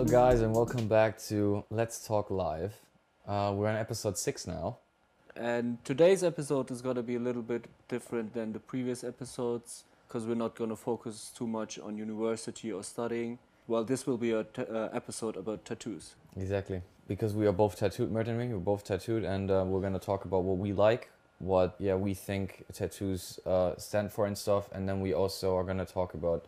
Hello, 0.00 0.04
guys, 0.04 0.40
and 0.40 0.54
welcome 0.54 0.88
back 0.88 1.18
to 1.24 1.62
Let's 1.68 2.06
Talk 2.06 2.30
Live. 2.30 2.74
Uh, 3.28 3.52
we're 3.54 3.68
on 3.68 3.76
episode 3.76 4.16
six 4.16 4.46
now. 4.46 4.78
And 5.36 5.84
today's 5.84 6.24
episode 6.24 6.70
is 6.70 6.80
going 6.80 6.96
to 6.96 7.02
be 7.02 7.16
a 7.16 7.18
little 7.18 7.42
bit 7.42 7.66
different 7.88 8.32
than 8.32 8.54
the 8.54 8.60
previous 8.60 9.04
episodes 9.04 9.84
because 10.08 10.24
we're 10.24 10.36
not 10.36 10.54
going 10.54 10.70
to 10.70 10.76
focus 10.76 11.30
too 11.36 11.46
much 11.46 11.78
on 11.78 11.98
university 11.98 12.72
or 12.72 12.82
studying. 12.82 13.38
Well, 13.70 13.84
this 13.84 14.04
will 14.04 14.16
be 14.16 14.32
a 14.32 14.40
uh, 14.40 14.88
episode 14.92 15.36
about 15.36 15.64
tattoos. 15.64 16.16
Exactly. 16.36 16.82
Because 17.06 17.34
we 17.34 17.46
are 17.46 17.52
both 17.52 17.76
tattooed, 17.76 18.10
Mert 18.10 18.26
and 18.26 18.36
me, 18.36 18.48
we're 18.48 18.58
both 18.58 18.82
tattooed, 18.82 19.22
and 19.22 19.48
uh, 19.48 19.62
we're 19.64 19.80
going 19.80 19.92
to 19.92 20.00
talk 20.00 20.24
about 20.24 20.42
what 20.42 20.58
we 20.58 20.72
like, 20.72 21.08
what 21.38 21.76
yeah 21.78 21.94
we 21.94 22.12
think 22.12 22.64
tattoos 22.72 23.38
uh, 23.46 23.76
stand 23.76 24.10
for 24.10 24.26
and 24.26 24.36
stuff, 24.36 24.68
and 24.72 24.88
then 24.88 25.00
we 25.00 25.14
also 25.14 25.56
are 25.56 25.62
going 25.62 25.78
to 25.78 25.84
talk 25.84 26.14
about 26.14 26.46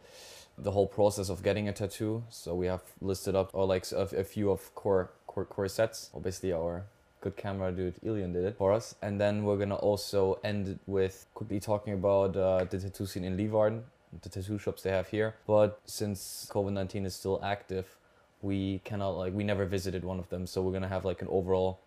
the 0.59 0.73
whole 0.73 0.89
process 0.89 1.29
of 1.29 1.45
getting 1.45 1.69
a 1.69 1.73
tattoo. 1.73 2.25
So 2.29 2.57
we 2.57 2.67
have 2.67 2.83
listed 3.01 3.37
up 3.37 3.51
or 3.53 3.67
like 3.67 3.87
a, 3.93 4.09
a 4.17 4.25
few 4.25 4.51
of 4.51 4.75
core 4.75 5.13
core 5.29 5.45
core 5.45 5.69
sets. 5.69 6.11
Obviously, 6.13 6.53
our 6.53 6.87
good 7.21 7.37
camera 7.37 7.71
dude 7.71 7.95
Ilian 8.03 8.33
did 8.33 8.45
it 8.45 8.57
for 8.57 8.73
us, 8.73 8.97
and 9.01 9.21
then 9.21 9.45
we're 9.45 9.59
gonna 9.59 9.77
also 9.77 10.41
end 10.43 10.67
it 10.67 10.79
with 10.89 11.27
quickly 11.35 11.61
talking 11.61 11.95
about 11.95 12.37
uh, 12.37 12.65
the 12.65 12.81
tattoo 12.81 13.07
scene 13.07 13.23
in 13.23 13.37
Leeuwarden, 13.37 13.83
the 14.21 14.29
tattoo 14.29 14.59
shops 14.59 14.83
they 14.83 14.91
have 14.91 15.09
here. 15.09 15.35
But 15.47 15.81
since 15.87 16.49
COVID 16.51 16.73
nineteen 16.73 17.07
is 17.07 17.15
still 17.15 17.41
active, 17.43 17.97
we 18.43 18.81
cannot 18.85 19.11
like 19.11 19.33
we 19.33 19.45
never 19.45 19.65
visited 19.65 20.05
one 20.05 20.19
of 20.19 20.29
them, 20.29 20.47
so 20.47 20.63
we're 20.63 20.73
gonna 20.73 20.89
have 20.89 21.05
like 21.05 21.23
an 21.23 21.29
overall 21.31 21.79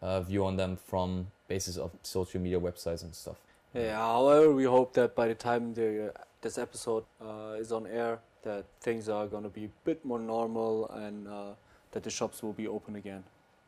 uh, 0.00 0.20
view 0.20 0.44
on 0.44 0.56
them 0.56 0.76
from 0.76 1.28
basis 1.48 1.76
of 1.76 1.90
social 2.02 2.40
media 2.40 2.60
websites 2.60 3.02
and 3.02 3.14
stuff. 3.14 3.36
Yeah, 3.74 3.96
however, 3.96 4.52
we 4.52 4.64
hope 4.64 4.92
that 4.94 5.16
by 5.16 5.26
the 5.26 5.34
time 5.34 5.74
the, 5.74 6.08
uh, 6.14 6.18
this 6.40 6.58
episode 6.58 7.04
uh, 7.20 7.56
is 7.58 7.72
on 7.72 7.86
air, 7.88 8.20
that 8.42 8.64
things 8.80 9.08
are 9.08 9.26
going 9.26 9.42
to 9.42 9.48
be 9.48 9.64
a 9.64 9.70
bit 9.84 10.04
more 10.04 10.20
normal 10.20 10.88
and 10.90 11.26
uh, 11.26 11.54
that 11.90 12.04
the 12.04 12.10
shops 12.10 12.42
will 12.42 12.52
be 12.52 12.68
open 12.68 12.94
again. 12.94 13.24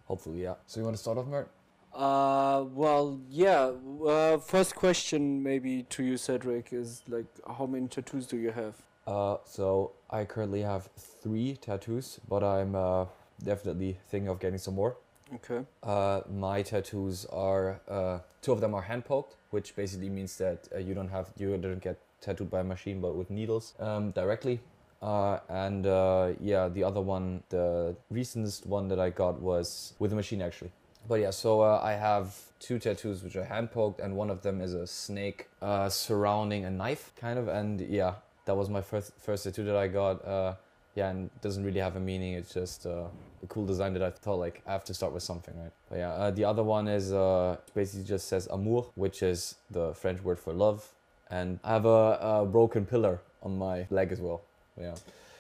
Hopefully, 0.07 0.43
yeah. 0.43 0.55
So 0.69 0.79
you 0.79 0.85
want 0.85 0.97
to 0.97 1.03
start 1.03 1.19
off, 1.19 1.27
Mert? 1.27 1.49
Uh, 1.95 2.65
well, 2.73 3.21
yeah. 3.29 3.73
Uh, 4.07 4.39
first 4.39 4.75
question, 4.75 5.43
maybe 5.43 5.85
to 5.85 6.03
you, 6.03 6.17
Cedric, 6.17 6.73
is 6.73 7.03
like, 7.09 7.27
how 7.57 7.67
many 7.67 7.89
tattoos 7.89 8.27
do 8.27 8.37
you 8.37 8.51
have? 8.51 8.75
Uh, 9.07 9.39
so 9.45 9.93
I 10.11 10.25
currently 10.25 10.63
have 10.63 10.89
three 10.97 11.57
tattoos, 11.61 12.21
but 12.29 12.43
I'm 12.43 12.75
uh, 12.75 13.07
definitely 13.43 13.99
thinking 14.09 14.29
of 14.29 14.41
getting 14.41 14.59
some 14.59 14.75
more. 14.75 14.97
Okay. 15.35 15.65
Uh, 15.83 16.21
my 16.33 16.63
tattoos 16.63 17.25
are 17.27 17.81
uh, 17.89 18.19
two 18.43 18.53
of 18.53 18.61
them 18.61 18.75
are 18.75 18.83
hand 18.83 19.05
poked, 19.05 19.37
which 19.51 19.75
basically 19.75 20.09
means 20.09 20.37
that 20.37 20.69
uh, 20.75 20.79
you 20.79 20.95
don't 20.95 21.09
have 21.09 21.31
you 21.37 21.57
don't 21.57 21.83
get 21.83 21.99
tattooed 22.21 22.51
by 22.51 22.61
a 22.61 22.65
machine, 22.65 23.01
but 23.01 23.17
with 23.17 23.31
needles 23.31 23.75
um, 23.81 24.11
directly. 24.13 24.61
Uh, 25.03 25.39
and 25.49 25.87
uh, 25.87 26.33
yeah, 26.41 26.69
the 26.69 26.83
other 26.83 27.01
one, 27.01 27.43
the 27.49 27.95
recentest 28.13 28.67
one 28.67 28.89
that 28.89 28.99
I 29.01 29.11
got 29.11 29.41
was 29.41 29.95
with 29.99 30.13
a 30.13 30.17
machine 30.17 30.43
actually. 30.43 30.71
But 31.09 31.21
yeah, 31.21 31.31
so 31.31 31.61
uh, 31.61 31.81
I 31.83 31.93
have 31.93 32.35
two 32.59 32.79
tattoos 32.79 33.23
which 33.23 33.37
are 33.37 33.45
hand 33.45 33.71
poked, 33.71 34.01
and 34.01 34.17
one 34.17 34.31
of 34.31 34.43
them 34.43 34.61
is 34.61 34.75
a 34.75 34.87
snake 34.87 35.49
uh, 35.63 35.89
surrounding 35.89 36.65
a 36.65 36.71
knife, 36.71 37.13
kind 37.17 37.39
of. 37.39 37.49
And 37.49 37.81
yeah, 37.81 38.15
that 38.47 38.57
was 38.57 38.69
my 38.69 38.81
first 38.81 39.13
first 39.19 39.45
tattoo 39.45 39.65
that 39.65 39.77
I 39.77 39.89
got. 39.89 40.25
Uh, 40.25 40.55
yeah, 40.95 41.11
and 41.11 41.31
doesn't 41.43 41.63
really 41.63 41.81
have 41.81 41.97
a 41.97 42.01
meaning. 42.01 42.33
It's 42.35 42.55
just 42.55 42.87
uh, 42.87 43.05
a 43.43 43.47
cool 43.49 43.67
design 43.67 43.93
that 43.93 44.03
I 44.03 44.11
thought 44.11 44.39
like 44.39 44.63
I 44.67 44.73
have 44.73 44.85
to 44.85 44.95
start 44.95 45.13
with 45.13 45.23
something, 45.23 45.55
right? 45.61 45.73
But 45.91 45.99
yeah, 45.99 46.11
uh, 46.11 46.31
the 46.31 46.45
other 46.45 46.63
one 46.63 46.89
is 46.89 47.13
uh, 47.13 47.59
basically 47.75 48.05
just 48.05 48.29
says 48.29 48.49
amour, 48.51 48.87
which 48.95 49.23
is 49.23 49.57
the 49.71 49.95
French 49.95 50.23
word 50.23 50.41
for 50.41 50.53
love, 50.53 50.89
and 51.31 51.61
I 51.63 51.75
have 51.75 51.85
a, 51.85 52.19
a 52.21 52.47
broken 52.47 52.87
pillar 52.87 53.21
on 53.43 53.59
my 53.59 53.87
leg 53.91 54.11
as 54.11 54.21
well. 54.21 54.43
Yeah. 54.81 54.95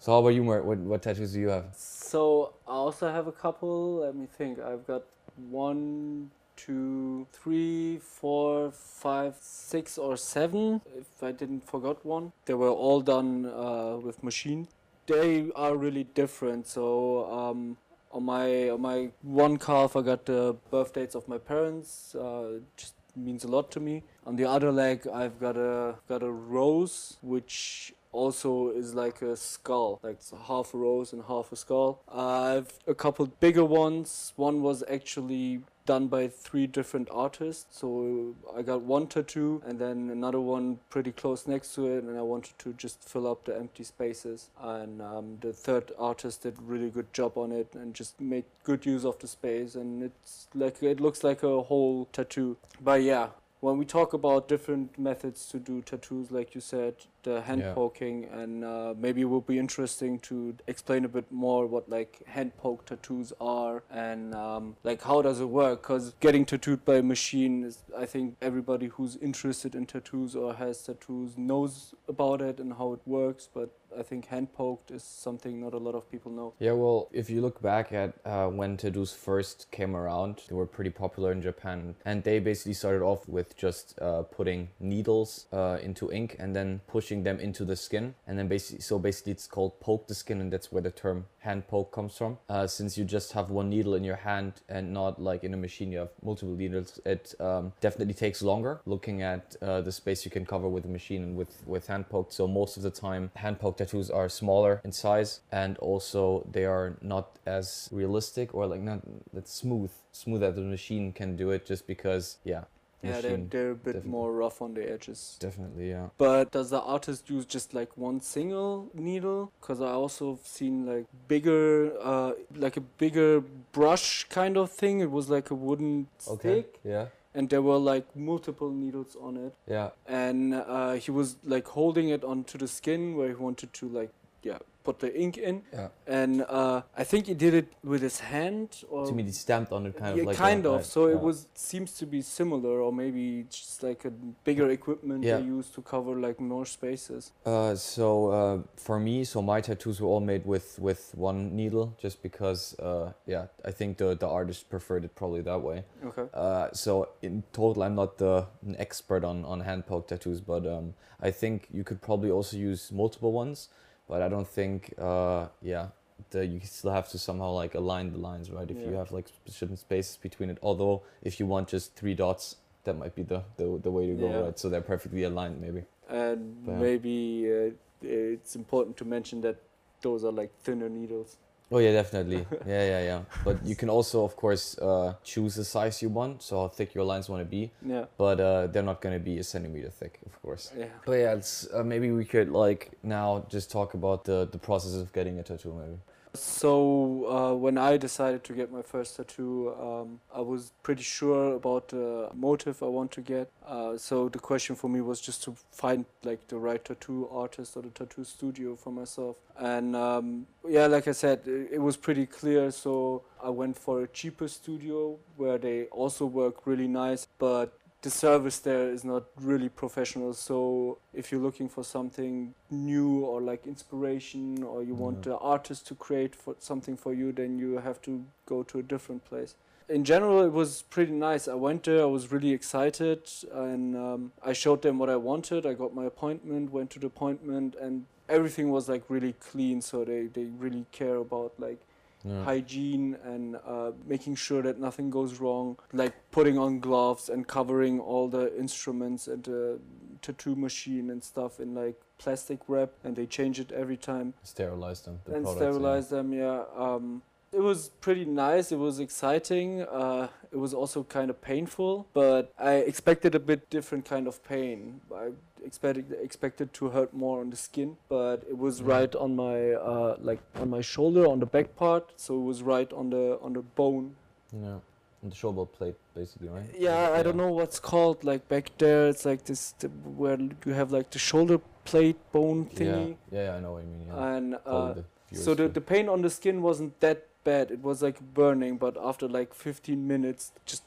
So 0.06 0.12
how 0.12 0.18
about 0.20 0.34
you? 0.34 0.44
What, 0.44 0.64
what 0.64 1.02
tattoos 1.02 1.32
do 1.32 1.40
you 1.40 1.48
have? 1.48 1.64
So 1.74 2.52
I 2.68 2.70
also 2.70 3.10
have 3.10 3.26
a 3.26 3.32
couple. 3.32 4.02
Let 4.02 4.14
me 4.14 4.26
think. 4.26 4.60
I've 4.60 4.86
got 4.86 5.02
one, 5.50 6.30
two, 6.54 7.26
three, 7.32 7.98
four, 7.98 8.70
five, 8.70 9.34
six, 9.40 9.98
or 9.98 10.16
seven. 10.16 10.80
If 10.96 11.24
I 11.24 11.32
didn't 11.32 11.68
forgot 11.68 12.06
one, 12.06 12.30
they 12.44 12.54
were 12.54 12.70
all 12.70 13.00
done 13.00 13.46
uh, 13.46 13.96
with 13.96 14.22
machine. 14.22 14.68
They 15.08 15.50
are 15.56 15.76
really 15.76 16.04
different. 16.04 16.68
So 16.68 17.28
um, 17.28 17.76
on 18.12 18.22
my 18.26 18.70
on 18.70 18.82
my 18.82 19.10
one 19.22 19.56
calf, 19.56 19.96
I 19.96 20.02
got 20.02 20.24
the 20.24 20.54
birth 20.70 20.92
dates 20.92 21.16
of 21.16 21.26
my 21.26 21.38
parents. 21.38 22.14
Uh, 22.14 22.60
just 22.76 22.94
means 23.16 23.42
a 23.42 23.48
lot 23.48 23.72
to 23.72 23.80
me. 23.80 24.04
On 24.24 24.36
the 24.36 24.44
other 24.44 24.70
leg, 24.70 25.08
I've 25.12 25.40
got 25.40 25.56
a 25.56 25.96
got 26.08 26.22
a 26.22 26.30
rose, 26.30 27.16
which 27.22 27.92
also 28.16 28.70
is 28.70 28.94
like 28.94 29.22
a 29.22 29.36
skull, 29.36 30.00
like 30.02 30.18
half 30.48 30.74
a 30.74 30.78
rose 30.78 31.12
and 31.12 31.22
half 31.28 31.52
a 31.52 31.56
skull. 31.56 32.00
I've 32.12 32.72
a 32.86 32.94
couple 32.94 33.26
bigger 33.26 33.64
ones. 33.64 34.32
One 34.36 34.62
was 34.62 34.82
actually 34.90 35.60
done 35.86 36.08
by 36.08 36.26
three 36.28 36.66
different 36.66 37.08
artists. 37.10 37.78
So 37.78 38.34
I 38.56 38.62
got 38.62 38.82
one 38.82 39.06
tattoo 39.06 39.62
and 39.66 39.78
then 39.78 40.10
another 40.10 40.40
one 40.40 40.80
pretty 40.90 41.12
close 41.12 41.46
next 41.46 41.74
to 41.76 41.86
it, 41.86 42.04
and 42.04 42.18
I 42.18 42.22
wanted 42.22 42.58
to 42.58 42.72
just 42.72 43.08
fill 43.08 43.26
up 43.30 43.44
the 43.44 43.56
empty 43.56 43.84
spaces. 43.84 44.50
And 44.60 45.00
um, 45.00 45.38
the 45.40 45.52
third 45.52 45.92
artist 45.98 46.42
did 46.42 46.56
really 46.60 46.90
good 46.90 47.12
job 47.12 47.38
on 47.38 47.52
it 47.52 47.74
and 47.74 47.94
just 47.94 48.20
made 48.20 48.44
good 48.64 48.84
use 48.84 49.04
of 49.04 49.18
the 49.20 49.28
space. 49.28 49.74
And 49.76 50.02
it's 50.02 50.48
like 50.54 50.82
it 50.82 51.00
looks 51.00 51.22
like 51.22 51.42
a 51.42 51.62
whole 51.62 52.06
tattoo. 52.12 52.56
But 52.80 53.02
yeah, 53.02 53.28
when 53.66 53.78
we 53.78 53.84
talk 53.84 54.12
about 54.12 54.46
different 54.46 54.96
methods 54.96 55.46
to 55.52 55.58
do 55.58 55.82
tattoos, 55.82 56.30
like 56.30 56.54
you 56.54 56.60
said, 56.60 56.94
the 57.24 57.40
hand 57.46 57.62
Yeah. 57.62 57.72
poking, 57.78 58.18
and 58.40 58.64
uh, 58.64 58.94
maybe 59.04 59.22
it 59.22 59.30
will 59.32 59.46
be 59.54 59.58
interesting 59.58 60.20
to 60.28 60.36
explain 60.68 61.04
a 61.04 61.08
bit 61.08 61.32
more 61.46 61.66
what 61.66 61.88
like 61.96 62.12
hand 62.36 62.52
poke 62.58 62.84
tattoos 62.90 63.32
are 63.40 63.82
and 63.90 64.34
um, 64.36 64.76
like 64.84 65.02
how 65.02 65.18
does 65.28 65.40
it 65.40 65.50
work? 65.62 65.82
Because 65.82 66.14
getting 66.20 66.44
tattooed 66.52 66.84
by 66.84 66.96
a 66.98 67.02
machine 67.02 67.64
is, 67.64 67.78
I 68.04 68.06
think, 68.06 68.36
everybody 68.40 68.86
who's 68.86 69.16
interested 69.30 69.74
in 69.74 69.86
tattoos 69.86 70.36
or 70.36 70.54
has 70.54 70.82
tattoos 70.88 71.36
knows 71.36 71.92
about 72.14 72.40
it 72.40 72.60
and 72.60 72.74
how 72.74 72.92
it 72.92 73.00
works. 73.04 73.48
But 73.52 73.70
I 73.98 74.02
think 74.02 74.26
hand 74.26 74.52
poked 74.52 74.90
is 74.90 75.02
something 75.02 75.60
not 75.60 75.72
a 75.74 75.78
lot 75.78 75.94
of 75.94 76.10
people 76.10 76.30
know. 76.30 76.54
Yeah, 76.58 76.72
well, 76.72 77.08
if 77.12 77.30
you 77.30 77.40
look 77.40 77.62
back 77.62 77.92
at 77.92 78.14
uh, 78.24 78.48
when 78.48 78.76
tattoos 78.76 79.12
first 79.12 79.70
came 79.70 79.96
around, 79.96 80.42
they 80.48 80.54
were 80.54 80.66
pretty 80.66 80.90
popular 80.90 81.32
in 81.32 81.40
Japan, 81.40 81.96
and 82.04 82.22
they 82.22 82.38
basically 82.38 82.74
started 82.74 83.02
off 83.02 83.28
with 83.28 83.56
just 83.56 83.98
uh, 84.00 84.22
putting 84.22 84.68
needles 84.80 85.46
uh, 85.52 85.78
into 85.82 86.12
ink 86.12 86.36
and 86.38 86.54
then 86.54 86.80
pushing 86.86 87.22
them 87.22 87.40
into 87.40 87.64
the 87.64 87.76
skin, 87.76 88.14
and 88.26 88.38
then 88.38 88.48
basically, 88.48 88.80
so 88.82 88.98
basically, 88.98 89.32
it's 89.32 89.46
called 89.46 89.80
poke 89.80 90.06
the 90.08 90.14
skin, 90.14 90.40
and 90.40 90.52
that's 90.52 90.70
where 90.70 90.82
the 90.82 90.90
term 90.90 91.26
hand 91.46 91.66
poke 91.68 91.90
comes 91.92 92.16
from. 92.18 92.38
Uh, 92.48 92.66
since 92.66 92.98
you 92.98 93.04
just 93.04 93.32
have 93.32 93.50
one 93.50 93.70
needle 93.70 93.94
in 93.94 94.04
your 94.04 94.20
hand 94.30 94.52
and 94.68 94.92
not 94.92 95.22
like 95.28 95.44
in 95.44 95.54
a 95.54 95.56
machine, 95.56 95.90
you 95.92 95.98
have 95.98 96.10
multiple 96.22 96.54
needles. 96.54 97.00
It 97.04 97.34
um, 97.40 97.72
definitely 97.80 98.14
takes 98.14 98.42
longer. 98.42 98.80
Looking 98.84 99.22
at 99.22 99.56
uh, 99.62 99.80
the 99.80 99.92
space 99.92 100.24
you 100.24 100.30
can 100.30 100.44
cover 100.44 100.68
with 100.68 100.84
a 100.84 100.92
machine 100.98 101.22
and 101.22 101.36
with 101.36 101.52
with 101.66 101.86
hand 101.86 102.08
poked, 102.08 102.32
so 102.32 102.46
most 102.46 102.76
of 102.76 102.82
the 102.82 102.94
time, 103.06 103.30
hand 103.34 103.58
poke 103.60 103.76
tattoos 103.78 104.10
are 104.10 104.28
smaller 104.28 104.80
in 104.84 104.92
size 104.92 105.40
and 105.52 105.78
also 105.78 106.46
they 106.50 106.64
are 106.64 106.96
not 107.00 107.38
as 107.46 107.88
realistic 107.92 108.54
or 108.54 108.66
like 108.66 108.80
not 108.80 109.00
that 109.32 109.48
smooth 109.48 109.90
smooth 110.12 110.42
as 110.42 110.54
the 110.54 110.60
machine 110.60 111.12
can 111.12 111.36
do 111.36 111.50
it 111.50 111.66
just 111.66 111.86
because 111.86 112.38
yeah 112.44 112.64
Yeah, 113.02 113.20
they're, 113.20 113.36
they're 113.36 113.70
a 113.70 113.74
bit 113.74 113.94
definitely. 113.94 114.10
more 114.10 114.32
rough 114.32 114.60
on 114.62 114.74
the 114.74 114.90
edges. 114.90 115.36
definitely 115.38 115.90
yeah 115.90 116.08
But 116.18 116.50
does 116.50 116.70
the 116.70 116.80
artist 116.80 117.30
use 117.30 117.44
just 117.44 117.74
like 117.74 117.96
one 117.96 118.20
single 118.20 118.88
needle? 118.94 119.52
Because 119.60 119.80
I 119.80 119.90
also 119.90 120.30
have 120.36 120.46
seen 120.46 120.86
like 120.86 121.06
bigger, 121.28 121.92
uh, 122.02 122.32
like 122.54 122.76
a 122.76 122.80
bigger 122.80 123.42
brush 123.72 124.24
kind 124.24 124.56
of 124.56 124.70
thing. 124.70 125.00
It 125.00 125.10
was 125.10 125.28
like 125.28 125.50
a 125.50 125.54
wooden 125.54 126.08
okay 126.28 126.62
stick, 126.62 126.80
yeah 126.84 127.06
and 127.36 127.50
there 127.50 127.60
were 127.60 127.76
like 127.76 128.16
multiple 128.16 128.70
needles 128.70 129.16
on 129.20 129.36
it. 129.36 129.52
yeah 129.68 129.90
And 130.08 130.54
uh, 130.54 130.94
he 130.94 131.10
was 131.10 131.36
like 131.44 131.66
holding 131.68 132.08
it 132.08 132.24
onto 132.24 132.56
the 132.58 132.66
skin 132.66 133.14
where 133.16 133.28
he 133.28 133.34
wanted 133.34 133.72
to 133.74 133.88
like, 133.88 134.10
yeah, 134.46 134.58
put 134.84 134.96
the 135.04 135.10
ink 135.24 135.36
in. 135.48 135.56
yeah 135.72 135.88
And 136.20 136.42
uh, 136.60 136.78
I 137.02 137.04
think 137.10 137.22
he 137.26 137.34
did 137.34 137.54
it 137.60 137.68
with 137.92 138.02
his 138.08 138.18
hand 138.20 138.68
or 138.92 139.00
to 139.08 139.12
me 139.18 139.22
they 139.28 139.32
stamped 139.46 139.72
on 139.76 139.82
it 139.88 139.94
kind 140.02 140.12
yeah, 140.16 140.22
of 140.22 140.28
like 140.28 140.36
kind 140.48 140.64
of. 140.66 140.76
right, 140.76 140.84
So 140.94 141.00
yeah. 141.06 141.14
it 141.16 141.20
was 141.28 141.36
seems 141.54 141.90
to 142.00 142.06
be 142.06 142.20
similar, 142.22 142.74
or 142.84 142.92
maybe 143.02 143.24
just 143.58 143.82
like 143.88 144.00
a 144.10 144.12
bigger 144.48 144.68
equipment 144.78 145.20
Yeah. 145.24 145.38
they 145.38 145.46
use 145.56 145.68
to 145.76 145.80
cover 145.82 146.12
like 146.26 146.38
more 146.52 146.66
spaces. 146.78 147.22
Uh, 147.44 147.74
so 147.94 148.06
uh, 148.38 148.58
for 148.86 148.98
me, 149.08 149.24
so 149.32 149.38
my 149.52 149.60
tattoos 149.66 149.96
were 150.00 150.10
all 150.14 150.24
made 150.32 150.44
with 150.54 150.68
with 150.88 151.02
one 151.28 151.40
needle, 151.60 151.86
just 152.04 152.16
because. 152.22 152.60
Uh, 152.88 153.06
yeah, 153.34 153.44
I 153.70 153.72
think 153.78 153.90
the 154.02 154.08
the 154.24 154.28
artist 154.38 154.60
preferred 154.74 155.04
it 155.04 155.12
probably 155.20 155.42
that 155.50 155.60
way. 155.68 155.78
Okay. 156.08 156.26
Uh, 156.44 156.66
so 156.72 156.92
in 157.22 157.42
total, 157.52 157.82
I'm 157.86 157.94
not 158.02 158.10
the 158.24 158.34
an 158.68 158.74
expert 158.86 159.22
on 159.24 159.44
on 159.52 159.58
hand 159.68 159.82
poke 159.90 160.06
tattoos, 160.10 160.40
but 160.52 160.62
um, 160.76 160.94
I 161.28 161.30
think 161.40 161.56
you 161.78 161.84
could 161.88 162.00
probably 162.08 162.30
also 162.30 162.56
use 162.70 162.82
multiple 163.02 163.32
ones. 163.42 163.68
But 164.08 164.22
I 164.22 164.28
don't 164.28 164.46
think, 164.46 164.94
uh, 164.98 165.48
yeah, 165.60 165.88
you 166.32 166.60
still 166.64 166.92
have 166.92 167.08
to 167.10 167.18
somehow 167.18 167.50
like 167.50 167.74
align 167.74 168.12
the 168.12 168.18
lines, 168.18 168.50
right? 168.50 168.70
If 168.70 168.84
you 168.86 168.92
have 168.92 169.12
like 169.12 169.26
certain 169.46 169.76
spaces 169.76 170.16
between 170.16 170.50
it. 170.50 170.58
Although 170.62 171.02
if 171.22 171.40
you 171.40 171.46
want 171.46 171.68
just 171.68 171.94
three 171.94 172.14
dots, 172.14 172.56
that 172.84 172.96
might 172.96 173.14
be 173.14 173.22
the 173.22 173.42
the, 173.56 173.78
the 173.82 173.90
way 173.90 174.06
to 174.06 174.14
go, 174.14 174.30
Yeah. 174.30 174.40
right? 174.44 174.58
So 174.58 174.68
they're 174.68 174.80
perfectly 174.80 175.24
aligned, 175.24 175.60
maybe. 175.60 175.84
And 176.08 176.56
Yeah. 176.66 176.74
maybe 176.74 177.50
uh, 177.50 178.06
it's 178.06 178.54
important 178.56 178.96
to 178.98 179.04
mention 179.04 179.40
that 179.42 179.56
those 180.02 180.24
are 180.24 180.32
like 180.32 180.52
thinner 180.62 180.88
needles. 180.88 181.36
Oh 181.70 181.78
yeah, 181.78 181.92
definitely. 181.92 182.46
yeah, 182.66 182.86
yeah, 182.86 183.02
yeah. 183.02 183.20
But 183.44 183.64
you 183.66 183.74
can 183.74 183.90
also, 183.90 184.24
of 184.24 184.36
course, 184.36 184.78
uh, 184.78 185.14
choose 185.24 185.56
the 185.56 185.64
size 185.64 186.00
you 186.00 186.08
want, 186.08 186.42
so 186.42 186.60
how 186.60 186.68
thick 186.68 186.94
your 186.94 187.04
lines 187.04 187.28
want 187.28 187.40
to 187.40 187.44
be. 187.44 187.72
Yeah. 187.84 188.04
But 188.16 188.40
uh, 188.40 188.66
they're 188.68 188.84
not 188.84 189.00
gonna 189.00 189.18
be 189.18 189.38
a 189.38 189.44
centimeter 189.44 189.90
thick, 189.90 190.20
of 190.26 190.40
course. 190.42 190.72
Yeah. 190.78 190.86
But 191.04 191.12
yeah, 191.12 191.34
it's 191.34 191.66
uh, 191.74 191.82
maybe 191.82 192.12
we 192.12 192.24
could 192.24 192.50
like 192.50 192.92
now 193.02 193.44
just 193.48 193.70
talk 193.70 193.94
about 193.94 194.24
the 194.24 194.48
the 194.50 194.58
process 194.58 194.94
of 194.94 195.12
getting 195.12 195.38
a 195.40 195.42
tattoo, 195.42 195.72
maybe. 195.72 195.98
So 196.40 197.26
uh, 197.28 197.54
when 197.54 197.78
I 197.78 197.96
decided 197.96 198.44
to 198.44 198.52
get 198.52 198.72
my 198.72 198.82
first 198.82 199.16
tattoo, 199.16 199.74
um, 199.80 200.20
I 200.34 200.40
was 200.40 200.72
pretty 200.82 201.02
sure 201.02 201.54
about 201.54 201.88
the 201.88 202.28
motive 202.34 202.82
I 202.82 202.86
want 202.86 203.12
to 203.12 203.20
get. 203.20 203.50
Uh, 203.66 203.96
so 203.96 204.28
the 204.28 204.38
question 204.38 204.76
for 204.76 204.88
me 204.88 205.00
was 205.00 205.20
just 205.20 205.42
to 205.44 205.54
find 205.70 206.04
like 206.24 206.46
the 206.48 206.56
right 206.56 206.84
tattoo 206.84 207.28
artist 207.30 207.76
or 207.76 207.82
the 207.82 207.90
tattoo 207.90 208.24
studio 208.24 208.76
for 208.76 208.92
myself. 208.92 209.36
And 209.58 209.96
um, 209.96 210.46
yeah, 210.68 210.86
like 210.86 211.08
I 211.08 211.12
said, 211.12 211.40
it, 211.46 211.68
it 211.72 211.78
was 211.78 211.96
pretty 211.96 212.26
clear. 212.26 212.70
So 212.70 213.22
I 213.42 213.50
went 213.50 213.76
for 213.76 214.02
a 214.02 214.08
cheaper 214.08 214.48
studio 214.48 215.18
where 215.36 215.58
they 215.58 215.84
also 215.86 216.26
work 216.26 216.66
really 216.66 216.88
nice, 216.88 217.26
but 217.38 217.78
the 218.06 218.10
service 218.10 218.58
there 218.60 218.88
is 218.96 219.02
not 219.12 219.24
really 219.50 219.68
professional. 219.68 220.32
So 220.32 220.98
if 221.12 221.32
you're 221.32 221.40
looking 221.48 221.68
for 221.68 221.82
something 221.82 222.54
new 222.70 223.24
or 223.30 223.40
like 223.50 223.66
inspiration, 223.66 224.62
or 224.62 224.78
you 224.88 224.94
want 225.04 225.16
Yeah. 225.18 225.30
the 225.30 225.38
artist 225.54 225.80
to 225.88 225.94
create 226.06 226.34
for 226.42 226.52
something 226.70 226.96
for 227.04 227.12
you, 227.20 227.28
then 227.40 227.58
you 227.62 227.70
have 227.88 227.98
to 228.08 228.12
go 228.52 228.58
to 228.70 228.78
a 228.78 228.84
different 228.92 229.22
place. 229.30 229.56
In 229.88 230.02
general, 230.12 230.38
it 230.48 230.52
was 230.62 230.70
pretty 230.96 231.16
nice. 231.30 231.42
I 231.56 231.58
went 231.68 231.80
there. 231.88 232.02
I 232.08 232.10
was 232.18 232.24
really 232.34 232.52
excited, 232.60 233.20
and 233.66 233.96
um, 234.06 234.20
I 234.50 234.52
showed 234.62 234.80
them 234.82 234.98
what 235.00 235.10
I 235.16 235.18
wanted. 235.30 235.60
I 235.72 235.74
got 235.82 235.90
my 236.00 236.06
appointment, 236.12 236.64
went 236.78 236.88
to 236.94 236.98
the 237.04 237.06
appointment, 237.14 237.70
and 237.84 237.94
everything 238.38 238.66
was 238.76 238.84
like 238.92 239.04
really 239.14 239.34
clean. 239.48 239.78
So 239.90 240.04
they 240.10 240.22
they 240.36 240.46
really 240.64 240.84
care 241.00 241.18
about 241.26 241.50
like 241.66 241.80
Yeah. 242.26 242.44
hygiene 242.44 243.16
and 243.24 243.56
uh, 243.66 243.92
making 244.06 244.34
sure 244.36 244.62
that 244.62 244.78
nothing 244.80 245.10
goes 245.10 245.40
wrong, 245.40 245.78
like 245.92 246.12
putting 246.30 246.58
on 246.58 246.80
gloves 246.80 247.28
and 247.28 247.46
covering 247.46 248.00
all 248.00 248.28
the 248.28 248.56
instruments 248.58 249.28
and 249.28 249.44
the 249.44 249.78
tattoo 250.22 250.56
machine 250.56 251.10
and 251.10 251.22
stuff 251.22 251.60
in 251.60 251.74
like 251.74 252.00
plastic 252.18 252.60
wrap, 252.68 252.90
and 253.04 253.14
they 253.14 253.26
change 253.26 253.60
it 253.60 253.70
every 253.72 253.96
time 253.96 254.34
Sterilize 254.42 255.02
them. 255.02 255.20
The 255.24 255.34
and 255.34 255.44
products, 255.44 255.60
yeah. 255.60 255.70
sterilize 255.70 256.08
them. 256.08 256.32
Yeah, 256.32 256.64
um, 256.76 257.22
it 257.56 257.62
was 257.62 257.90
pretty 258.00 258.24
nice. 258.26 258.70
It 258.70 258.78
was 258.78 259.00
exciting. 259.00 259.82
Uh, 259.82 260.28
it 260.52 260.58
was 260.64 260.72
also 260.74 261.02
kind 261.04 261.30
of 261.30 261.40
painful, 261.40 262.06
but 262.12 262.52
I 262.58 262.74
expected 262.92 263.34
a 263.34 263.40
bit 263.40 263.70
different 263.70 264.04
kind 264.04 264.26
of 264.28 264.42
pain. 264.44 265.00
I 265.14 265.30
expected 265.64 266.16
expected 266.28 266.72
to 266.74 266.90
hurt 266.90 267.12
more 267.14 267.40
on 267.40 267.50
the 267.50 267.56
skin, 267.56 267.96
but 268.08 268.36
it 268.48 268.58
was 268.66 268.82
right 268.82 269.14
on 269.24 269.30
my 269.36 269.72
uh, 269.72 270.16
like 270.30 270.40
on 270.62 270.68
my 270.70 270.82
shoulder 270.82 271.26
on 271.26 271.40
the 271.40 271.46
back 271.56 271.74
part. 271.76 272.12
So 272.16 272.34
it 272.40 272.44
was 272.52 272.62
right 272.62 272.92
on 272.92 273.10
the 273.10 273.38
on 273.40 273.52
the 273.54 273.62
bone. 273.62 274.14
Yeah. 274.52 274.78
The 275.22 275.34
shoulder 275.34 275.64
plate, 275.64 275.96
basically, 276.14 276.48
right? 276.48 276.70
Yeah, 276.78 277.10
I 277.18 277.22
don't 277.24 277.36
know 277.36 277.50
what's 277.50 277.80
called 277.80 278.22
like 278.22 278.48
back 278.48 278.70
there. 278.78 279.08
It's 279.08 279.24
like 279.24 279.44
this 279.44 279.72
the, 279.80 279.88
where 280.22 280.38
you 280.66 280.72
have 280.72 280.92
like 280.92 281.10
the 281.10 281.18
shoulder 281.18 281.58
plate 281.84 282.18
bone 282.32 282.60
Yeah. 282.70 282.78
thingy, 282.78 283.16
yeah, 283.32 283.44
yeah, 283.44 283.56
I 283.56 283.60
know 283.60 283.72
what 283.72 283.82
you 283.82 283.88
mean. 283.88 284.06
Yeah. 284.08 284.34
and 284.36 284.54
uh, 284.66 284.92
the 284.92 285.04
So 285.44 285.54
the, 285.54 285.66
the 285.68 285.80
pain 285.80 286.08
on 286.08 286.22
the 286.22 286.30
skin 286.30 286.62
wasn't 286.62 287.00
that 287.00 287.26
bad. 287.50 287.70
It 287.76 287.82
was 287.88 288.02
like 288.06 288.18
burning, 288.40 288.74
but 288.84 288.94
after 289.10 289.26
like 289.38 289.50
15 289.54 290.06
minutes, 290.14 290.52
just 290.72 290.82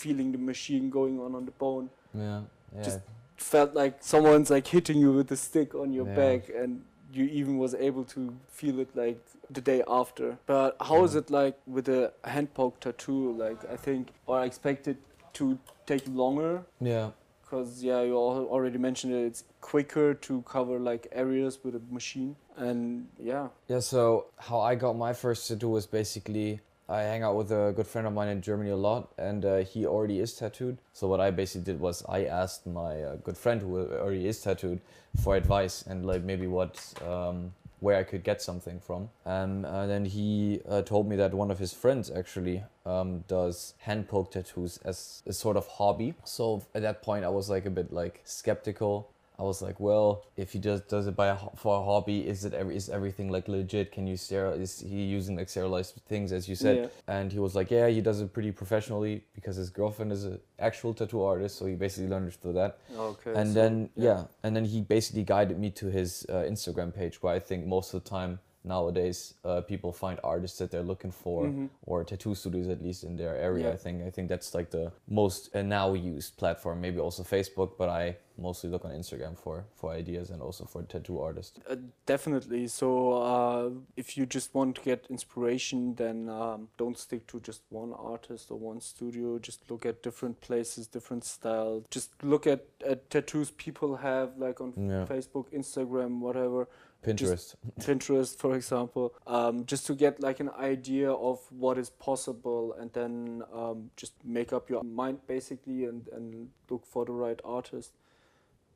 feeling 0.00 0.32
the 0.32 0.38
machine 0.52 0.90
going 0.98 1.16
on 1.24 1.34
on 1.38 1.44
the 1.50 1.52
bone, 1.64 1.86
yeah, 2.14 2.40
yeah. 2.76 2.82
just- 2.88 3.00
felt 3.36 3.74
like 3.82 3.94
someone's 4.12 4.48
like 4.56 4.66
hitting 4.76 4.98
you 5.04 5.10
with 5.18 5.30
a 5.32 5.36
stick 5.36 5.74
on 5.82 5.88
your 5.92 6.06
Yeah. 6.08 6.20
back, 6.22 6.42
and 6.60 6.70
you 7.16 7.24
even 7.40 7.58
was 7.64 7.72
able 7.88 8.04
to 8.16 8.20
feel 8.60 8.76
it 8.84 8.90
like 9.02 9.18
the 9.56 9.60
day 9.72 9.80
after. 10.00 10.26
But 10.46 10.70
how 10.88 10.98
is 11.06 11.12
Yeah. 11.14 11.20
it 11.22 11.30
like 11.40 11.56
with 11.76 11.88
a 12.00 12.12
hand 12.34 12.48
poke 12.58 12.76
tattoo? 12.84 13.22
Like 13.44 13.60
I 13.74 13.76
think, 13.86 14.02
or 14.26 14.34
I 14.42 14.44
expected 14.52 14.96
to 15.38 15.44
take 15.90 16.04
longer. 16.22 16.52
yeah. 16.92 17.10
Because 17.42 17.84
yeah, 17.88 18.00
you 18.08 18.16
already 18.56 18.78
mentioned 18.88 19.12
it. 19.18 19.24
It's 19.30 19.42
quicker 19.70 20.08
to 20.26 20.32
cover 20.54 20.76
like 20.90 21.02
areas 21.24 21.54
with 21.64 21.74
a 21.76 21.82
machine, 21.98 22.30
and 22.56 23.08
yeah, 23.18 23.48
Yeah, 23.68 23.80
so 23.80 24.26
how 24.38 24.60
I 24.60 24.74
got 24.74 24.96
my 24.96 25.12
first 25.12 25.48
tattoo 25.48 25.68
was 25.68 25.86
basically 25.86 26.60
I 26.88 27.00
hang 27.00 27.22
out 27.22 27.36
with 27.36 27.50
a 27.50 27.72
good 27.74 27.86
friend 27.86 28.06
of 28.06 28.12
mine 28.12 28.28
in 28.28 28.42
Germany 28.42 28.70
a 28.70 28.76
lot, 28.76 29.12
and 29.16 29.44
uh, 29.44 29.56
he 29.58 29.86
already 29.86 30.20
is 30.20 30.34
tattooed. 30.34 30.76
So 30.92 31.08
what 31.08 31.18
I 31.20 31.30
basically 31.30 31.72
did 31.72 31.80
was 31.80 32.04
I 32.08 32.24
asked 32.24 32.66
my 32.66 33.02
uh, 33.02 33.16
good 33.16 33.38
friend 33.38 33.60
who 33.60 33.78
already 33.78 34.28
is 34.28 34.40
tattooed 34.42 34.80
for 35.22 35.34
advice 35.34 35.82
and 35.86 36.04
like 36.04 36.22
maybe 36.22 36.46
what 36.46 36.92
um, 37.06 37.52
where 37.80 37.98
I 37.98 38.02
could 38.02 38.22
get 38.22 38.42
something 38.42 38.80
from. 38.80 39.10
Um, 39.24 39.64
and 39.64 39.90
then 39.90 40.04
he 40.04 40.60
uh, 40.68 40.82
told 40.82 41.08
me 41.08 41.16
that 41.16 41.32
one 41.32 41.50
of 41.50 41.58
his 41.58 41.72
friends 41.72 42.10
actually 42.10 42.62
um, 42.84 43.24
does 43.28 43.74
hand 43.78 44.08
poke 44.08 44.32
tattoos 44.32 44.78
as 44.84 45.22
a 45.26 45.32
sort 45.32 45.56
of 45.56 45.66
hobby. 45.66 46.14
So 46.24 46.64
at 46.74 46.82
that 46.82 47.02
point, 47.02 47.24
I 47.24 47.28
was 47.28 47.48
like 47.48 47.66
a 47.66 47.70
bit 47.70 47.92
like 47.92 48.20
skeptical. 48.24 49.10
I 49.38 49.42
was 49.42 49.62
like, 49.62 49.80
well, 49.80 50.24
if 50.36 50.52
he 50.52 50.58
does 50.58 50.82
does 50.82 51.06
it 51.06 51.16
by 51.16 51.28
a, 51.28 51.36
for 51.56 51.80
a 51.80 51.84
hobby, 51.84 52.26
is 52.26 52.44
it 52.44 52.54
every, 52.54 52.76
is 52.76 52.88
everything 52.88 53.30
like 53.30 53.48
legit? 53.48 53.92
Can 53.92 54.06
you 54.06 54.16
steril? 54.16 54.60
Is 54.60 54.80
he 54.80 55.02
using 55.02 55.36
like 55.36 55.48
sterilized 55.48 56.00
things 56.06 56.32
as 56.32 56.48
you 56.48 56.54
said? 56.54 56.76
Yeah. 56.76 57.14
And 57.14 57.32
he 57.32 57.38
was 57.38 57.54
like, 57.54 57.70
yeah, 57.70 57.88
he 57.88 58.00
does 58.00 58.20
it 58.20 58.32
pretty 58.32 58.52
professionally 58.52 59.24
because 59.34 59.56
his 59.56 59.70
girlfriend 59.70 60.12
is 60.12 60.24
an 60.24 60.38
actual 60.58 60.94
tattoo 60.94 61.22
artist, 61.22 61.58
so 61.58 61.66
he 61.66 61.74
basically 61.74 62.08
learned 62.08 62.24
through 62.32 62.54
that 62.54 62.78
okay. 62.96 63.32
and 63.34 63.48
so, 63.48 63.54
then 63.54 63.90
yeah. 63.96 64.24
and 64.42 64.54
then 64.54 64.64
he 64.64 64.80
basically 64.80 65.22
guided 65.22 65.58
me 65.58 65.70
to 65.70 65.86
his 65.86 66.26
uh, 66.28 66.34
instagram 66.34 66.94
page 66.94 67.22
where 67.22 67.34
i 67.34 67.38
think 67.38 67.66
most 67.66 67.92
of 67.94 68.02
the 68.02 68.10
time 68.10 68.38
nowadays 68.64 69.34
uh, 69.44 69.60
people 69.60 69.92
find 69.92 70.18
artists 70.24 70.58
that 70.58 70.70
they're 70.70 70.82
looking 70.92 71.10
for 71.12 71.44
Mhm. 71.46 71.68
or 71.86 72.04
tattoo 72.04 72.34
studios 72.34 72.68
at 72.68 72.82
least 72.82 73.04
in 73.04 73.16
their 73.16 73.36
area 73.36 73.72
i 73.72 73.76
think 73.76 74.02
i 74.06 74.10
think 74.10 74.28
that's 74.28 74.54
like 74.54 74.70
the 74.70 74.90
most 75.06 75.54
uh, 75.54 75.62
now 75.62 75.92
used 75.92 76.36
platform 76.36 76.80
maybe 76.80 76.98
also 76.98 77.22
facebook 77.22 77.70
but 77.78 77.88
i 77.88 78.16
mostly 78.36 78.68
look 78.70 78.84
on 78.84 78.90
instagram 78.90 79.36
for 79.36 79.64
for 79.74 79.92
ideas 79.92 80.30
and 80.30 80.42
also 80.42 80.64
for 80.64 80.82
tattoo 80.82 81.20
artists 81.20 81.60
Uh, 81.70 81.76
definitely. 82.06 82.66
So, 82.66 82.88
uh, 83.34 83.70
if 83.96 84.16
you 84.16 84.26
just 84.26 84.54
want 84.54 84.74
to 84.76 84.82
get 84.82 85.06
inspiration, 85.08 85.94
then 85.94 86.28
um, 86.28 86.68
don't 86.76 86.98
stick 86.98 87.26
to 87.28 87.38
just 87.40 87.62
one 87.70 87.92
artist 88.12 88.50
or 88.50 88.58
one 88.70 88.80
studio. 88.80 89.38
Just 89.38 89.60
look 89.70 89.86
at 89.86 90.02
different 90.02 90.40
places, 90.40 90.86
different 90.88 91.24
style. 91.24 91.82
Just 91.90 92.10
look 92.22 92.46
at, 92.46 92.60
at 92.84 92.98
tattoos 93.10 93.50
people 93.52 93.96
have, 93.96 94.28
like 94.46 94.60
on 94.60 94.72
yeah 94.76 95.06
Facebook, 95.06 95.46
Instagram, 95.52 96.18
whatever, 96.20 96.66
pinterest 97.04 97.54
Pinterest, 97.80 98.36
for 98.36 98.54
example. 98.54 99.14
Um, 99.26 99.64
just 99.66 99.86
to 99.86 99.94
get 99.94 100.20
like 100.20 100.40
an 100.40 100.50
idea 100.50 101.10
of 101.12 101.40
what 101.50 101.78
is 101.78 101.90
possible, 101.90 102.74
and 102.78 102.92
then 102.92 103.42
um, 103.52 103.90
just 103.96 104.12
make 104.24 104.52
up 104.52 104.70
your 104.70 104.82
mind 104.82 105.18
basically, 105.26 105.84
and 105.84 106.08
and 106.08 106.50
look 106.70 106.86
for 106.86 107.04
the 107.04 107.12
right 107.12 107.40
artist. 107.44 107.92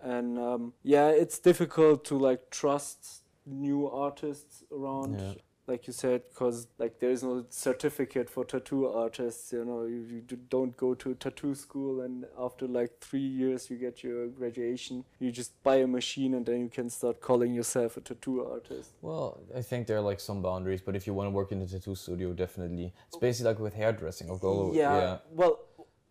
And 0.00 0.38
um, 0.38 0.72
yeah, 0.82 1.08
it's 1.08 1.38
difficult 1.38 2.04
to 2.06 2.16
like 2.16 2.50
trust 2.50 3.22
new 3.46 3.88
artists 3.88 4.62
around 4.70 5.20
Yeah. 5.20 5.34
Like 5.68 5.86
you 5.86 5.92
said 5.92 6.22
because 6.30 6.66
like 6.78 6.98
there 6.98 7.10
is 7.10 7.22
no 7.22 7.44
certificate 7.50 8.28
for 8.28 8.44
tattoo 8.44 8.86
artists 8.86 9.52
you 9.52 9.64
know 9.64 9.84
you, 9.84 10.22
you 10.30 10.36
don't 10.48 10.76
go 10.76 10.94
to 10.94 11.14
tattoo 11.14 11.54
school 11.54 12.00
and 12.00 12.24
after 12.38 12.66
like 12.66 12.98
three 13.00 13.28
years 13.40 13.70
you 13.70 13.76
get 13.76 14.02
your 14.02 14.26
graduation 14.28 15.04
you 15.20 15.30
just 15.30 15.62
buy 15.62 15.76
a 15.76 15.86
machine 15.86 16.34
and 16.34 16.46
then 16.46 16.60
you 16.60 16.68
can 16.68 16.88
start 16.88 17.20
calling 17.20 17.54
yourself 17.54 17.96
a 17.96 18.00
tattoo 18.00 18.44
artist. 18.44 18.90
Well 19.02 19.40
i 19.54 19.62
think 19.62 19.86
there 19.86 19.98
are 19.98 20.08
like 20.12 20.20
some 20.20 20.42
boundaries 20.42 20.80
but 20.80 20.96
if 20.96 21.06
you 21.06 21.14
want 21.14 21.26
to 21.26 21.30
work 21.30 21.52
in 21.52 21.60
a 21.62 21.66
tattoo 21.66 21.94
studio 21.94 22.32
definitely. 22.32 22.92
It's 23.06 23.16
oh. 23.16 23.20
basically 23.20 23.50
like 23.52 23.60
with 23.60 23.74
hairdressing 23.74 24.30
or 24.30 24.38
go 24.38 24.72
yeah, 24.72 24.96
yeah. 24.96 25.18
well 25.30 25.60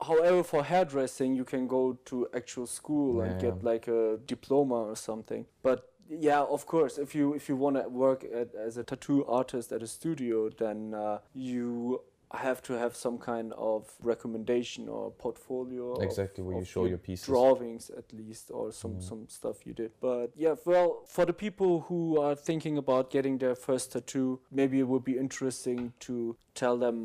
however 0.01 0.43
for 0.43 0.63
hairdressing 0.63 1.35
you 1.35 1.43
can 1.43 1.67
go 1.67 1.97
to 2.05 2.27
actual 2.35 2.67
school 2.67 3.21
and 3.21 3.31
Yeah. 3.41 3.49
get 3.49 3.63
like 3.63 3.87
a 3.87 4.19
diploma 4.25 4.75
or 4.75 4.95
something 4.95 5.45
but 5.63 5.91
yeah 6.09 6.41
of 6.41 6.65
course. 6.65 6.97
If 6.97 7.15
you 7.15 7.33
if 7.33 7.49
you 7.49 7.55
want 7.55 7.75
to 7.75 7.87
work 7.89 8.23
at, 8.23 8.55
as 8.55 8.77
a 8.77 8.83
tattoo 8.83 9.25
artist 9.25 9.71
at 9.71 9.81
a 9.81 9.87
studio 9.87 10.49
then 10.49 10.93
uh, 10.93 11.19
you 11.33 12.01
have 12.31 12.61
to 12.63 12.73
have 12.73 12.95
some 12.95 13.17
kind 13.17 13.53
of 13.53 13.89
recommendation 14.01 14.89
or 14.89 15.11
portfolio. 15.11 15.93
of- 15.93 16.03
Exactly, 16.03 16.43
where 16.43 16.55
you 16.55 16.61
of 16.61 16.67
show 16.67 16.85
your 16.85 16.97
pieces. 16.97 17.25
drawings 17.25 17.89
at 17.89 18.11
least 18.13 18.51
or 18.51 18.71
some 18.71 18.95
Mm. 18.95 19.03
some 19.03 19.27
stuff 19.29 19.65
you 19.65 19.73
did 19.73 19.91
but 20.01 20.27
yeah 20.35 20.55
well 20.65 21.03
for 21.05 21.25
the 21.25 21.33
people 21.33 21.81
who 21.87 22.19
are 22.19 22.35
thinking 22.35 22.77
about 22.77 23.09
getting 23.09 23.37
their 23.37 23.55
first 23.55 23.91
tattoo 23.93 24.39
maybe 24.51 24.79
it 24.79 24.87
would 24.87 25.03
be 25.03 25.17
interesting 25.17 25.93
to 25.99 26.35
tell 26.53 26.75
them 26.77 26.97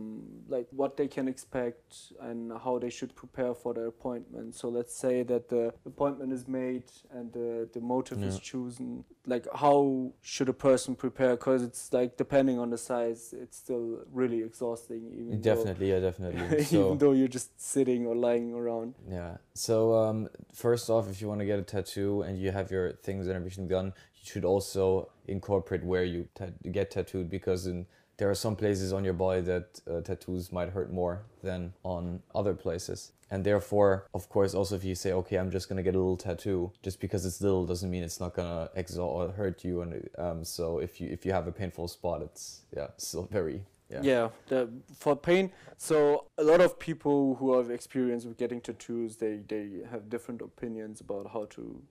like 0.48 0.66
what 0.70 0.96
they 0.96 1.06
can 1.06 1.28
expect 1.28 2.12
and 2.20 2.50
how 2.64 2.78
they 2.78 2.88
should 2.90 3.14
prepare 3.14 3.54
for 3.54 3.74
their 3.74 3.86
appointment 3.88 4.54
so 4.54 4.68
let's 4.68 4.94
say 4.94 5.22
that 5.22 5.48
the 5.48 5.72
appointment 5.86 6.32
is 6.32 6.48
made 6.48 6.84
and 7.10 7.32
the, 7.32 7.68
the 7.74 7.80
motive 7.80 8.22
is 8.22 8.38
chosen 8.38 9.04
like 9.26 9.46
how 9.54 10.10
should 10.22 10.48
a 10.48 10.52
person 10.68 10.94
prepare 10.94 11.36
because 11.36 11.62
it's 11.62 11.92
like 11.92 12.16
depending 12.16 12.58
on 12.58 12.70
the 12.70 12.78
size 12.78 13.34
it's 13.38 13.56
still 13.58 14.00
really 14.10 14.42
exhausting 14.42 15.11
even 15.14 15.40
though- 15.40 15.54
Definitely, 15.54 15.90
yeah, 15.90 16.00
definitely. 16.00 16.64
So 16.72 16.86
even 16.86 16.98
though 16.98 17.12
you're 17.12 17.28
just 17.28 17.60
sitting 17.60 18.06
or 18.06 18.14
lying 18.14 18.54
around 18.54 18.94
Yeah. 19.10 19.36
So 19.54 19.94
um, 19.94 20.28
first 20.52 20.88
off, 20.90 21.08
if 21.10 21.20
you 21.20 21.28
want 21.28 21.40
to 21.40 21.46
get 21.46 21.58
a 21.58 21.62
tattoo 21.62 22.22
and 22.22 22.38
you 22.38 22.50
have 22.50 22.70
your 22.70 22.92
things 22.92 23.26
and 23.26 23.36
everything 23.36 23.68
done, 23.68 23.92
you 24.16 24.24
should 24.24 24.44
also 24.44 25.10
incorporate 25.26 25.84
where 25.84 26.04
you 26.04 26.28
ta- 26.34 26.46
get 26.70 26.90
tattooed 26.90 27.28
because 27.30 27.66
in, 27.66 27.86
there 28.18 28.30
are 28.30 28.34
some 28.34 28.54
places 28.56 28.92
on 28.92 29.04
your 29.04 29.14
body 29.14 29.40
that 29.40 29.80
uh, 29.90 30.00
tattoos 30.00 30.52
might 30.52 30.70
hurt 30.70 30.92
more 30.92 31.22
than 31.42 31.72
on 31.82 32.22
other 32.34 32.54
places. 32.54 33.12
And 33.30 33.42
therefore, 33.44 34.06
of 34.12 34.28
course, 34.28 34.52
also 34.54 34.76
if 34.76 34.84
you 34.84 34.94
say, 34.94 35.12
okay, 35.12 35.36
I'm 35.36 35.50
just 35.50 35.66
gonna 35.68 35.82
get 35.82 35.94
a 35.94 35.98
little 35.98 36.18
tattoo, 36.18 36.70
just 36.82 37.00
because 37.00 37.24
it's 37.24 37.40
little 37.40 37.64
doesn't 37.64 37.90
mean 37.90 38.02
it's 38.02 38.20
not 38.20 38.34
gonna 38.34 38.68
exalt 38.74 39.30
or 39.30 39.32
hurt 39.32 39.64
you. 39.64 39.80
And 39.80 40.08
um, 40.18 40.44
so 40.44 40.78
if 40.80 41.00
you 41.00 41.08
if 41.08 41.24
you 41.24 41.32
have 41.32 41.46
a 41.46 41.52
painful 41.52 41.88
spot, 41.88 42.20
it's 42.20 42.60
yeah, 42.76 42.88
still 42.98 43.26
very 43.32 43.62
yeah. 43.92 44.00
Yeah, 44.02 44.28
the, 44.48 44.68
for 44.96 45.16
pain. 45.16 45.52
So 45.76 46.26
a 46.38 46.44
lot 46.44 46.60
of 46.60 46.78
people 46.78 47.34
who 47.36 47.56
have 47.56 47.70
experience 47.70 48.24
with 48.24 48.38
getting 48.38 48.60
tattoos, 48.60 49.16
they 49.16 49.40
they 49.48 49.82
have 49.90 50.08
different 50.08 50.40
opinions 50.42 51.00
about 51.00 51.30
how 51.32 51.46
to 51.56 51.82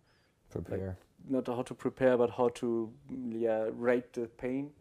prepare. 0.50 0.98
not 1.30 1.48
how 1.48 1.62
to 1.64 1.74
prepare, 1.74 2.18
but 2.18 2.32
how 2.32 2.50
to 2.50 2.92
mm, 3.12 3.42
yeah 3.42 3.68
rate 3.74 4.14
the 4.14 4.28
pain 4.28 4.72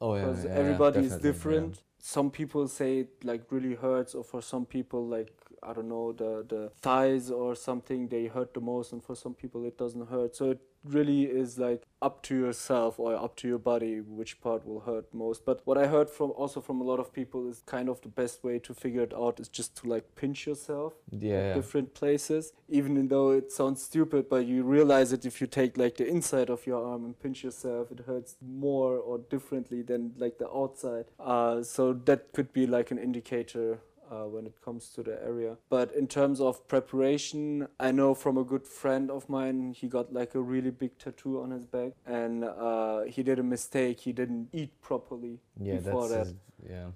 oh 0.00 0.14
yeah, 0.14 0.20
because 0.22 0.44
yeah, 0.44 0.50
yeah, 0.50 0.58
everybody 0.58 0.98
is 1.00 1.12
definitely, 1.12 1.28
yeah. 1.28 1.32
different. 1.32 1.82
Some 1.98 2.30
people 2.30 2.66
say 2.68 2.98
it 3.00 3.24
like 3.24 3.42
really 3.50 3.74
hurts, 3.74 4.14
or 4.14 4.24
for 4.24 4.42
some 4.42 4.66
people 4.66 5.06
like 5.06 5.32
I 5.62 5.72
don't 5.72 5.88
know 5.88 6.12
the 6.12 6.44
the 6.48 6.70
thighs 6.80 7.30
or 7.30 7.54
something 7.54 8.08
they 8.08 8.26
hurt 8.26 8.54
the 8.54 8.60
most, 8.60 8.92
and 8.92 9.02
for 9.02 9.14
some 9.14 9.34
people 9.34 9.64
it 9.64 9.78
doesn't 9.78 10.08
hurt. 10.08 10.36
So 10.36 10.50
it 10.50 10.60
really 10.84 11.24
is 11.24 11.58
like 11.58 11.84
up 12.00 12.22
to 12.24 12.36
yourself 12.36 12.98
or 12.98 13.14
up 13.14 13.36
to 13.36 13.46
your 13.46 13.58
body 13.58 14.00
which 14.00 14.40
part 14.40 14.66
will 14.66 14.80
hurt 14.80 15.12
most. 15.14 15.44
But 15.44 15.60
what 15.64 15.78
I 15.78 15.86
heard 15.86 16.10
from 16.10 16.32
also 16.32 16.60
from 16.60 16.80
a 16.80 16.84
lot 16.84 16.98
of 16.98 17.12
people 17.12 17.48
is 17.48 17.62
kind 17.66 17.88
of 17.88 18.00
the 18.00 18.08
best 18.08 18.42
way 18.42 18.58
to 18.60 18.74
figure 18.74 19.02
it 19.02 19.14
out 19.14 19.38
is 19.38 19.48
just 19.48 19.76
to 19.78 19.88
like 19.88 20.14
pinch 20.16 20.46
yourself 20.46 20.94
Yeah, 21.10 21.54
different 21.54 21.94
places. 21.94 22.52
Even 22.68 23.08
though 23.08 23.30
it 23.30 23.52
sounds 23.52 23.82
stupid 23.82 24.28
but 24.28 24.46
you 24.46 24.64
realize 24.64 25.10
that 25.10 25.24
if 25.24 25.40
you 25.40 25.46
take 25.46 25.76
like 25.76 25.96
the 25.96 26.06
inside 26.06 26.50
of 26.50 26.66
your 26.66 26.84
arm 26.84 27.04
and 27.04 27.18
pinch 27.20 27.44
yourself 27.44 27.90
it 27.92 28.00
hurts 28.06 28.36
more 28.40 28.96
or 28.96 29.18
differently 29.18 29.82
than 29.82 30.12
like 30.16 30.38
the 30.38 30.48
outside. 30.50 31.06
Uh, 31.20 31.62
so 31.62 31.92
that 31.92 32.32
could 32.32 32.52
be 32.52 32.66
like 32.66 32.90
an 32.90 32.98
indicator 32.98 33.78
uh, 34.12 34.24
when 34.34 34.44
it 34.46 34.56
comes 34.66 34.82
to 34.94 35.02
the 35.02 35.16
area 35.30 35.52
but 35.76 35.88
in 36.00 36.06
terms 36.06 36.38
of 36.40 36.52
preparation 36.68 37.66
i 37.80 37.90
know 37.98 38.10
from 38.14 38.36
a 38.36 38.44
good 38.52 38.66
friend 38.66 39.10
of 39.10 39.28
mine 39.28 39.58
he 39.80 39.86
got 39.88 40.12
like 40.12 40.32
a 40.34 40.40
really 40.40 40.70
big 40.70 40.92
tattoo 40.98 41.34
on 41.42 41.50
his 41.50 41.66
back 41.76 41.92
and 42.06 42.44
uh, 42.44 43.00
he 43.14 43.22
did 43.22 43.38
a 43.38 43.42
mistake 43.42 43.96
he 44.00 44.12
didn't 44.12 44.48
eat 44.52 44.72
properly 44.90 45.34
yeah, 45.60 45.76
before 45.76 46.08
that's 46.08 46.30
that. 46.30 46.36
his- 46.36 46.70
yeah. 46.76 46.88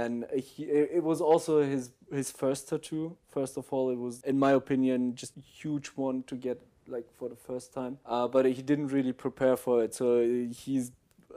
and 0.00 0.26
he, 0.48 0.62
it 0.98 1.02
was 1.02 1.20
also 1.20 1.52
his 1.62 1.84
his 2.20 2.30
first 2.30 2.68
tattoo. 2.68 3.16
First 3.36 3.56
of 3.56 3.64
all, 3.72 3.90
it 3.90 3.98
was, 4.06 4.14
in 4.32 4.38
my 4.38 4.52
opinion, 4.52 4.98
just 5.22 5.36
a 5.36 5.40
huge 5.40 5.88
one 5.96 6.22
to 6.24 6.34
get 6.36 6.58
like 6.86 7.08
for 7.18 7.28
the 7.28 7.36
first 7.48 7.72
time. 7.72 7.98
Uh, 8.06 8.28
but 8.28 8.44
he 8.46 8.62
didn't 8.62 8.88
really 8.88 9.12
prepare 9.12 9.56
for 9.56 9.82
it, 9.84 9.94
so 9.94 10.06
he's 10.64 10.92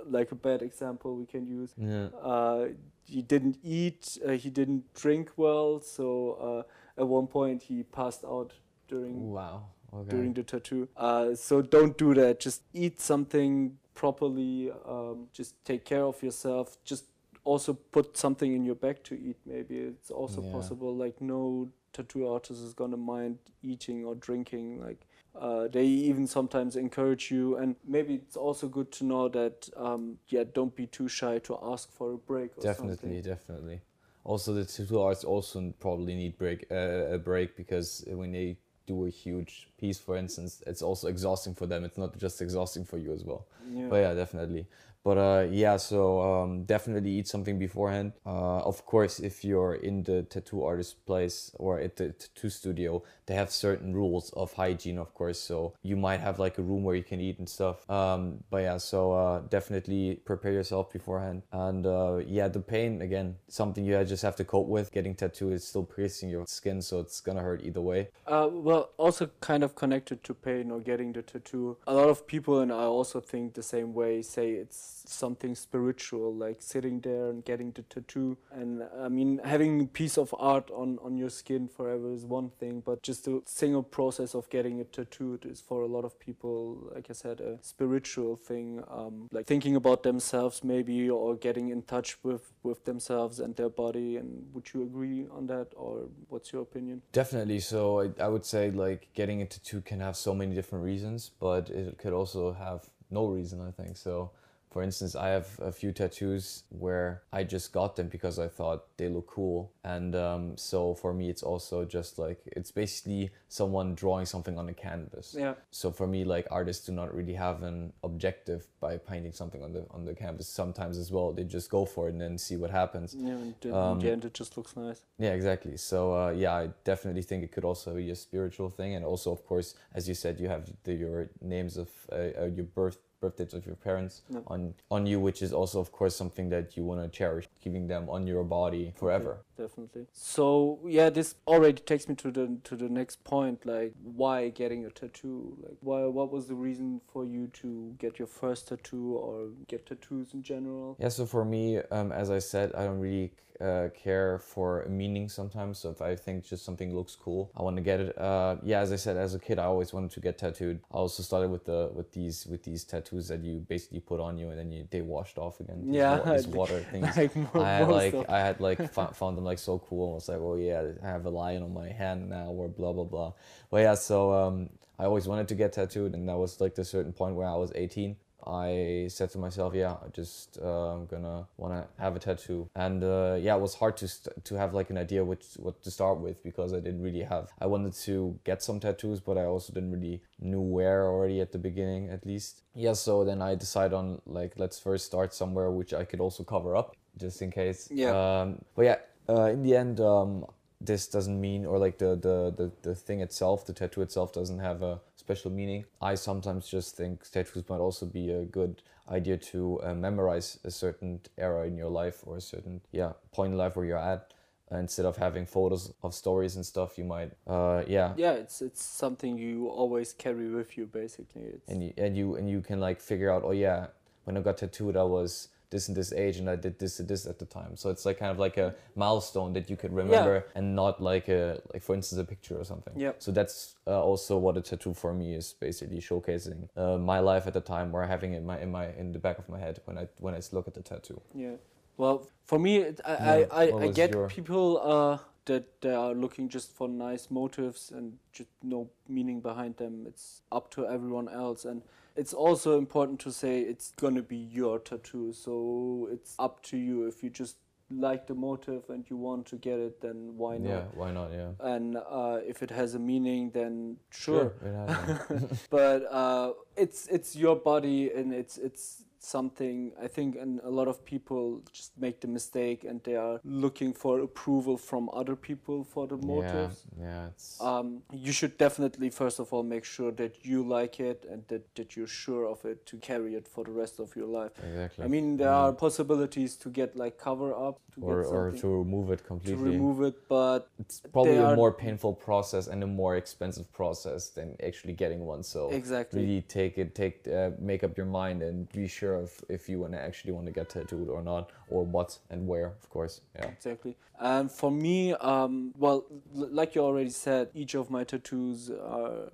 like 0.05 0.31
a 0.31 0.35
bad 0.35 0.61
example 0.61 1.15
we 1.15 1.25
can 1.25 1.47
use. 1.47 1.71
Yeah. 1.77 2.07
Uh, 2.21 2.67
he 3.05 3.21
didn't 3.21 3.57
eat, 3.63 4.17
uh, 4.27 4.31
he 4.31 4.49
didn't 4.49 4.93
drink 4.93 5.31
well, 5.37 5.79
so 5.79 6.65
uh, 6.97 7.01
at 7.01 7.07
one 7.07 7.27
point 7.27 7.63
he 7.63 7.83
passed 7.83 8.23
out 8.23 8.53
during 8.87 9.31
Wow. 9.31 9.67
Okay. 9.93 10.09
during 10.09 10.33
the 10.33 10.43
tattoo. 10.43 10.87
Uh, 10.97 11.35
so 11.35 11.61
don't 11.61 11.97
do 11.97 12.13
that. 12.15 12.39
Just 12.39 12.63
eat 12.73 12.99
something 12.99 13.77
properly. 13.93 14.71
Um, 14.85 15.27
just 15.31 15.63
take 15.63 15.85
care 15.85 16.03
of 16.03 16.21
yourself. 16.21 16.77
Just 16.83 17.05
also 17.45 17.73
put 17.73 18.17
something 18.17 18.51
in 18.53 18.65
your 18.65 18.75
bag 18.75 19.03
to 19.05 19.15
eat. 19.15 19.37
Maybe 19.45 19.77
it's 19.77 20.11
also 20.11 20.41
Yeah. 20.41 20.51
possible. 20.51 20.93
Like 20.93 21.21
no 21.21 21.69
tattoo 21.93 22.27
artist 22.27 22.61
is 22.61 22.73
gonna 22.73 22.97
mind 22.97 23.37
eating 23.61 24.03
or 24.03 24.15
drinking. 24.15 24.81
Like 24.81 25.05
uh, 25.39 25.67
they 25.67 25.85
even 25.85 26.27
sometimes 26.27 26.75
encourage 26.75 27.31
you, 27.31 27.57
and 27.57 27.75
maybe 27.85 28.15
it's 28.15 28.37
also 28.37 28.67
good 28.67 28.91
to 28.93 29.05
know 29.05 29.27
that 29.29 29.69
um, 29.75 30.17
yeah, 30.29 30.43
don't 30.53 30.75
be 30.75 30.87
too 30.87 31.07
shy 31.07 31.39
to 31.39 31.57
ask 31.61 31.91
for 31.91 32.13
a 32.13 32.17
break. 32.17 32.57
Or 32.57 32.63
definitely 32.63 33.15
something. 33.15 33.21
definitely 33.21 33.81
also 34.23 34.53
the 34.53 34.65
tattoo 34.65 34.99
artists 35.01 35.23
also 35.23 35.73
probably 35.79 36.15
need 36.15 36.37
break 36.37 36.65
uh, 36.71 37.13
a 37.13 37.17
break 37.17 37.55
because 37.55 38.03
when 38.07 38.31
they 38.31 38.57
do 38.87 39.05
a 39.05 39.09
huge 39.09 39.67
piece 39.77 39.97
for 39.99 40.15
instance 40.17 40.61
it's 40.67 40.81
also 40.81 41.07
exhausting 41.07 41.53
for 41.53 41.65
them 41.65 41.83
it's 41.83 41.97
not 41.97 42.17
just 42.17 42.41
exhausting 42.41 42.83
for 42.85 42.97
you 42.97 43.13
as 43.13 43.23
well 43.23 43.45
Yeah. 43.71 43.87
but 43.89 43.95
yeah 43.97 44.13
definitely 44.13 44.67
but 45.05 45.17
uh, 45.17 45.47
yeah 45.51 45.77
so 45.77 46.19
um, 46.19 46.65
definitely 46.65 47.11
eat 47.11 47.27
something 47.27 47.57
beforehand. 47.59 48.11
Uh, 48.25 48.59
of 48.71 48.85
course 48.85 49.19
if 49.19 49.45
you're 49.45 49.75
in 49.75 50.03
the 50.03 50.23
tattoo 50.23 50.63
artist 50.63 51.05
place 51.05 51.51
or 51.59 51.79
at 51.79 51.95
the 51.95 52.09
tattoo 52.09 52.49
studio 52.49 53.01
they 53.27 53.35
have 53.35 53.51
certain 53.51 53.93
rules 53.93 54.31
of 54.33 54.51
hygiene 54.53 54.97
of 54.97 55.13
course. 55.13 55.39
So 55.39 55.75
you 55.83 55.95
might 55.95 56.19
have 56.19 56.39
like 56.39 56.57
a 56.57 56.63
room 56.63 56.83
where 56.83 56.95
you 56.95 57.03
can 57.03 57.21
eat 57.21 57.37
and 57.39 57.47
stuff. 57.47 57.87
Um, 57.89 58.43
but 58.49 58.63
yeah 58.63 58.77
so 58.77 59.13
uh, 59.13 59.39
definitely 59.47 60.15
prepare 60.25 60.51
yourself 60.51 60.91
beforehand. 60.91 61.43
And 61.51 61.85
uh, 61.85 62.17
yeah 62.25 62.47
the 62.47 62.59
pain 62.59 63.01
again 63.01 63.35
something 63.47 63.85
you 63.85 64.03
just 64.03 64.23
have 64.23 64.35
to 64.37 64.43
cope 64.43 64.67
with. 64.67 64.91
Getting 64.91 65.13
tattoo 65.15 65.51
is 65.51 65.67
still 65.67 65.83
piercing 65.83 66.29
your 66.29 66.45
skin 66.47 66.81
so 66.81 66.99
it's 66.99 67.21
gonna 67.21 67.41
hurt 67.41 67.61
either 67.63 67.81
way. 67.81 68.09
Uh, 68.25 68.49
well, 68.51 68.89
also 68.97 69.29
kind 69.39 69.63
of 69.63 69.75
connected 69.75 70.23
to 70.23 70.33
pain 70.33 70.71
or 70.71 70.79
getting 70.79 71.13
the 71.13 71.21
tattoo. 71.21 71.77
A 71.85 71.93
lot 71.93 72.09
of 72.09 72.25
people, 72.25 72.59
and 72.59 72.71
I 72.71 72.85
also 72.85 73.19
think 73.19 73.53
the 73.53 73.63
same 73.63 73.93
way, 73.93 74.21
say 74.21 74.51
it's 74.53 74.94
something 75.09 75.55
spiritual, 75.55 76.33
like 76.33 76.61
sitting 76.61 76.99
there 76.99 77.29
and 77.29 77.43
getting 77.45 77.71
the 77.71 77.83
tattoo. 77.83 78.37
And 78.51 78.83
I 78.99 79.09
mean, 79.09 79.39
having 79.43 79.81
a 79.81 79.85
piece 79.85 80.17
of 80.17 80.33
art 80.37 80.69
on, 80.71 80.99
on 81.03 81.17
your 81.17 81.29
skin 81.29 81.67
forever 81.67 82.13
is 82.13 82.25
one 82.25 82.49
thing, 82.59 82.81
but 82.85 83.01
just 83.03 83.25
the 83.25 83.41
single 83.45 83.83
process 83.83 84.35
of 84.35 84.49
getting 84.49 84.79
it 84.79 84.93
tattooed 84.93 85.45
is 85.45 85.61
for 85.61 85.81
a 85.81 85.87
lot 85.87 86.05
of 86.05 86.19
people, 86.19 86.91
like 86.93 87.07
I 87.09 87.13
said, 87.13 87.41
a 87.41 87.57
spiritual 87.61 88.35
thing. 88.35 88.83
Um, 88.89 89.27
like 89.31 89.45
thinking 89.45 89.75
about 89.75 90.03
themselves, 90.03 90.63
maybe, 90.63 91.09
or 91.09 91.35
getting 91.35 91.69
in 91.69 91.83
touch 91.83 92.17
with, 92.23 92.53
with 92.63 92.85
themselves 92.85 93.39
and 93.39 93.55
their 93.55 93.69
body. 93.69 94.17
And 94.17 94.47
would 94.53 94.73
you 94.73 94.83
agree 94.83 95.27
on 95.31 95.47
that, 95.47 95.67
or 95.75 96.09
what's 96.29 96.51
your 96.51 96.61
opinion? 96.61 97.01
Definitely. 97.11 97.59
So 97.59 98.01
I, 98.01 98.09
I 98.19 98.27
would 98.27 98.45
say 98.45 98.71
like 98.71 99.07
getting 99.13 99.41
a 99.41 99.45
tattoo 99.45 99.81
can 99.81 99.99
have 99.99 100.15
so 100.15 100.33
many 100.33 100.55
different 100.55 100.83
reasons, 100.83 101.31
but 101.39 101.69
it 101.69 101.97
could 101.97 102.13
also 102.13 102.53
have 102.53 102.89
no 103.11 103.27
reason. 103.27 103.61
I 103.61 103.71
think 103.71 103.97
so. 103.97 104.31
For 104.75 104.83
instance, 104.83 105.15
I 105.15 105.29
have 105.29 105.57
a 105.61 105.71
few 105.71 105.93
tattoos 105.93 106.63
where 106.67 107.21
I 107.31 107.45
just 107.45 107.71
got 107.71 107.95
them 107.95 108.09
because 108.09 108.37
I 108.37 108.49
thought 108.49 108.97
they 108.97 109.07
look 109.07 109.27
cool, 109.27 109.71
and 109.85 110.13
um, 110.13 110.57
so 110.57 110.93
for 110.95 111.13
me, 111.13 111.29
it's 111.29 111.43
also 111.43 111.85
just 111.85 112.19
like 112.19 112.41
it's 112.47 112.71
basically 112.71 113.31
someone 113.47 113.95
drawing 113.95 114.25
something 114.25 114.59
on 114.59 114.67
a 114.67 114.73
canvas. 114.73 115.33
Yeah. 115.39 115.53
So 115.71 115.91
for 115.91 116.07
me, 116.07 116.25
like 116.25 116.45
artists 116.51 116.85
do 116.85 116.91
not 116.91 117.15
really 117.15 117.35
have 117.35 117.63
an 117.63 117.93
objective 118.03 118.67
by 118.81 118.97
painting 118.97 119.31
something 119.31 119.63
on 119.63 119.71
the 119.71 119.85
on 119.91 120.03
the 120.03 120.13
canvas. 120.13 120.49
Sometimes 120.49 120.97
as 120.97 121.09
well, 121.09 121.31
they 121.31 121.45
just 121.45 121.69
go 121.69 121.85
for 121.85 122.07
it 122.09 122.11
and 122.11 122.19
then 122.19 122.37
see 122.37 122.57
what 122.57 122.69
happens. 122.69 123.15
Yeah, 123.17 123.29
and 123.29 123.55
in 123.63 123.73
Um, 123.73 124.01
the 124.01 124.11
end, 124.11 124.25
it 124.25 124.33
just 124.33 124.57
looks 124.57 124.75
nice. 124.75 124.99
Yeah, 125.17 125.31
exactly. 125.31 125.77
So 125.77 126.13
uh, 126.13 126.31
yeah, 126.31 126.53
I 126.53 126.69
definitely 126.83 127.23
think 127.23 127.45
it 127.45 127.53
could 127.53 127.63
also 127.63 127.95
be 127.95 128.09
a 128.11 128.15
spiritual 128.15 128.69
thing, 128.69 128.93
and 128.95 129.05
also, 129.05 129.31
of 129.31 129.45
course, 129.47 129.75
as 129.93 130.09
you 130.09 130.15
said, 130.15 130.37
you 130.37 130.49
have 130.49 130.69
the, 130.83 130.93
your 130.93 131.29
names 131.39 131.77
of 131.77 131.87
uh, 132.11 132.15
uh, 132.41 132.45
your 132.57 132.65
birth 132.65 132.97
birthdays 133.19 133.53
of 133.53 133.65
your 133.65 133.75
parents 133.75 134.21
Yeah. 134.29 134.39
on 134.47 134.73
on 134.91 135.05
you, 135.05 135.19
which 135.19 135.41
is 135.41 135.51
also, 135.53 135.79
of 135.79 135.91
course, 135.91 136.15
something 136.15 136.49
that 136.49 136.75
you 136.77 136.83
want 136.85 137.01
to 137.01 137.09
cherish, 137.09 137.47
keeping 137.61 137.87
them 137.87 138.09
on 138.09 138.27
your 138.27 138.43
body 138.43 138.93
forever. 138.95 139.37
Definitely. 139.57 140.07
So 140.11 140.79
yeah, 140.85 141.09
this 141.09 141.35
already 141.47 141.81
takes 141.81 142.07
me 142.09 142.15
to 142.15 142.31
the 142.31 142.57
to 142.63 142.75
the 142.75 142.89
next 142.89 143.23
point. 143.23 143.65
Like, 143.65 143.93
why 144.03 144.49
getting 144.49 144.85
a 144.85 144.89
tattoo? 144.89 145.57
Like, 145.63 145.77
why? 145.81 146.03
What 146.05 146.31
was 146.31 146.47
the 146.47 146.55
reason 146.55 147.01
for 147.11 147.25
you 147.25 147.47
to 147.61 147.95
get 147.97 148.19
your 148.19 148.27
first 148.27 148.67
tattoo 148.67 149.15
or 149.15 149.49
get 149.67 149.85
tattoos 149.85 150.33
in 150.33 150.43
general? 150.43 150.95
Yeah. 150.99 151.09
So 151.09 151.25
for 151.25 151.45
me, 151.45 151.77
um, 151.91 152.11
as 152.11 152.29
I 152.29 152.39
said, 152.39 152.73
I 152.73 152.83
don't 152.85 152.99
really 152.99 153.31
uh, 153.61 153.89
care 153.95 154.39
for 154.39 154.83
a 154.83 154.89
meaning 154.89 155.29
sometimes. 155.29 155.79
So 155.79 155.89
if 155.89 156.01
I 156.01 156.15
think 156.15 156.45
just 156.45 156.65
something 156.65 156.95
looks 156.95 157.15
cool, 157.15 157.51
I 157.55 157.63
want 157.63 157.75
to 157.77 157.81
get 157.81 157.99
it. 157.99 158.17
Uh, 158.17 158.57
yeah, 158.63 158.79
as 158.79 158.91
I 158.91 158.95
said, 158.95 159.17
as 159.17 159.33
a 159.35 159.39
kid, 159.39 159.59
I 159.59 159.65
always 159.65 159.93
wanted 159.93 160.11
to 160.11 160.19
get 160.19 160.37
tattooed. 160.37 160.79
I 160.91 160.97
also 160.97 161.23
started 161.23 161.49
with 161.49 161.65
the 161.65 161.91
with 161.93 162.11
these 162.11 162.45
with 162.45 162.63
these 162.63 162.83
tattoos 162.83 163.27
that 163.29 163.43
you 163.43 163.65
basically 163.67 163.99
put 163.99 164.19
on 164.19 164.37
you 164.37 164.49
and 164.49 164.59
then 164.59 164.71
you 164.71 164.87
they 164.91 165.01
washed 165.01 165.37
off 165.37 165.59
again. 165.59 165.83
These 165.85 165.95
Yeah, 165.95 166.19
wa- 166.19 166.33
these 166.33 166.47
water 166.59 166.79
things. 166.91 167.15
like 167.17 167.55
I 167.55 167.69
had 167.69 167.89
like 167.89 168.29
I 168.29 168.39
had 168.39 168.59
like 168.59 168.93
fo- 168.93 169.13
found 169.13 169.37
them 169.37 169.45
like 169.45 169.59
so 169.59 169.79
cool. 169.79 170.11
I 170.11 170.15
was 170.15 170.29
like, 170.29 170.39
oh 170.39 170.55
yeah, 170.55 170.83
I 171.03 171.07
have 171.07 171.25
a 171.25 171.29
lion 171.29 171.63
on 171.63 171.73
my 171.73 171.89
hand 171.89 172.29
now, 172.29 172.47
or 172.47 172.67
blah 172.67 172.93
blah 172.93 173.03
blah. 173.03 173.33
But 173.69 173.77
yeah, 173.77 173.95
so 173.95 174.33
um, 174.33 174.69
I 174.99 175.05
always 175.05 175.27
wanted 175.27 175.47
to 175.49 175.55
get 175.55 175.73
tattooed, 175.73 176.13
and 176.13 176.27
that 176.29 176.37
was 176.37 176.61
like 176.61 176.75
the 176.75 176.85
certain 176.85 177.13
point 177.13 177.35
where 177.35 177.47
I 177.47 177.55
was 177.55 177.71
18. 177.75 178.15
I 178.47 179.07
said 179.09 179.29
to 179.31 179.37
myself, 179.37 179.73
yeah, 179.73 179.93
I 179.93 180.09
just 180.13 180.59
uh, 180.61 180.93
I'm 180.93 181.05
gonna 181.05 181.47
want 181.57 181.73
to 181.73 182.01
have 182.01 182.15
a 182.15 182.19
tattoo, 182.19 182.69
and 182.75 183.03
uh, 183.03 183.37
yeah, 183.39 183.55
it 183.55 183.61
was 183.61 183.75
hard 183.75 183.97
to 183.97 184.07
st- 184.07 184.43
to 184.45 184.55
have 184.55 184.73
like 184.73 184.89
an 184.89 184.97
idea 184.97 185.23
which 185.23 185.45
what 185.57 185.81
to 185.83 185.91
start 185.91 186.19
with 186.19 186.43
because 186.43 186.73
I 186.73 186.79
didn't 186.79 187.01
really 187.01 187.23
have. 187.23 187.51
I 187.59 187.65
wanted 187.65 187.93
to 188.05 188.39
get 188.43 188.61
some 188.61 188.79
tattoos, 188.79 189.19
but 189.19 189.37
I 189.37 189.45
also 189.45 189.73
didn't 189.73 189.91
really 189.91 190.21
knew 190.39 190.61
where 190.61 191.07
already 191.07 191.41
at 191.41 191.51
the 191.51 191.57
beginning, 191.57 192.09
at 192.09 192.25
least. 192.25 192.61
Yeah, 192.75 192.93
so 192.93 193.23
then 193.23 193.41
I 193.41 193.55
decided 193.55 193.93
on 193.93 194.21
like 194.25 194.53
let's 194.57 194.79
first 194.79 195.05
start 195.05 195.33
somewhere 195.33 195.71
which 195.71 195.93
I 195.93 196.03
could 196.03 196.19
also 196.19 196.43
cover 196.43 196.75
up 196.75 196.95
just 197.17 197.41
in 197.41 197.51
case. 197.51 197.87
Yeah. 197.91 198.11
Um, 198.11 198.61
but 198.75 198.85
yeah, 198.85 198.97
uh, 199.27 199.45
in 199.45 199.63
the 199.63 199.75
end, 199.75 199.99
um, 199.99 200.45
this 200.81 201.07
doesn't 201.07 201.39
mean 201.39 201.65
or 201.65 201.77
like 201.79 201.97
the, 201.97 202.15
the 202.15 202.53
the 202.55 202.71
the 202.81 202.95
thing 202.95 203.21
itself 203.21 203.65
the 203.65 203.73
tattoo 203.73 204.01
itself 204.01 204.33
doesn't 204.33 204.59
have 204.59 204.81
a 204.81 204.99
special 205.25 205.51
meaning. 205.51 205.85
I 206.01 206.13
sometimes 206.15 206.67
just 206.67 206.95
think 206.95 207.13
tattoos 207.31 207.67
might 207.67 207.79
also 207.87 208.05
be 208.05 208.29
a 208.31 208.43
good 208.45 208.83
idea 209.09 209.37
to 209.37 209.59
uh, 209.81 209.95
memorize 209.95 210.59
a 210.63 210.69
certain 210.69 211.19
era 211.37 211.65
in 211.65 211.75
your 211.77 211.89
life 211.89 212.17
or 212.27 212.37
a 212.37 212.41
certain 212.41 212.81
yeah 212.91 213.13
point 213.31 213.53
in 213.53 213.57
life 213.57 213.75
where 213.75 213.85
you're 213.85 214.07
at. 214.13 214.33
Instead 214.71 215.05
of 215.05 215.15
having 215.17 215.45
photos 215.45 215.93
of 216.01 216.13
stories 216.13 216.55
and 216.55 216.65
stuff 216.65 216.97
you 216.97 217.05
might 217.05 217.31
uh 217.47 217.83
yeah. 217.87 218.13
Yeah, 218.17 218.33
it's 218.43 218.61
it's 218.61 218.83
something 218.83 219.37
you 219.37 219.67
always 219.81 220.13
carry 220.13 220.47
with 220.49 220.77
you, 220.77 220.85
basically. 220.85 221.43
It's, 221.53 221.69
and 221.71 221.83
you 221.83 221.93
and 221.97 222.17
you 222.17 222.35
and 222.35 222.49
you 222.49 222.61
can 222.61 222.79
like 222.79 222.99
figure 223.11 223.31
out 223.33 223.41
oh 223.45 223.55
yeah 223.67 223.87
when 224.25 224.37
i 224.37 224.41
got 224.41 224.57
tattooed 224.57 224.95
i 224.97 225.03
was 225.03 225.49
this 225.69 225.87
and 225.87 225.97
this 225.97 226.11
age 226.13 226.37
and 226.37 226.49
i 226.49 226.55
did 226.55 226.77
this 226.79 226.99
and 226.99 227.07
this 227.07 227.25
at 227.25 227.39
the 227.39 227.45
time. 227.45 227.75
So 227.75 227.89
it's 227.89 228.05
like 228.05 228.17
kind 228.19 228.31
of 228.31 228.39
like 228.39 228.57
a 228.57 228.75
milestone 228.95 229.53
that 229.53 229.69
you 229.69 229.77
could 229.77 229.93
remember 229.93 230.45
and 230.55 230.75
not 230.75 231.01
like 231.01 231.27
a 231.27 231.61
like 231.73 231.83
for 231.83 231.95
instance 231.95 232.19
a 232.19 232.25
picture 232.25 232.57
or 232.59 232.63
something. 232.63 232.93
Yeah. 232.97 233.13
so 233.19 233.31
that's 233.31 233.75
uh, 233.87 234.01
also 234.01 234.37
what 234.37 234.57
a 234.57 234.61
tattoo 234.61 234.93
for 234.93 235.13
me 235.13 235.33
is 235.33 235.53
basically 235.53 235.99
showcasing 235.99 236.69
uh, 236.77 236.97
my 236.97 237.19
life 237.19 237.47
at 237.47 237.53
the 237.53 237.61
time 237.61 237.93
or 237.95 238.05
having 238.05 238.33
it 238.33 238.37
in 238.37 238.45
my 238.45 238.59
in 238.59 238.71
my 238.71 238.87
in 239.01 239.11
the 239.11 239.19
back 239.19 239.37
of 239.39 239.47
my 239.49 239.59
head 239.59 239.79
when 239.85 239.97
i 239.97 240.07
when 240.19 240.33
i 240.35 240.41
look 240.51 240.67
at 240.67 240.73
the 240.73 240.81
tattoo. 240.81 241.19
Yeah. 241.33 241.55
Well, 241.97 242.27
for 242.43 242.59
me, 242.59 242.83
I, 242.83 242.89
Yeah, 243.07 243.45
I, 243.51 243.67
I, 243.67 243.77
I 243.83 243.87
get 243.87 244.11
your- 244.11 244.27
people 244.27 244.81
uh, 244.83 245.17
that 245.45 245.81
they 245.81 245.93
are 245.93 246.13
looking 246.13 246.49
just 246.49 246.71
for 246.75 246.87
nice 246.87 247.29
motives 247.29 247.91
and 247.91 248.13
just 248.31 248.49
no 248.63 248.89
meaning 249.07 249.41
behind 249.41 249.77
them. 249.77 250.05
It's 250.07 250.41
up 250.51 250.71
to 250.71 250.87
everyone 250.87 251.29
else. 251.29 251.65
And 251.65 251.83
it's 252.15 252.33
also 252.33 252.77
important 252.77 253.19
to 253.21 253.31
say 253.31 253.61
it's 253.61 253.91
going 253.91 254.15
to 254.15 254.23
be 254.23 254.37
your 254.37 254.79
tattoo. 254.79 255.33
So 255.33 256.09
it's 256.11 256.35
up 256.39 256.63
to 256.63 256.77
you. 256.77 257.07
If 257.07 257.23
you 257.23 257.29
just 257.29 257.57
like 257.91 258.25
the 258.25 258.33
motive 258.33 258.89
and 258.89 259.05
you 259.09 259.17
want 259.17 259.45
to 259.47 259.57
get 259.57 259.79
it, 259.79 260.01
then 260.01 260.33
why 260.35 260.57
not? 260.57 260.69
yeah 260.69 260.83
why 260.95 261.11
not 261.11 261.31
yeah 261.31 261.51
And 261.59 261.97
uh, 261.97 262.39
if 262.45 262.63
it 262.63 262.71
has 262.71 262.95
a 262.95 262.99
meaning, 262.99 263.51
then 263.51 263.97
sure. 264.09 264.53
it 264.63 264.73
has 264.73 265.67
but 265.69 266.05
uh, 266.11 266.53
it's 266.75 267.07
it's 267.07 267.35
your 267.35 267.55
body 267.55 268.11
and 268.11 268.33
it's 268.33 268.57
it's 268.57 269.03
something 269.25 269.91
I 270.05 270.07
think 270.15 270.35
and 270.41 270.59
a 270.63 270.69
lot 270.79 270.87
of 270.87 270.97
people 271.13 271.61
just 271.73 271.91
make 271.97 272.17
the 272.21 272.27
mistake 272.27 272.79
and 272.89 272.97
they 273.03 273.15
are 273.15 273.39
looking 273.43 273.91
for 273.93 274.19
approval 274.19 274.77
from 274.77 275.09
other 275.21 275.35
people 275.35 275.83
for 275.83 276.07
the 276.07 276.17
motives. 276.17 276.77
yeah 276.99 277.05
yeah 277.07 277.27
it's 277.33 277.59
Um, 277.61 277.87
you 278.25 278.31
should 278.39 278.55
definitely 278.65 279.09
first 279.21 279.39
of 279.39 279.47
all 279.53 279.63
make 279.63 279.85
sure 279.85 280.11
that 280.21 280.33
you 280.49 280.57
like 280.79 280.95
it 281.11 281.19
and 281.31 281.39
that, 281.49 281.63
that 281.77 281.87
you're 281.95 282.13
sure 282.25 282.45
of 282.53 282.59
it 282.71 282.85
to 282.89 282.95
carry 282.97 283.31
it 283.39 283.47
for 283.53 283.63
the 283.63 283.71
rest 283.81 283.99
of 283.99 284.15
your 284.15 284.27
life. 284.39 284.53
exactly 284.69 285.01
I 285.05 285.07
mean 285.15 285.37
there 285.37 285.49
Yeah. 285.55 285.63
are 285.65 285.73
possibilities 285.73 286.51
to 286.63 286.69
get 286.69 286.89
like 287.03 287.15
cover 287.17 287.49
up 287.67 287.77
to 287.95 288.01
or, 288.01 288.23
get 288.23 288.31
or 288.31 288.51
to 288.51 288.67
remove 288.67 289.11
it 289.11 289.25
completely. 289.25 289.63
to 289.63 289.71
remove 289.71 290.01
it, 290.01 290.27
but 290.27 290.69
it's 290.79 291.01
probably 291.11 291.37
a 291.37 291.55
more 291.55 291.71
painful 291.71 292.13
process 292.13 292.67
and 292.67 292.83
a 292.83 292.87
more 292.87 293.15
expensive 293.17 293.71
process 293.73 294.29
than 294.29 294.55
actually 294.63 294.93
getting 294.93 295.25
one 295.25 295.43
so 295.43 295.69
exactly. 295.69 296.21
really 296.21 296.41
take 296.41 296.77
it 296.77 296.95
take 296.95 297.27
uh, 297.27 297.51
make 297.59 297.83
up 297.83 297.97
your 297.97 298.05
mind 298.05 298.41
and 298.41 298.71
be 298.71 298.87
sure 298.87 299.15
of 299.15 299.31
if 299.49 299.67
you 299.69 299.79
want 299.79 299.93
to 299.93 300.01
actually 300.01 300.31
want 300.31 300.45
to 300.45 300.51
get 300.51 300.69
tattooed 300.69 301.09
or 301.09 301.21
not 301.21 301.51
or 301.69 301.83
what 301.83 302.17
and 302.29 302.47
where 302.47 302.67
of 302.67 302.89
course 302.89 303.21
yeah 303.35 303.49
Exactly. 303.65 303.95
And 304.19 304.51
for 304.51 304.71
me, 304.71 305.13
um, 305.13 305.73
well, 305.77 306.05
like 306.33 306.75
you 306.75 306.81
already 306.81 307.09
said, 307.09 307.49
each 307.53 307.75
of 307.75 307.89
my 307.89 308.03
tattoos 308.03 308.69
are 308.69 309.31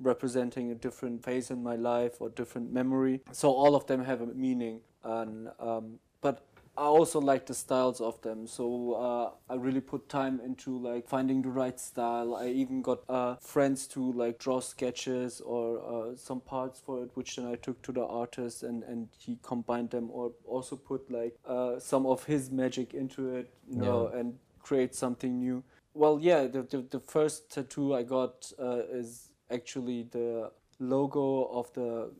representing 0.00 0.70
a 0.70 0.74
different 0.74 1.24
phase 1.24 1.50
in 1.50 1.62
my 1.62 1.76
life 1.76 2.20
or 2.20 2.28
different 2.30 2.72
memory. 2.72 3.20
So 3.32 3.50
all 3.50 3.74
of 3.74 3.86
them 3.86 4.04
have 4.04 4.20
a 4.20 4.26
meaning. 4.26 4.80
And 5.04 5.48
um, 5.58 5.98
but 6.20 6.44
I 6.76 6.84
also 6.84 7.20
like 7.20 7.46
the 7.46 7.54
styles 7.54 8.00
of 8.00 8.20
them. 8.22 8.46
So 8.46 8.92
uh, 8.94 9.52
I 9.52 9.56
really 9.56 9.80
put 9.80 10.08
time 10.08 10.40
into 10.40 10.78
like 10.78 11.06
finding 11.06 11.42
the 11.42 11.50
right 11.50 11.78
style. 11.78 12.34
I 12.34 12.48
even 12.48 12.80
got 12.80 13.00
uh, 13.08 13.36
friends 13.40 13.86
to 13.88 14.12
like 14.12 14.38
draw 14.38 14.60
sketches 14.60 15.40
or 15.42 15.82
uh, 16.12 16.16
some 16.16 16.40
parts 16.40 16.80
for 16.80 17.02
it, 17.02 17.10
which 17.14 17.36
then 17.36 17.46
I 17.46 17.56
took 17.56 17.82
to 17.82 17.92
the 17.92 18.04
artist 18.06 18.62
and, 18.62 18.82
and 18.84 19.08
he 19.18 19.38
combined 19.42 19.90
them 19.90 20.08
or 20.10 20.32
also 20.46 20.76
put 20.76 21.10
like 21.10 21.36
uh, 21.46 21.78
some 21.78 22.06
of 22.06 22.24
his 22.24 22.50
magic 22.50 22.94
into 22.94 23.34
it, 23.36 23.52
you 23.68 23.76
know, 23.76 24.10
Yeah. 24.12 24.20
and 24.20 24.38
create 24.62 24.94
something 24.94 25.38
new. 25.38 25.62
Well, 25.94 26.18
yeah, 26.20 26.46
the, 26.46 26.62
the, 26.62 26.86
the 26.90 27.00
first 27.00 27.50
tattoo 27.50 27.94
I 27.94 28.02
got 28.02 28.50
uh, 28.58 28.82
is 28.90 29.28
actually 29.50 30.04
the 30.10 30.50
logo 30.82 31.44
of 31.44 31.72
the 31.72 32.10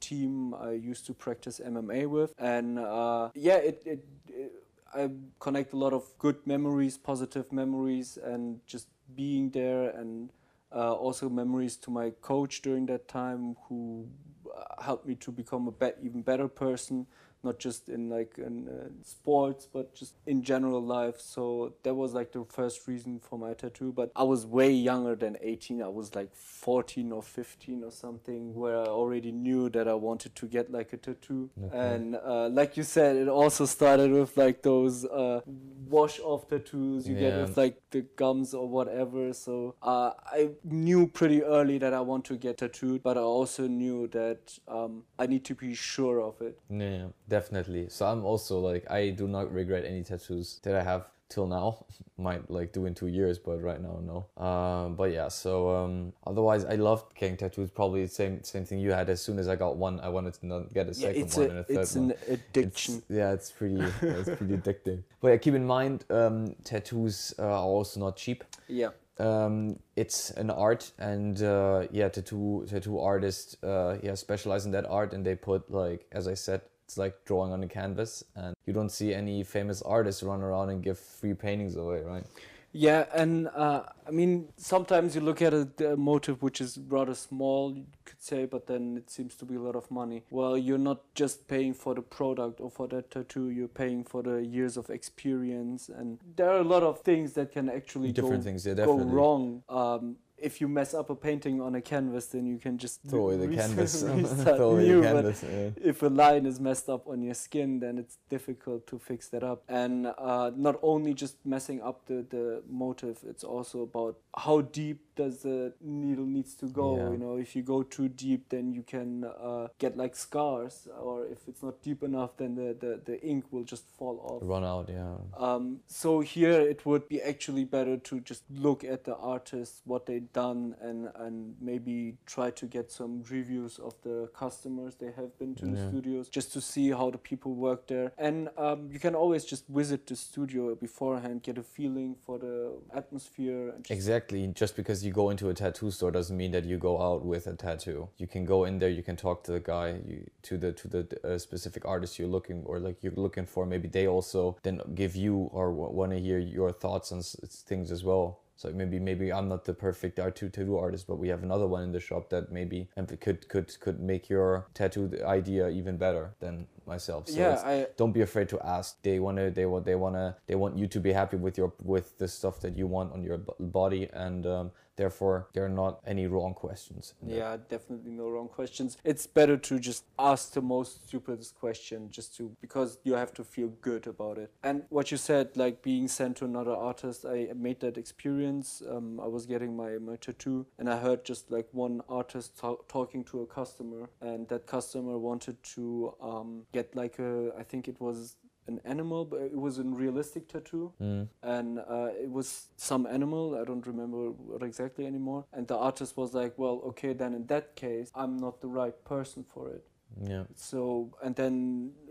team 0.00 0.54
I 0.54 0.72
used 0.72 1.06
to 1.06 1.14
practice 1.14 1.60
MMA 1.60 2.06
with, 2.06 2.34
and 2.38 2.78
uh, 2.78 3.30
yeah, 3.34 3.56
it, 3.56 3.82
it, 3.84 4.04
it 4.28 4.52
I 4.94 5.10
connect 5.40 5.72
a 5.72 5.76
lot 5.76 5.92
of 5.92 6.04
good 6.18 6.46
memories, 6.46 6.98
positive 6.98 7.50
memories, 7.52 8.18
and 8.22 8.60
just 8.66 8.88
being 9.14 9.50
there, 9.50 9.90
and 9.90 10.30
uh, 10.74 10.92
also 10.92 11.28
memories 11.28 11.76
to 11.78 11.90
my 11.90 12.10
coach 12.22 12.62
during 12.62 12.86
that 12.86 13.08
time 13.08 13.56
who 13.68 14.06
uh, 14.54 14.82
helped 14.82 15.06
me 15.06 15.14
to 15.16 15.30
become 15.30 15.68
a 15.68 15.72
bet 15.72 15.98
even 16.02 16.22
better 16.22 16.48
person 16.48 17.06
not 17.44 17.58
just 17.58 17.88
in 17.88 18.08
like 18.08 18.38
in 18.38 18.68
uh, 18.68 18.88
sports 19.02 19.66
but 19.72 19.94
just 19.94 20.14
in 20.26 20.42
general 20.42 20.82
life. 20.82 21.20
So 21.20 21.74
that 21.82 21.94
was 21.94 22.14
like 22.14 22.32
the 22.32 22.44
first 22.44 22.86
reason 22.88 23.20
for 23.20 23.38
my 23.38 23.54
tattoo. 23.54 23.92
But 23.92 24.10
i 24.16 24.22
was 24.22 24.46
way 24.46 24.70
younger 24.70 25.14
than 25.14 25.36
18 25.40 25.82
i 25.82 25.88
was 25.88 26.14
like 26.14 26.34
14 26.34 27.12
or 27.12 27.22
15 27.22 27.84
or 27.84 27.90
something 27.90 28.54
where 28.54 28.76
i 28.76 28.86
already 28.86 29.32
knew 29.32 29.68
that 29.70 29.88
i 29.88 29.94
wanted 29.94 30.34
to 30.36 30.46
get 30.46 30.70
like 30.70 30.92
a 30.92 30.96
tattoo. 30.96 31.50
Okay. 31.64 31.76
and 31.78 32.16
uh, 32.16 32.48
like 32.48 32.76
you 32.76 32.82
said 32.82 33.16
it 33.16 33.28
also 33.28 33.66
started 33.66 34.10
with 34.10 34.36
like 34.36 34.62
those 34.62 35.04
uh, 35.04 35.40
wash 35.88 36.20
off 36.20 36.48
tattoos 36.48 37.08
you 37.08 37.14
get 37.16 37.36
with 37.40 37.56
like 37.56 37.76
the 37.90 38.02
gums 38.16 38.54
or 38.54 38.68
whatever. 38.68 39.32
So 39.32 39.74
uh, 39.82 40.12
i 40.26 40.50
knew 40.64 41.06
pretty 41.06 41.42
early 41.42 41.78
that 41.78 41.92
i 41.94 42.00
want 42.00 42.24
to 42.26 42.36
get 42.36 42.58
tattooed 42.58 43.02
but 43.02 43.16
i 43.16 43.20
also 43.20 43.66
knew 43.66 44.06
that 44.08 44.58
um, 44.68 45.02
i 45.18 45.26
need 45.26 45.44
to 45.44 45.54
be 45.54 45.74
sure 45.74 46.20
of 46.20 46.40
it. 46.40 46.58
Yeah, 46.70 47.06
definitely. 47.36 47.88
So 47.88 48.06
I'm 48.06 48.24
also 48.24 48.54
like 48.60 48.84
I 48.90 49.10
do 49.10 49.26
not 49.26 49.52
regret 49.60 49.84
any 49.84 50.02
tattoos 50.04 50.60
that 50.64 50.74
I 50.76 50.82
have 50.92 51.02
till 51.28 51.46
now. 51.46 51.86
Might 52.18 52.50
like 52.50 52.72
do 52.72 52.86
in 52.86 52.94
two 52.94 53.08
years, 53.08 53.38
but 53.38 53.56
right 53.68 53.80
now 53.88 53.96
no. 54.12 54.18
Um, 54.46 54.94
but 54.96 55.10
yeah. 55.18 55.28
So 55.28 55.52
um, 55.78 56.12
otherwise, 56.26 56.64
I 56.64 56.76
loved 56.76 57.06
getting 57.18 57.36
tattoos. 57.36 57.70
Probably 57.70 58.02
the 58.02 58.14
same 58.22 58.42
same 58.44 58.64
thing 58.64 58.78
you 58.86 58.92
had. 58.92 59.08
As 59.08 59.20
soon 59.26 59.38
as 59.38 59.48
I 59.48 59.56
got 59.56 59.76
one, 59.76 59.98
I 60.00 60.08
wanted 60.16 60.34
to 60.40 60.46
not 60.46 60.72
get 60.74 60.86
a 60.88 60.94
yeah 61.04 61.24
second 61.24 61.32
one 61.34 61.46
a 61.46 61.50
and 61.50 61.58
a 61.58 61.64
third 61.64 61.78
it's 61.82 61.96
one. 61.96 62.10
an 62.10 62.16
addiction 62.34 62.94
It's, 62.98 63.10
yeah, 63.18 63.32
it's 63.32 63.50
pretty 63.50 63.80
it's 64.02 64.30
pretty 64.38 64.56
addictive. 64.60 65.02
But 65.20 65.28
yeah, 65.28 65.36
keep 65.38 65.54
in 65.54 65.66
mind, 65.66 66.04
um, 66.10 66.54
tattoos 66.64 67.34
uh, 67.38 67.44
are 67.44 67.66
also 67.78 67.98
not 68.00 68.16
cheap. 68.16 68.44
yeah 68.68 68.90
um, 69.18 69.78
it's 69.96 70.30
an 70.42 70.50
art 70.50 70.92
and 70.98 71.42
uh, 71.42 71.86
yeah 71.90 72.08
tattoo 72.08 72.66
tattoo 72.68 72.98
artists 72.98 73.56
uh, 73.62 73.98
yeah 74.02 74.14
specialize 74.14 74.64
in 74.66 74.72
that 74.72 74.86
art 74.86 75.12
and 75.14 75.24
they 75.24 75.34
put 75.34 75.70
like 75.70 76.06
as 76.12 76.26
i 76.26 76.34
said 76.34 76.60
it's 76.92 76.98
like 76.98 77.24
drawing 77.24 77.52
on 77.52 77.62
a 77.62 77.66
canvas 77.66 78.22
and 78.36 78.54
you 78.66 78.72
don't 78.72 78.90
see 78.90 79.14
any 79.14 79.42
famous 79.42 79.80
artists 79.80 80.22
run 80.22 80.42
around 80.42 80.68
and 80.68 80.82
give 80.82 80.98
free 80.98 81.32
paintings 81.32 81.76
away 81.76 82.02
right 82.02 82.26
Yeah, 82.74 83.04
and 83.22 83.48
uh, 83.48 83.82
I 84.08 84.12
mean, 84.18 84.48
sometimes 84.56 85.14
you 85.14 85.20
look 85.20 85.42
at 85.42 85.52
a, 85.52 85.64
a 85.92 85.94
motive 85.94 86.36
which 86.46 86.58
is 86.66 86.78
rather 86.94 87.14
small, 87.14 87.74
you 87.76 87.84
could 88.06 88.22
say, 88.28 88.46
but 88.46 88.62
then 88.66 88.96
it 89.00 89.10
seems 89.10 89.34
to 89.40 89.44
be 89.50 89.56
a 89.56 89.60
lot 89.60 89.76
of 89.80 89.90
money. 89.90 90.18
Well, 90.30 90.56
you're 90.66 90.84
not 90.92 91.00
just 91.14 91.46
paying 91.48 91.74
for 91.74 91.92
the 91.98 92.00
product 92.18 92.62
or 92.62 92.70
for 92.78 92.88
that 92.94 93.10
tattoo, 93.10 93.50
you're 93.50 93.74
paying 93.82 94.04
for 94.12 94.22
the 94.22 94.36
years 94.56 94.78
of 94.78 94.88
experience, 94.88 95.90
and 95.98 96.18
there 96.38 96.48
are 96.54 96.62
a 96.66 96.68
lot 96.74 96.82
of 96.90 97.02
things 97.10 97.34
that 97.34 97.52
can 97.56 97.68
actually 97.68 98.10
different 98.20 98.42
go, 98.42 98.48
things 98.48 98.64
yeah 98.66 98.74
go 98.92 98.96
wrong 99.18 99.62
um, 99.80 100.16
if 100.42 100.60
you 100.60 100.68
mess 100.68 100.92
up 100.92 101.08
a 101.10 101.14
painting 101.14 101.60
on 101.60 101.74
a 101.74 101.80
canvas, 101.80 102.26
then 102.26 102.46
you 102.46 102.58
can 102.58 102.76
just 102.76 103.00
throw 103.08 103.24
away 103.26 103.36
the 103.36 103.48
re- 103.48 103.56
canvas. 103.62 104.02
throw 104.02 104.10
away 104.72 104.88
the 104.90 105.02
canvas. 105.02 105.44
yeah. 105.44 105.70
if 105.76 106.02
a 106.02 106.08
line 106.08 106.46
is 106.46 106.58
messed 106.60 106.88
up 106.88 107.06
on 107.06 107.22
your 107.22 107.34
skin, 107.34 107.80
then 107.80 107.98
it's 107.98 108.18
difficult 108.28 108.86
to 108.88 108.98
fix 108.98 109.28
that 109.28 109.44
up. 109.44 109.62
And 109.68 110.08
uh, 110.18 110.50
not 110.56 110.78
only 110.82 111.14
just 111.14 111.36
messing 111.44 111.80
up 111.80 112.06
the, 112.06 112.26
the 112.28 112.62
motive, 112.68 113.18
it's 113.26 113.44
also 113.44 113.82
about 113.82 114.18
how 114.36 114.62
deep 114.62 115.00
does 115.14 115.42
the 115.42 115.72
needle 115.80 116.24
needs 116.24 116.54
to 116.54 116.66
go. 116.66 116.96
Yeah. 116.96 117.10
You 117.10 117.18
know, 117.18 117.36
if 117.36 117.54
you 117.54 117.62
go 117.62 117.82
too 117.82 118.08
deep, 118.08 118.48
then 118.48 118.72
you 118.72 118.82
can 118.82 119.24
uh, 119.24 119.68
get 119.78 119.96
like 119.96 120.16
scars, 120.16 120.88
or 121.00 121.26
if 121.26 121.38
it's 121.46 121.62
not 121.62 121.82
deep 121.82 122.02
enough, 122.02 122.36
then 122.36 122.54
the, 122.54 122.74
the, 122.78 123.00
the 123.04 123.22
ink 123.22 123.44
will 123.50 123.64
just 123.64 123.84
fall 123.98 124.18
off. 124.24 124.40
Run 124.42 124.64
out, 124.64 124.88
yeah. 124.88 125.14
Um, 125.36 125.80
so 125.86 126.20
here 126.20 126.60
it 126.60 126.84
would 126.86 127.08
be 127.08 127.20
actually 127.20 127.64
better 127.64 127.96
to 127.98 128.20
just 128.20 128.44
look 128.50 128.84
at 128.84 129.04
the 129.04 129.16
artists, 129.16 129.82
what 129.84 130.06
they've 130.06 130.31
done, 130.32 130.74
and 130.80 131.08
and 131.16 131.54
maybe 131.60 132.16
try 132.26 132.50
to 132.50 132.66
get 132.66 132.90
some 132.90 133.22
reviews 133.30 133.78
of 133.78 133.94
the 134.02 134.28
customers 134.34 134.94
they 134.96 135.12
have 135.16 135.36
been 135.38 135.54
to 135.56 135.66
the 135.66 135.88
studios, 135.88 136.28
just 136.28 136.52
to 136.52 136.60
see 136.60 136.90
how 136.90 137.10
the 137.10 137.18
people 137.18 137.54
work 137.54 137.86
there. 137.86 138.12
And 138.18 138.48
um, 138.56 138.88
you 138.90 138.98
can 138.98 139.14
always 139.14 139.44
just 139.44 139.66
visit 139.68 140.06
the 140.06 140.16
studio 140.16 140.74
beforehand, 140.74 141.42
get 141.42 141.58
a 141.58 141.62
feeling 141.62 142.16
for 142.24 142.38
the 142.38 142.72
atmosphere. 142.94 143.70
And 143.70 143.84
just 143.84 143.90
Exactly. 143.90 144.46
Just 144.48 144.76
because 144.76 145.04
you 145.04 145.12
go 145.12 145.30
into 145.30 145.48
a 145.48 145.54
tattoo 145.54 145.90
store 145.90 146.10
doesn't 146.10 146.36
mean 146.36 146.52
that 146.52 146.64
you 146.64 146.78
go 146.78 147.00
out 147.00 147.24
with 147.24 147.46
a 147.46 147.54
tattoo. 147.54 148.08
You 148.18 148.26
can 148.26 148.44
go 148.44 148.64
in 148.64 148.78
there. 148.78 148.90
You 148.90 149.02
can 149.02 149.16
talk 149.16 149.44
to 149.44 149.52
the 149.52 149.60
guy, 149.60 150.00
you, 150.06 150.30
to 150.42 150.58
the 150.58 150.72
to 150.72 150.88
the 150.88 151.02
uh, 151.24 151.38
specific 151.38 151.84
artist 151.84 152.18
you're 152.18 152.28
looking 152.28 152.62
or 152.64 152.78
like 152.78 153.02
you're 153.02 153.12
looking 153.16 153.46
for. 153.46 153.66
Maybe 153.66 153.88
they 153.88 154.06
also 154.06 154.56
then 154.62 154.80
give 154.94 155.16
you 155.16 155.50
or 155.52 155.70
w- 155.70 155.90
want 155.90 156.12
to 156.12 156.18
hear 156.18 156.38
your 156.38 156.72
thoughts 156.72 157.12
on 157.12 157.22
things 157.22 157.90
as 157.90 158.02
well. 158.04 158.38
So 158.62 158.70
maybe 158.72 159.00
maybe 159.00 159.32
I'm 159.32 159.48
not 159.48 159.64
the 159.64 159.74
perfect 159.74 160.16
tattoo 160.16 160.48
tattoo 160.48 160.76
artist, 160.78 161.08
but 161.08 161.16
we 161.18 161.28
have 161.28 161.42
another 161.42 161.66
one 161.66 161.82
in 161.82 161.90
the 161.90 161.98
shop 161.98 162.30
that 162.30 162.52
maybe 162.52 162.88
could 163.20 163.48
could 163.48 163.80
could 163.80 163.98
make 163.98 164.28
your 164.28 164.66
tattoo 164.72 165.10
idea 165.24 165.68
even 165.68 165.96
better 165.96 166.30
than 166.38 166.68
myself. 166.86 167.28
So 167.28 167.40
yeah, 167.40 167.60
I 167.64 167.86
don't 167.96 168.12
be 168.12 168.20
afraid 168.20 168.48
to 168.50 168.60
ask 168.64 169.02
they 169.02 169.18
want 169.18 169.38
to 169.38 169.50
they 169.50 169.66
want 169.66 169.84
they 169.84 169.96
want 169.96 170.14
to 170.14 170.36
they 170.46 170.54
want 170.54 170.78
you 170.78 170.86
to 170.86 171.00
be 171.00 171.12
happy 171.12 171.36
with 171.36 171.58
your 171.58 171.72
with 171.82 172.16
the 172.18 172.28
stuff 172.28 172.60
that 172.60 172.76
you 172.76 172.86
want 172.86 173.12
on 173.12 173.24
your 173.24 173.38
body 173.58 174.08
and 174.12 174.46
um, 174.46 174.70
therefore 174.96 175.48
there 175.52 175.64
are 175.64 175.68
not 175.68 176.00
any 176.06 176.26
wrong 176.26 176.54
questions. 176.54 177.14
Yeah, 177.26 177.56
definitely 177.68 178.12
no 178.12 178.28
wrong 178.28 178.48
questions. 178.48 178.98
It's 179.04 179.26
better 179.26 179.56
to 179.56 179.78
just 179.78 180.04
ask 180.18 180.52
the 180.52 180.62
most 180.62 181.06
stupidest 181.08 181.54
question 181.58 182.10
just 182.10 182.36
to 182.36 182.56
because 182.60 182.98
you 183.04 183.14
have 183.14 183.32
to 183.34 183.44
feel 183.44 183.68
good 183.80 184.06
about 184.06 184.38
it. 184.38 184.52
And 184.62 184.84
what 184.88 185.10
you 185.10 185.16
said, 185.16 185.56
like 185.56 185.82
being 185.82 186.08
sent 186.08 186.36
to 186.38 186.44
another 186.44 186.72
artist, 186.72 187.24
I 187.24 187.48
made 187.54 187.80
that 187.80 187.96
experience. 187.96 188.82
Um, 188.88 189.20
I 189.20 189.26
was 189.26 189.46
getting 189.46 189.76
my, 189.76 189.98
my 189.98 190.16
tattoo 190.16 190.66
and 190.78 190.88
I 190.88 190.98
heard 190.98 191.24
just 191.24 191.50
like 191.50 191.68
one 191.72 192.02
artist 192.08 192.58
ta- 192.58 192.82
talking 192.88 193.24
to 193.24 193.42
a 193.42 193.46
customer 193.46 194.10
and 194.20 194.48
that 194.48 194.66
customer 194.66 195.18
wanted 195.18 195.62
to 195.74 196.14
um, 196.20 196.62
get 196.72 196.94
like 196.94 197.18
a, 197.18 197.52
I 197.58 197.62
think 197.62 197.88
it 197.88 198.00
was 198.00 198.36
an 198.68 198.80
animal, 198.84 199.24
but 199.24 199.40
it 199.40 199.56
was 199.56 199.78
a 199.78 199.82
realistic 199.82 200.48
tattoo. 200.48 200.92
Mm. 201.00 201.28
and 201.42 201.78
uh, 201.80 202.10
it 202.24 202.30
was 202.30 202.66
some 202.76 203.06
animal 203.06 203.58
i 203.60 203.64
don't 203.64 203.86
remember 203.86 204.30
what 204.30 204.62
exactly 204.62 205.06
anymore. 205.06 205.44
And 205.52 205.66
the 205.66 205.76
artist 205.76 206.16
was 206.16 206.34
like 206.34 206.52
well 206.56 206.80
okay 206.90 207.12
then 207.12 207.34
in 207.34 207.46
that 207.46 207.74
case 207.76 208.10
i'm 208.14 208.36
not 208.38 208.60
the 208.60 208.68
right 208.68 208.96
person 209.04 209.44
for 209.54 209.68
it. 209.70 209.84
Yeah. 210.30 210.44
So 210.54 211.10
and 211.24 211.34
then 211.34 211.54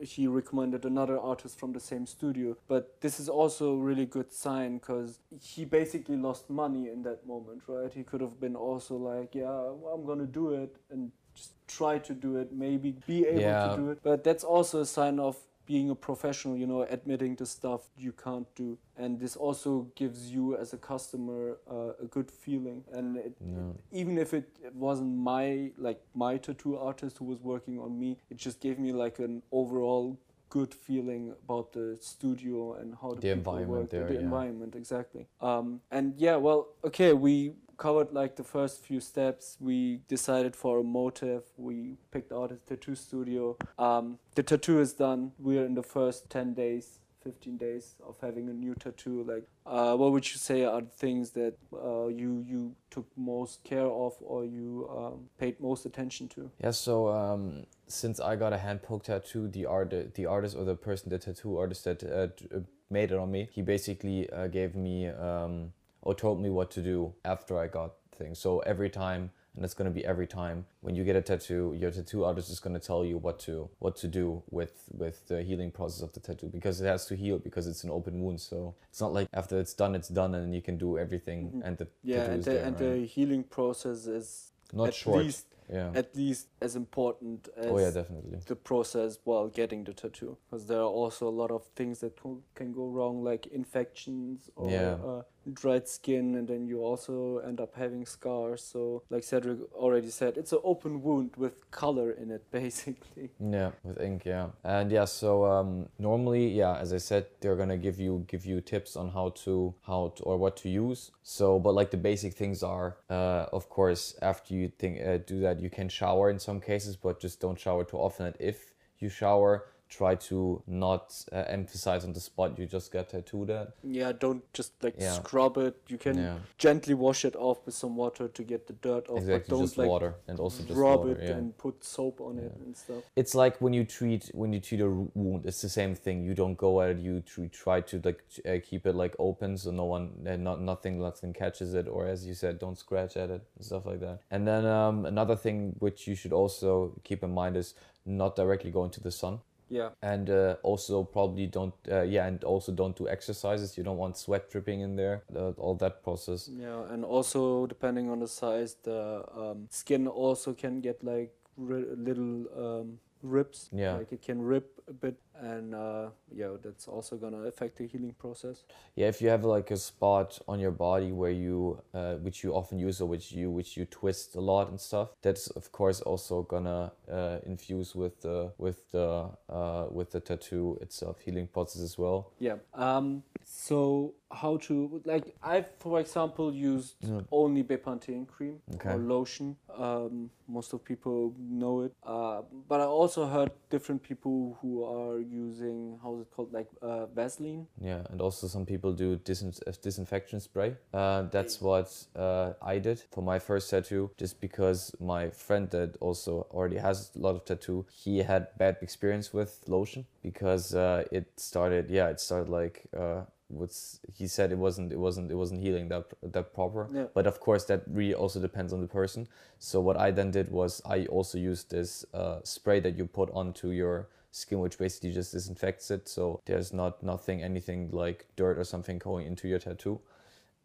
he 0.02 0.26
recommended 0.28 0.86
another 0.86 1.18
artist 1.20 1.60
from 1.60 1.72
the 1.74 1.80
same 1.80 2.06
studio. 2.08 2.58
But 2.68 3.00
this 3.02 3.20
is 3.20 3.30
also 3.30 3.74
a 3.74 3.78
really 3.90 4.06
good 4.18 4.34
sign 4.34 4.78
because 4.80 5.20
he 5.40 5.66
basically 5.66 6.18
lost 6.18 6.50
money 6.50 6.90
in 6.90 7.04
that 7.04 7.26
moment 7.28 7.62
right? 7.68 7.94
He 7.94 8.04
could 8.04 8.22
have 8.22 8.40
been 8.40 8.56
also 8.56 8.96
like 9.12 9.36
yeah 9.36 9.60
well, 9.80 9.94
i'm 9.96 10.06
gonna 10.06 10.26
do 10.42 10.46
it 10.64 10.76
and 10.90 11.12
just 11.36 11.52
try 11.68 11.98
to 12.10 12.14
do 12.14 12.36
it 12.42 12.52
maybe 12.52 12.90
be 13.08 13.20
able 13.28 13.42
Yeah. 13.42 13.68
to 13.70 13.76
do 13.82 13.90
it. 13.92 14.00
But 14.04 14.24
that's 14.24 14.44
also 14.44 14.82
a 14.82 14.86
sign 14.86 15.20
of 15.20 15.38
being 15.66 15.90
a 15.90 15.96
professional 15.96 16.58
you 16.58 16.68
know 16.68 16.82
admitting 16.84 17.36
the 17.36 17.46
stuff 17.46 17.82
you 17.98 18.12
can't 18.12 18.48
do. 18.56 18.78
And 18.98 19.20
this 19.20 19.36
also 19.36 19.88
gives 19.96 20.32
you 20.32 20.56
as 20.58 20.74
a 20.74 20.78
customer 20.78 21.58
uh, 21.70 21.94
a 22.06 22.06
good 22.10 22.30
feeling. 22.32 22.84
And 22.94 23.18
it, 23.18 23.34
no 23.40 23.76
even 23.92 24.18
if 24.18 24.34
it 24.34 24.50
wasn't 24.74 25.16
my 25.18 25.72
like 25.78 26.02
my 26.14 26.38
tattoo 26.38 26.78
artist 26.78 27.18
who 27.18 27.26
was 27.26 27.40
working 27.42 27.80
on 27.80 28.00
me 28.00 28.18
it 28.30 28.38
just 28.38 28.60
gave 28.60 28.78
me 28.80 28.92
like 28.94 29.20
an 29.20 29.42
overall 29.52 30.18
good 30.50 30.74
feeling 30.74 31.34
about 31.46 31.72
the 31.72 31.98
studio 32.02 32.74
and 32.74 32.94
how 33.02 33.10
the, 33.14 33.22
The 33.22 33.36
people 33.36 33.38
environment 33.38 33.70
work, 33.82 33.90
there, 33.90 34.08
the 34.08 34.16
yeah. 34.16 34.20
environment 34.20 34.76
exactly. 34.76 35.28
Um, 35.40 35.80
and 35.92 36.14
yeah 36.18 36.36
well 36.36 36.68
okay 36.84 37.14
we 37.14 37.54
covered 37.82 38.14
like 38.14 38.36
the 38.36 38.44
first 38.44 38.86
few 38.86 39.00
steps. 39.00 39.58
We 39.60 40.02
decided 40.08 40.56
for 40.56 40.80
a 40.80 40.84
motive 40.84 41.44
we 41.58 41.98
picked 42.12 42.32
out 42.32 42.52
a 42.52 42.58
tattoo 42.70 42.96
studio. 42.96 43.58
Um, 43.80 44.20
the 44.36 44.44
tattoo 44.44 44.80
is 44.80 44.94
done. 44.94 45.32
We're 45.40 45.66
in 45.66 45.74
the 45.74 45.88
first 45.96 46.30
10 46.30 46.54
days 46.54 47.00
15 47.24 47.58
days 47.58 47.96
of 48.04 48.16
having 48.20 48.50
a 48.50 48.54
new 48.54 48.74
tattoo. 48.76 49.24
Like 49.24 49.48
uh, 49.66 49.96
what 49.96 50.12
would 50.12 50.26
you 50.32 50.38
say 50.38 50.64
are 50.66 50.82
the 50.82 50.96
things 51.06 51.32
that 51.32 51.54
uh, 51.74 52.08
you 52.08 52.44
you 52.48 52.76
took 52.90 53.08
most 53.16 53.64
care 53.64 53.90
of 54.06 54.14
or 54.22 54.46
you 54.46 54.90
um, 55.00 55.30
paid 55.38 55.60
most 55.60 55.86
attention 55.86 56.28
to? 56.30 56.50
Yeah 56.64 56.72
so 56.72 57.10
um 57.10 57.66
since 57.88 58.20
i 58.22 58.36
got 58.42 58.54
a 58.54 58.58
hand 58.58 58.82
poke 58.82 59.04
tattoo 59.04 59.48
the 59.50 59.66
art 59.66 59.94
the 60.20 60.26
artist 60.26 60.56
or 60.56 60.64
the 60.64 60.76
person 60.76 61.10
the 61.10 61.20
tattoo 61.20 61.58
artist 61.58 61.84
that 61.84 62.04
uh, 62.04 62.60
made 62.90 63.12
it 63.12 63.18
on 63.18 63.30
me 63.32 63.50
he 63.52 63.62
basically 63.62 64.30
uh, 64.30 64.48
gave 64.48 64.76
me 64.76 65.08
um 65.08 65.74
or 66.02 66.14
told 66.16 66.42
me 66.42 66.50
what 66.50 66.72
to 66.72 66.82
do 66.82 67.14
after 67.26 67.58
i 67.58 67.68
got 67.68 67.94
things 68.16 68.40
so 68.40 68.60
every 68.60 68.90
time 68.90 69.32
and 69.56 69.66
it's 69.66 69.74
going 69.74 69.90
to 69.90 69.94
be 69.94 70.06
every 70.06 70.28
time 70.28 70.66
when 70.80 70.96
you 70.96 71.04
get 71.04 71.16
a 71.16 71.22
tattoo 71.22 71.76
your 71.78 71.92
tattoo 71.92 72.24
artist 72.24 72.50
is 72.50 72.60
going 72.60 72.74
to 72.74 72.80
tell 72.80 73.04
you 73.04 73.18
what 73.18 73.38
to 73.40 73.70
what 73.80 73.96
to 73.98 74.08
do 74.08 74.42
with 74.50 74.84
with 74.92 75.28
the 75.28 75.44
healing 75.44 75.72
process 75.72 76.02
of 76.02 76.12
the 76.14 76.20
tattoo 76.20 76.48
because 76.48 76.80
it 76.82 76.86
has 76.86 77.06
to 77.06 77.16
heal 77.16 77.38
because 77.38 77.68
it's 77.68 77.84
an 77.84 77.90
open 77.90 78.22
wound 78.22 78.40
so 78.40 78.74
it's 78.90 79.02
not 79.02 79.12
like 79.14 79.28
after 79.34 79.60
it's 79.60 79.74
done 79.74 79.94
it's 79.94 80.08
done 80.08 80.34
and 80.36 80.56
you 80.56 80.62
can 80.62 80.78
do 80.78 80.98
everything 80.98 81.52
Mhm. 81.52 81.62
and 81.66 81.78
the 81.78 81.88
yeah 82.04 82.24
and, 82.24 82.40
is 82.40 82.46
the, 82.46 82.52
there, 82.52 82.64
and 82.66 82.80
right? 82.80 83.00
the 83.02 83.06
healing 83.06 83.44
process 83.44 84.08
is 84.08 84.52
not 84.74 84.88
at 84.88 84.94
short 84.94 85.24
least 85.24 85.48
yeah 85.70 85.92
at 85.96 86.16
least 86.16 86.48
as 86.62 86.76
important 86.78 87.50
as 87.58 87.66
oh 87.72 87.78
yeah 87.78 87.92
definitely 87.92 88.40
the 88.48 88.56
process 88.56 89.20
while 89.26 89.48
getting 89.50 89.84
the 89.84 89.94
tattoo 89.94 90.38
because 90.46 90.66
there 90.68 90.80
are 90.80 90.94
also 91.02 91.28
a 91.28 91.36
lot 91.42 91.52
of 91.52 91.66
things 91.76 92.00
that 92.00 92.14
can 92.56 92.72
go 92.72 92.88
wrong 92.88 93.22
like 93.24 93.48
infections 93.48 94.50
or 94.56 94.72
Yeah. 94.72 94.94
uh, 95.12 95.22
dried 95.54 95.88
skin 95.88 96.36
and 96.36 96.48
then 96.48 96.68
you 96.68 96.82
also 96.82 97.40
end 97.40 97.60
up 97.60 97.76
having 97.76 98.06
scars 98.06 98.62
so 98.64 99.04
like 99.10 99.24
cedric 99.24 99.60
already 99.74 100.10
said 100.10 100.38
it's 100.38 100.52
an 100.52 100.60
open 100.64 101.02
wound 101.02 101.32
with 101.38 101.70
color 101.72 102.12
in 102.12 102.32
it 102.32 102.50
basically 102.52 103.30
Yeah, 103.40 103.72
with 103.84 104.00
ink, 104.00 104.24
yeah. 104.26 104.48
And 104.64 104.92
yeah, 104.92 105.06
so 105.06 105.46
um, 105.46 105.90
normally, 105.98 106.48
yeah, 106.50 106.78
as 106.78 106.94
I 106.94 106.98
said, 106.98 107.26
they're 107.40 107.56
gonna 107.56 107.78
give 107.78 108.00
you 108.00 108.26
give 108.28 108.46
you 108.46 108.62
tips 108.62 108.96
on 108.96 109.10
how 109.10 109.30
to 109.44 109.74
how 109.82 110.14
to, 110.16 110.24
or 110.24 110.38
what 110.38 110.58
to 110.58 110.70
use. 110.70 111.12
So, 111.24 111.60
but 111.60 111.74
like 111.74 111.92
the 111.92 111.98
basic 111.98 112.34
things 112.34 112.64
are, 112.64 112.98
uh, 113.10 113.46
of 113.52 113.70
course, 113.70 114.16
after 114.22 114.54
you 114.54 114.72
think 114.80 115.02
uh, 115.06 115.18
do 115.18 115.40
that, 115.42 115.60
you 115.60 115.70
can 115.70 115.90
shower 115.90 116.30
in 116.30 116.40
some 116.40 116.60
cases, 116.62 116.96
but 116.96 117.20
just 117.20 117.40
don't 117.42 117.60
shower 117.60 117.84
too 117.84 117.98
often. 117.98 118.28
And 118.28 118.36
if 118.40 118.74
you 119.00 119.10
shower, 119.10 119.66
try 119.92 120.16
to 120.16 120.64
not 120.68 121.06
uh, 121.34 121.44
emphasize 121.58 122.06
on 122.06 122.14
the 122.14 122.20
spot 122.30 122.58
you 122.58 122.66
just 122.66 122.92
got 122.94 123.10
tattooed 123.10 123.50
at. 123.50 123.68
yeah 123.84 124.12
don't 124.26 124.42
just 124.54 124.72
like 124.86 124.96
Yeah. 124.98 125.12
scrub 125.20 125.58
it 125.58 125.76
you 125.94 125.98
can 126.06 126.18
Yeah, 126.18 126.38
gently 126.58 126.94
wash 127.06 127.26
it 127.26 127.36
off 127.36 127.60
with 127.66 127.76
some 127.76 127.94
water 127.98 128.26
to 128.38 128.44
get 128.52 128.62
the 128.68 128.74
dirt 128.88 129.10
off 129.10 129.18
exactly. 129.18 129.40
but 129.40 129.48
don't 129.54 129.66
Just 129.66 129.78
like 129.78 129.90
water 129.90 130.12
and 130.30 130.40
also 130.40 130.64
just 130.64 130.80
rub 130.80 131.00
water. 131.02 131.12
it 131.12 131.20
yeah. 131.24 131.36
and 131.38 131.58
put 131.66 131.84
soap 131.84 132.22
on 132.22 132.40
it 132.40 132.54
and 132.66 132.76
stuff 132.84 133.04
it's 133.22 133.36
like 133.44 133.56
when 133.64 133.74
you 133.74 133.84
treat 133.98 134.24
when 134.42 134.54
you 134.54 134.62
treat 134.62 134.82
a 134.82 134.90
wound 134.90 135.46
it's 135.46 135.62
the 135.62 135.74
same 135.80 135.94
thing 135.96 136.24
you 136.24 136.34
don't 136.42 136.58
go 136.68 136.72
at 136.82 136.90
it 136.92 137.00
you 137.08 137.16
tr- 137.32 137.52
try 137.64 137.78
to 137.92 137.96
like 138.08 138.22
uh, 138.46 138.58
keep 138.70 138.86
it 138.86 138.96
like 139.04 139.14
open 139.20 139.58
so 139.58 139.72
no 139.72 139.86
one 139.96 140.06
uh, 140.26 140.38
not 140.38 140.62
nothing 140.72 140.94
nothing 141.02 141.34
catches 141.34 141.74
it 141.74 141.88
or 141.96 142.08
as 142.08 142.26
you 142.26 142.34
said 142.34 142.60
don't 142.60 142.80
scratch 142.80 143.18
at 143.18 143.30
it 143.30 143.42
and 143.58 143.66
stuff 143.70 143.86
like 143.86 144.00
that 144.00 144.20
and 144.32 144.48
then 144.48 144.66
um, 144.66 145.06
another 145.06 145.36
thing 145.36 145.76
which 145.80 146.08
you 146.08 146.16
should 146.16 146.32
also 146.42 146.94
keep 147.04 147.24
in 147.24 147.34
mind 147.34 147.58
is 147.58 147.74
not 148.06 148.36
directly 148.36 148.72
going 148.72 148.90
to 148.90 149.02
the 149.02 149.12
sun 149.12 149.40
yeah 149.72 149.90
and 150.04 150.30
uh, 150.30 150.56
also 150.64 151.04
probably 151.04 151.48
don't 151.48 151.74
uh, 151.90 152.02
yeah 152.02 152.28
and 152.28 152.44
also 152.44 152.72
don't 152.72 152.96
do 152.98 153.08
exercises 153.08 153.78
you 153.78 153.84
don't 153.84 153.98
want 153.98 154.18
sweat 154.18 154.50
dripping 154.52 154.82
in 154.82 154.96
there 154.98 155.24
uh, 155.36 155.52
all 155.58 155.76
that 155.76 156.04
process 156.04 156.50
Yeah, 156.60 156.84
and 156.94 157.06
also 157.06 157.66
depending 157.68 158.10
on 158.10 158.20
the 158.20 158.28
size, 158.28 158.76
the 158.84 159.24
um, 159.36 159.68
skin 159.70 160.08
also 160.08 160.54
can 160.54 160.82
get 160.82 161.04
like 161.04 161.32
ri- 161.58 161.96
little 161.96 162.46
um, 162.58 163.00
rips. 163.24 163.70
Yeah. 163.72 163.96
like 163.98 164.12
it 164.12 164.22
can 164.22 164.42
rip 164.42 164.82
a 164.88 164.94
bit, 164.94 165.16
and 165.40 165.74
uh, 165.76 166.10
yeah, 166.34 166.50
that's 166.62 166.88
also 166.88 167.16
gonna 167.18 167.40
affect 167.44 167.78
the 167.78 167.88
healing 167.88 168.14
process. 168.18 168.64
Yeah, 168.96 169.08
if 169.08 169.22
you 169.22 169.30
have 169.30 169.44
like 169.44 169.72
a 169.72 169.78
spot 169.78 170.40
on 170.48 170.60
your 170.60 170.72
body 170.72 171.12
where 171.12 171.32
you, 171.32 171.82
uh, 171.94 172.16
which 172.16 172.44
you 172.44 172.54
often 172.54 172.78
use 172.80 173.02
or 173.02 173.08
which 173.08 173.32
you 173.32 173.50
which 173.50 173.78
you 173.78 173.86
twist 173.86 174.36
a 174.36 174.42
lot 174.42 174.70
and 174.70 174.80
stuff, 174.80 175.10
that's 175.22 175.48
of 175.52 175.72
course 175.72 176.02
also 176.02 176.44
gonna 176.44 176.92
uh, 177.12 177.38
infuse 177.46 177.96
with 177.96 178.22
the 178.22 178.52
with 178.58 178.92
the 178.92 179.30
uh, 179.50 179.86
with 179.90 180.12
the 180.12 180.20
tattoo 180.20 180.78
itself 180.82 181.20
healing 181.22 181.48
process 181.48 181.82
as 181.82 181.98
well. 181.98 182.32
Yeah. 182.40 182.58
Um. 182.74 183.24
So 183.44 184.14
how 184.32 184.58
to 184.58 185.02
like 185.06 185.36
I've 185.44 185.66
for 185.80 186.00
example 186.00 186.54
used 186.54 186.96
Yeah. 187.02 187.22
only 187.32 187.64
Bepanthen 187.64 188.28
cream 188.28 188.62
Okay. 188.76 188.90
or 188.94 188.98
lotion. 188.98 189.58
Um, 189.78 190.30
most 190.48 190.74
of 190.74 190.84
people 190.84 191.34
know 191.40 191.82
it, 191.82 191.94
uh, 192.04 192.42
but 192.68 192.80
I 192.82 192.86
also 192.86 193.26
heard 193.26 193.52
different 193.70 194.04
people 194.04 194.58
who 194.62 194.84
are 194.84 195.21
using 195.22 196.00
how's 196.02 196.22
it 196.22 196.32
called 196.32 196.52
like 196.54 196.68
uh, 196.82 197.06
Vaseline. 197.08 197.68
Yeah, 197.80 198.02
and 198.10 198.22
also 198.22 198.48
some 198.48 198.66
people 198.66 198.94
do 198.94 199.18
disin- 199.18 199.62
uh, 199.68 199.72
disinfection 199.82 200.40
spray. 200.40 200.76
Uh, 200.94 201.24
that's 201.24 201.62
what 201.62 201.92
uh, 202.16 202.54
I 202.62 202.80
did 202.80 203.02
for 203.12 203.22
my 203.22 203.40
first 203.40 203.70
tattoo, 203.70 204.12
just 204.18 204.42
because 204.42 204.94
my 205.00 205.30
friend 205.30 205.70
that 205.72 205.98
also 206.00 206.48
already 206.52 206.78
has 206.78 207.12
a 207.16 207.20
lot 207.20 207.36
of 207.36 207.46
tattoo, 207.46 207.86
he 207.92 208.20
had 208.20 208.48
bad 208.58 208.78
experience 208.82 209.34
with 209.34 209.62
lotion 209.68 210.06
because 210.22 210.74
uh, 210.76 211.04
it 211.12 211.28
started. 211.38 211.90
Yeah, 211.90 212.08
it 212.10 212.20
started 212.20 212.50
like. 212.50 212.84
Uh, 212.98 213.22
what's 213.52 214.00
he 214.14 214.28
said 214.28 214.52
it 214.52 214.58
wasn't 214.58 214.92
it 214.92 214.98
wasn't 214.98 215.30
it 215.30 215.36
wasn't 215.36 215.60
healing 215.60 215.90
that 215.90 216.06
that 216.24 216.54
proper 216.54 216.90
Yeah. 216.94 217.08
but 217.14 217.28
of 217.28 217.40
course 217.40 217.66
that 217.66 217.84
really 217.88 218.14
also 218.14 218.40
depends 218.40 218.72
on 218.74 218.82
the 218.82 218.88
person 218.88 219.28
so 219.60 219.82
what 219.82 219.98
i 219.98 220.10
then 220.12 220.32
did 220.32 220.50
was 220.52 220.82
i 220.86 221.06
also 221.08 221.38
used 221.38 221.70
this 221.70 222.06
uh, 222.14 222.40
spray 222.44 222.80
that 222.80 222.98
you 222.98 223.06
put 223.06 223.30
onto 223.32 223.70
your 223.70 224.08
skin 224.32 224.60
which 224.60 224.78
basically 224.78 225.12
just 225.12 225.34
disinfects 225.34 225.92
it 225.92 226.08
so 226.08 226.40
there's 226.46 226.74
not 226.74 227.04
nothing 227.04 227.44
anything 227.44 227.90
like 227.92 228.26
dirt 228.36 228.58
or 228.58 228.64
something 228.64 228.98
going 228.98 229.28
into 229.28 229.48
your 229.48 229.60
tattoo. 229.60 230.00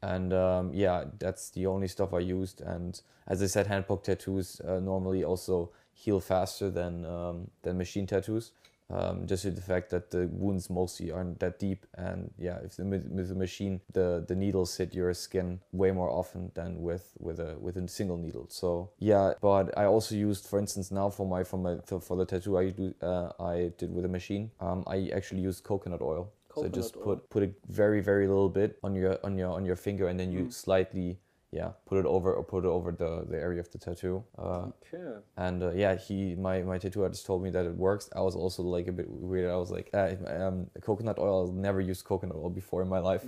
And 0.02 0.32
um, 0.32 0.70
yeah 0.72 1.04
that's 1.18 1.50
the 1.50 1.66
only 1.66 1.88
stuff 1.88 2.12
i 2.12 2.18
used 2.18 2.60
and 2.60 3.00
as 3.26 3.42
i 3.42 3.46
said 3.46 3.66
hand 3.66 3.86
poke 3.86 4.04
tattoos 4.04 4.60
uh, 4.60 4.78
normally 4.78 5.24
also 5.24 5.70
heal 5.92 6.20
faster 6.20 6.70
than 6.70 7.04
um, 7.06 7.50
than 7.62 7.78
machine 7.78 8.06
tattoos 8.06 8.52
um, 8.90 9.26
just 9.26 9.44
with 9.44 9.56
the 9.56 9.62
fact 9.62 9.90
that 9.90 10.10
the 10.10 10.28
wounds 10.28 10.70
mostly 10.70 11.10
aren't 11.10 11.38
that 11.40 11.58
deep 11.58 11.86
and 11.94 12.30
yeah 12.38 12.58
if 12.64 12.76
the, 12.76 12.84
with 12.84 13.28
the 13.28 13.34
machine 13.34 13.80
the 13.92 14.24
the 14.28 14.34
needles 14.34 14.76
hit 14.76 14.94
your 14.94 15.12
skin 15.14 15.60
way 15.72 15.90
more 15.90 16.10
often 16.10 16.50
than 16.54 16.80
with 16.82 17.12
with 17.18 17.40
a 17.40 17.56
with 17.58 17.76
a 17.76 17.88
single 17.88 18.16
needle. 18.16 18.46
So 18.48 18.90
yeah 18.98 19.34
but 19.40 19.76
i 19.76 19.84
also 19.84 20.14
used 20.14 20.46
for 20.46 20.58
instance 20.58 20.90
now 20.90 21.10
for 21.10 21.26
my 21.26 21.42
for 21.44 21.58
my 21.58 21.76
for, 21.84 22.00
for 22.00 22.16
the 22.16 22.24
tattoo 22.24 22.58
i 22.58 22.70
do 22.70 22.94
uh, 23.02 23.30
i 23.40 23.72
did 23.78 23.92
with 23.94 24.04
a 24.04 24.08
machine 24.08 24.50
um, 24.60 24.84
i 24.86 25.10
actually 25.14 25.40
used 25.40 25.64
coconut 25.64 26.00
oil. 26.02 26.30
So 26.54 26.68
just 26.68 26.94
put 27.02 27.28
put 27.28 27.42
a 27.42 27.50
very 27.68 28.00
very 28.00 28.26
little 28.26 28.48
bit 28.48 28.78
on 28.82 28.94
your 28.94 29.18
on 29.22 29.36
your 29.36 29.50
on 29.50 29.66
your 29.66 29.76
finger 29.76 30.08
and 30.08 30.18
then 30.18 30.32
you 30.32 30.44
Mm. 30.44 30.52
slightly 30.52 31.18
yeah 31.52 31.70
put 31.86 31.98
it 31.98 32.06
over 32.06 32.32
or 32.34 32.42
put 32.42 32.64
it 32.64 32.68
over 32.68 32.90
the 32.90 33.24
the 33.30 33.38
area 33.38 33.60
of 33.60 33.70
the 33.70 33.78
tattoo 33.78 34.22
uh, 34.38 34.66
Okay. 34.82 35.20
and 35.36 35.62
uh, 35.62 35.70
yeah 35.72 35.94
he 35.94 36.34
my 36.34 36.62
my 36.62 36.76
tattoo 36.78 37.02
artist 37.04 37.24
told 37.24 37.42
me 37.42 37.50
that 37.50 37.64
it 37.66 37.76
works. 37.76 38.10
I 38.14 38.20
was 38.20 38.34
also 38.34 38.62
like 38.62 38.88
a 38.88 38.92
bit 38.92 39.06
weird. 39.08 39.50
I 39.50 39.56
was 39.56 39.70
like 39.70 39.88
uh, 39.94 40.14
um, 40.26 40.66
coconut 40.82 41.18
oil 41.18 41.46
i've 41.48 41.54
never 41.54 41.80
used 41.80 42.04
coconut 42.04 42.36
oil 42.36 42.50
before 42.50 42.82
in 42.82 42.88
my 42.88 42.98
life. 42.98 43.24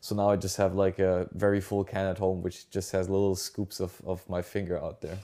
So 0.00 0.14
now 0.14 0.30
i 0.30 0.36
just 0.36 0.56
have 0.56 0.74
like 0.74 0.98
a 0.98 1.28
very 1.34 1.60
full 1.60 1.84
can 1.84 2.06
at 2.06 2.18
home 2.18 2.42
which 2.42 2.70
just 2.70 2.92
has 2.92 3.08
little 3.10 3.36
scoops 3.36 3.78
of, 3.80 3.92
of 4.06 4.26
my 4.28 4.42
finger 4.42 4.76
out 4.82 5.00
there. 5.02 5.18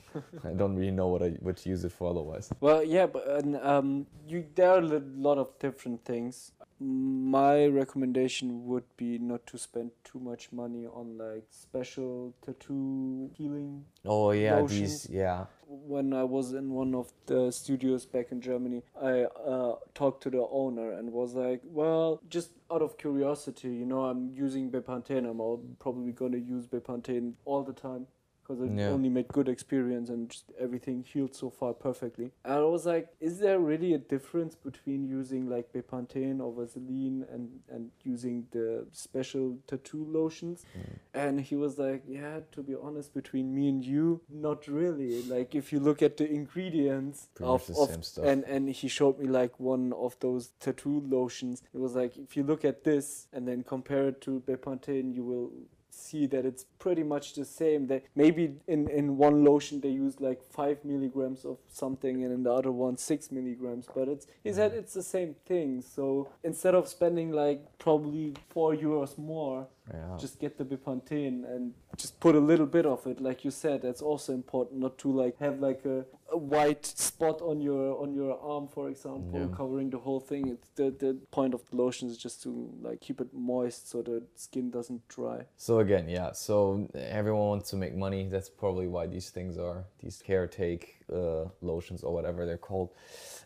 I 0.44 0.52
don't 0.52 0.76
really 0.76 0.90
know 1.00 1.08
what 1.08 1.22
i 1.22 1.30
what 1.40 1.56
to 1.62 1.68
use 1.70 1.84
it 1.84 1.92
for 1.92 2.10
otherwise. 2.10 2.50
Well, 2.60 2.82
yeah, 2.84 3.06
but 3.06 3.22
um, 3.72 4.06
you 4.28 4.44
there 4.54 4.70
are 4.70 4.78
a 4.80 5.02
lot 5.28 5.38
of 5.38 5.58
different 5.58 6.04
things. 6.04 6.52
My 6.78 7.66
recommendation 7.66 8.66
would 8.66 8.84
be 8.96 9.18
not 9.18 9.46
to 9.46 9.58
spend 9.58 9.92
too 10.04 10.18
much 10.20 10.52
money 10.52 10.86
on 10.86 11.16
like 11.16 11.44
special 11.50 12.34
tattoo 12.44 13.30
healing. 13.34 13.84
oh 14.04 14.30
yeah 14.32 14.56
Lotions. 14.56 15.04
these 15.04 15.08
yeah 15.10 15.46
When 15.66 16.12
I 16.12 16.22
was 16.24 16.52
in 16.52 16.70
one 16.72 16.94
of 16.94 17.12
the 17.26 17.50
studios 17.50 18.04
back 18.06 18.30
in 18.30 18.40
Germany, 18.40 18.82
I 19.00 19.22
uh, 19.22 19.76
talked 19.94 20.22
to 20.24 20.30
the 20.30 20.46
owner 20.50 20.92
and 20.92 21.12
was 21.12 21.34
like, 21.34 21.60
"Well, 21.64 22.20
just 22.28 22.50
out 22.70 22.82
of 22.82 22.96
curiosity, 22.98 23.68
you 23.68 23.86
know, 23.86 24.04
I'm 24.04 24.30
using 24.32 24.70
Bepanthen. 24.70 25.28
I'm 25.28 25.40
all, 25.40 25.58
probably 25.80 26.12
gonna 26.12 26.38
use 26.38 26.66
Bepanthen 26.66 27.32
all 27.44 27.64
the 27.64 27.72
time." 27.72 28.06
Because 28.46 28.62
I 28.62 28.66
Yeah. 28.66 28.90
only 28.90 29.08
made 29.08 29.26
good 29.28 29.48
experience 29.48 30.08
and 30.08 30.30
just 30.30 30.52
everything 30.56 31.02
healed 31.02 31.34
so 31.34 31.50
far 31.50 31.74
perfectly. 31.74 32.30
And 32.44 32.54
I 32.54 32.64
was 32.64 32.86
like, 32.86 33.08
is 33.18 33.40
there 33.40 33.58
really 33.58 33.92
a 33.94 33.98
difference 33.98 34.54
between 34.54 35.04
using 35.04 35.48
like 35.48 35.72
Bepanthen 35.72 36.40
or 36.40 36.52
Vaseline 36.52 37.26
and, 37.32 37.60
and 37.68 37.90
using 38.04 38.46
the 38.52 38.86
special 38.92 39.58
tattoo 39.66 40.04
lotions? 40.04 40.64
Mm. 40.78 40.82
And 41.14 41.40
he 41.40 41.56
was 41.56 41.76
like, 41.78 42.04
yeah, 42.06 42.40
to 42.52 42.62
be 42.62 42.76
honest, 42.80 43.12
between 43.14 43.52
me 43.52 43.68
and 43.68 43.84
you, 43.84 44.20
not 44.30 44.68
really. 44.68 45.22
Like 45.24 45.56
if 45.56 45.72
you 45.72 45.80
look 45.80 46.00
at 46.00 46.16
the 46.16 46.30
ingredients 46.30 47.28
Pretty 47.34 47.50
of, 47.50 47.66
the 47.66 47.74
of 47.74 47.88
same 47.90 48.02
stuff. 48.02 48.24
and 48.26 48.44
and 48.44 48.68
he 48.68 48.86
showed 48.86 49.18
me 49.18 49.26
like 49.26 49.58
one 49.58 49.92
of 49.94 50.16
those 50.20 50.52
tattoo 50.60 51.02
lotions. 51.08 51.62
It 51.74 51.80
was 51.80 51.94
like 51.96 52.16
if 52.16 52.36
you 52.36 52.44
look 52.44 52.64
at 52.64 52.84
this 52.84 53.26
and 53.32 53.48
then 53.48 53.64
compare 53.64 54.08
it 54.08 54.20
to 54.22 54.40
Bepanthen, 54.46 55.12
you 55.12 55.24
will 55.24 55.50
see 55.96 56.26
that 56.26 56.44
it's 56.44 56.64
pretty 56.78 57.02
much 57.02 57.34
the 57.34 57.44
same 57.44 57.86
that 57.86 58.04
maybe 58.14 58.54
in 58.66 58.88
in 58.88 59.16
one 59.16 59.44
lotion 59.44 59.80
they 59.80 59.88
use 59.88 60.20
like 60.20 60.42
five 60.42 60.84
milligrams 60.84 61.44
of 61.44 61.56
something 61.68 62.22
and 62.24 62.32
in 62.32 62.42
the 62.42 62.52
other 62.52 62.70
one 62.70 62.96
six 62.96 63.32
milligrams 63.32 63.86
but 63.94 64.08
it's 64.08 64.26
he 64.44 64.52
said 64.52 64.72
mm. 64.72 64.78
it's 64.78 64.94
the 64.94 65.02
same 65.02 65.34
thing. 65.46 65.82
So 65.82 66.28
instead 66.44 66.74
of 66.74 66.88
spending 66.88 67.32
like 67.32 67.60
probably 67.78 68.34
four 68.48 68.74
euros 68.74 69.16
more 69.18 69.66
yeah 69.92 70.16
just 70.18 70.38
get 70.40 70.56
the 70.58 70.64
Bepanthen 70.64 71.44
and 71.44 71.72
just 71.96 72.18
put 72.20 72.34
a 72.34 72.40
little 72.40 72.66
bit 72.66 72.86
of 72.86 73.06
it 73.06 73.20
like 73.20 73.44
you 73.44 73.50
said 73.50 73.82
that's 73.82 74.02
also 74.02 74.32
important 74.32 74.80
not 74.80 74.98
to 74.98 75.10
like 75.10 75.38
have 75.38 75.60
like 75.60 75.84
a, 75.84 76.04
a 76.32 76.36
white 76.36 76.84
spot 76.84 77.40
on 77.40 77.60
your 77.60 78.00
on 78.02 78.12
your 78.14 78.38
arm 78.40 78.66
for 78.68 78.88
example 78.88 79.40
Yeah. 79.40 79.56
covering 79.56 79.90
the 79.90 79.98
whole 79.98 80.20
thing 80.20 80.48
it's 80.48 80.68
the, 80.74 80.90
the 80.90 81.16
point 81.30 81.54
of 81.54 81.62
the 81.70 81.76
lotion 81.76 82.08
is 82.08 82.18
just 82.18 82.42
to 82.42 82.50
like 82.82 83.00
keep 83.00 83.20
it 83.20 83.28
moist 83.32 83.88
so 83.90 84.02
the 84.02 84.22
skin 84.34 84.70
doesn't 84.70 85.06
dry 85.08 85.46
So 85.56 85.78
again, 85.80 86.08
yeah. 86.08 86.32
So 86.32 86.88
everyone 86.94 87.48
wants 87.48 87.70
to 87.70 87.76
make 87.76 87.94
money. 87.94 88.28
That's 88.28 88.48
probably 88.50 88.88
why 88.88 89.06
these 89.06 89.30
things 89.30 89.56
are 89.58 89.84
these 90.02 90.22
caretake 90.28 90.95
uh, 91.12 91.44
lotions 91.60 92.02
or 92.02 92.12
whatever 92.12 92.46
they're 92.46 92.58
called. 92.58 92.90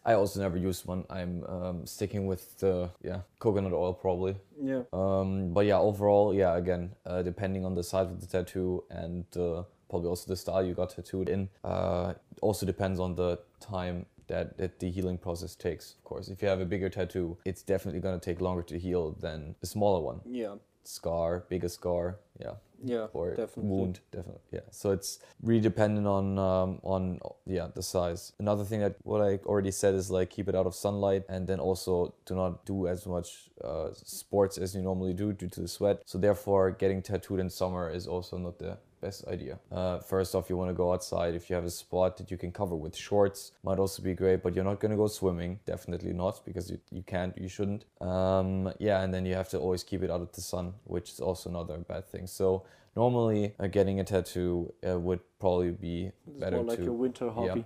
I 0.05 0.15
also 0.15 0.41
never 0.41 0.57
used 0.57 0.87
one. 0.87 1.05
I'm 1.11 1.45
um, 1.45 1.87
sticking 1.87 2.27
with 2.27 2.59
the 2.59 2.91
yeah 3.03 3.21
coconut 3.39 3.73
oil 3.73 3.93
probably. 3.93 4.37
yeah 4.63 4.83
Um, 4.93 5.53
but 5.53 5.67
yeah, 5.67 5.79
overall, 5.79 6.35
yeah. 6.35 6.57
Again, 6.57 6.93
uh, 7.07 7.23
depending 7.23 7.65
on 7.65 7.75
the 7.75 7.83
size 7.83 8.11
of 8.11 8.21
the 8.21 8.27
tattoo 8.27 8.85
and 8.91 9.25
uh, 9.37 9.65
probably 9.89 10.09
also 10.09 10.27
the 10.29 10.37
style 10.37 10.65
you 10.65 10.75
got 10.75 10.91
tattooed 10.91 11.29
in, 11.29 11.49
uh, 11.65 12.15
also 12.41 12.65
depends 12.65 12.99
on 13.01 13.15
the 13.15 13.39
time 13.61 14.07
that, 14.29 14.57
that 14.57 14.79
the 14.79 14.91
healing 14.91 15.19
process 15.19 15.55
takes. 15.55 15.95
Of 15.99 16.05
course, 16.05 16.29
if 16.29 16.41
you 16.41 16.49
have 16.49 16.61
a 16.61 16.65
bigger 16.65 16.89
tattoo, 16.89 17.37
it's 17.45 17.63
definitely 17.63 18.01
gonna 18.01 18.21
take 18.21 18.41
longer 18.41 18.63
to 18.63 18.79
heal 18.79 19.13
than 19.21 19.55
a 19.63 19.67
smaller 19.67 20.01
one 20.01 20.21
yeah 20.25 20.55
scar, 20.85 21.45
bigger 21.49 21.69
scar, 21.69 22.17
yeah, 22.41 22.55
yeah 22.83 23.07
or 23.13 23.35
definitely 23.35 23.71
wound, 23.71 24.01
definitely, 24.11 24.41
yeah. 24.53 24.61
So 24.71 24.91
it's 24.93 25.19
really 25.43 25.61
dependent 25.61 26.07
on 26.07 26.39
um, 26.39 26.81
on 26.83 27.21
yeah 27.47 27.69
the 27.75 27.83
size. 27.83 28.33
Another 28.39 28.65
thing 28.65 28.81
that 28.81 28.97
what 29.03 29.21
I 29.21 29.39
already 29.45 29.71
said 29.71 29.95
is 29.95 30.11
like 30.11 30.31
keep 30.31 30.49
it 30.49 30.55
out 30.55 30.67
of 30.67 30.75
sunlight, 30.75 31.25
and 31.29 31.47
then 31.47 31.61
also 31.61 32.15
do 32.27 32.35
not 32.35 32.65
do 32.65 32.87
as 32.87 33.07
much 33.07 33.51
uh, 33.63 33.89
sports 33.93 34.59
as 34.59 34.75
you 34.75 34.83
normally 34.83 35.15
do 35.15 35.33
due 35.33 35.49
to 35.49 35.61
the 35.61 35.69
sweat. 35.69 36.03
So 36.07 36.19
therefore, 36.19 36.71
getting 36.71 37.03
tattooed 37.03 37.41
in 37.41 37.51
summer 37.51 37.91
is 37.91 38.07
also 38.07 38.39
not 38.39 38.59
the 38.59 38.79
best 39.01 39.27
idea. 39.29 39.59
Uh, 39.71 39.99
first 39.99 40.35
off, 40.35 40.51
you 40.51 40.57
want 40.57 40.71
to 40.71 40.75
go 40.75 40.93
outside. 40.93 41.35
If 41.35 41.49
you 41.49 41.57
have 41.57 41.65
a 41.65 41.71
spot 41.71 42.17
that 42.19 42.31
you 42.31 42.37
can 42.37 42.53
cover 42.53 42.75
with 42.75 42.97
shorts, 42.97 43.53
might 43.63 43.79
also 43.79 44.03
be 44.03 44.15
great. 44.15 44.43
But 44.43 44.55
you're 44.55 44.65
not 44.65 44.81
gonna 44.81 44.97
go 44.97 45.07
swimming, 45.07 45.61
definitely 45.67 46.13
not, 46.13 46.45
because 46.45 46.71
you, 46.71 46.79
you 46.91 47.03
can't, 47.03 47.37
you 47.37 47.49
shouldn't. 47.49 47.85
Um, 48.01 48.73
yeah, 48.79 49.03
and 49.03 49.13
then 49.13 49.27
you 49.27 49.35
have 49.35 49.49
to 49.51 49.59
always 49.59 49.83
keep 49.83 50.03
it 50.03 50.11
out 50.11 50.21
of 50.21 50.33
the 50.33 50.41
sun, 50.41 50.75
which 50.85 51.11
is 51.11 51.21
also 51.21 51.51
another 51.51 51.79
bad 51.79 52.07
thing. 52.09 52.27
So 52.27 52.65
normally, 52.97 53.55
uh, 53.59 53.67
getting 53.67 54.01
a 54.01 54.05
tattoo 54.05 54.73
uh, 54.89 54.99
would 54.99 55.21
probably 55.39 55.71
be 55.71 56.13
it's 56.27 56.39
better 56.39 56.57
more 56.57 56.67
like 56.67 56.79
to 56.79 56.91
a 56.91 56.93
winter 56.93 57.31
hobby 57.31 57.65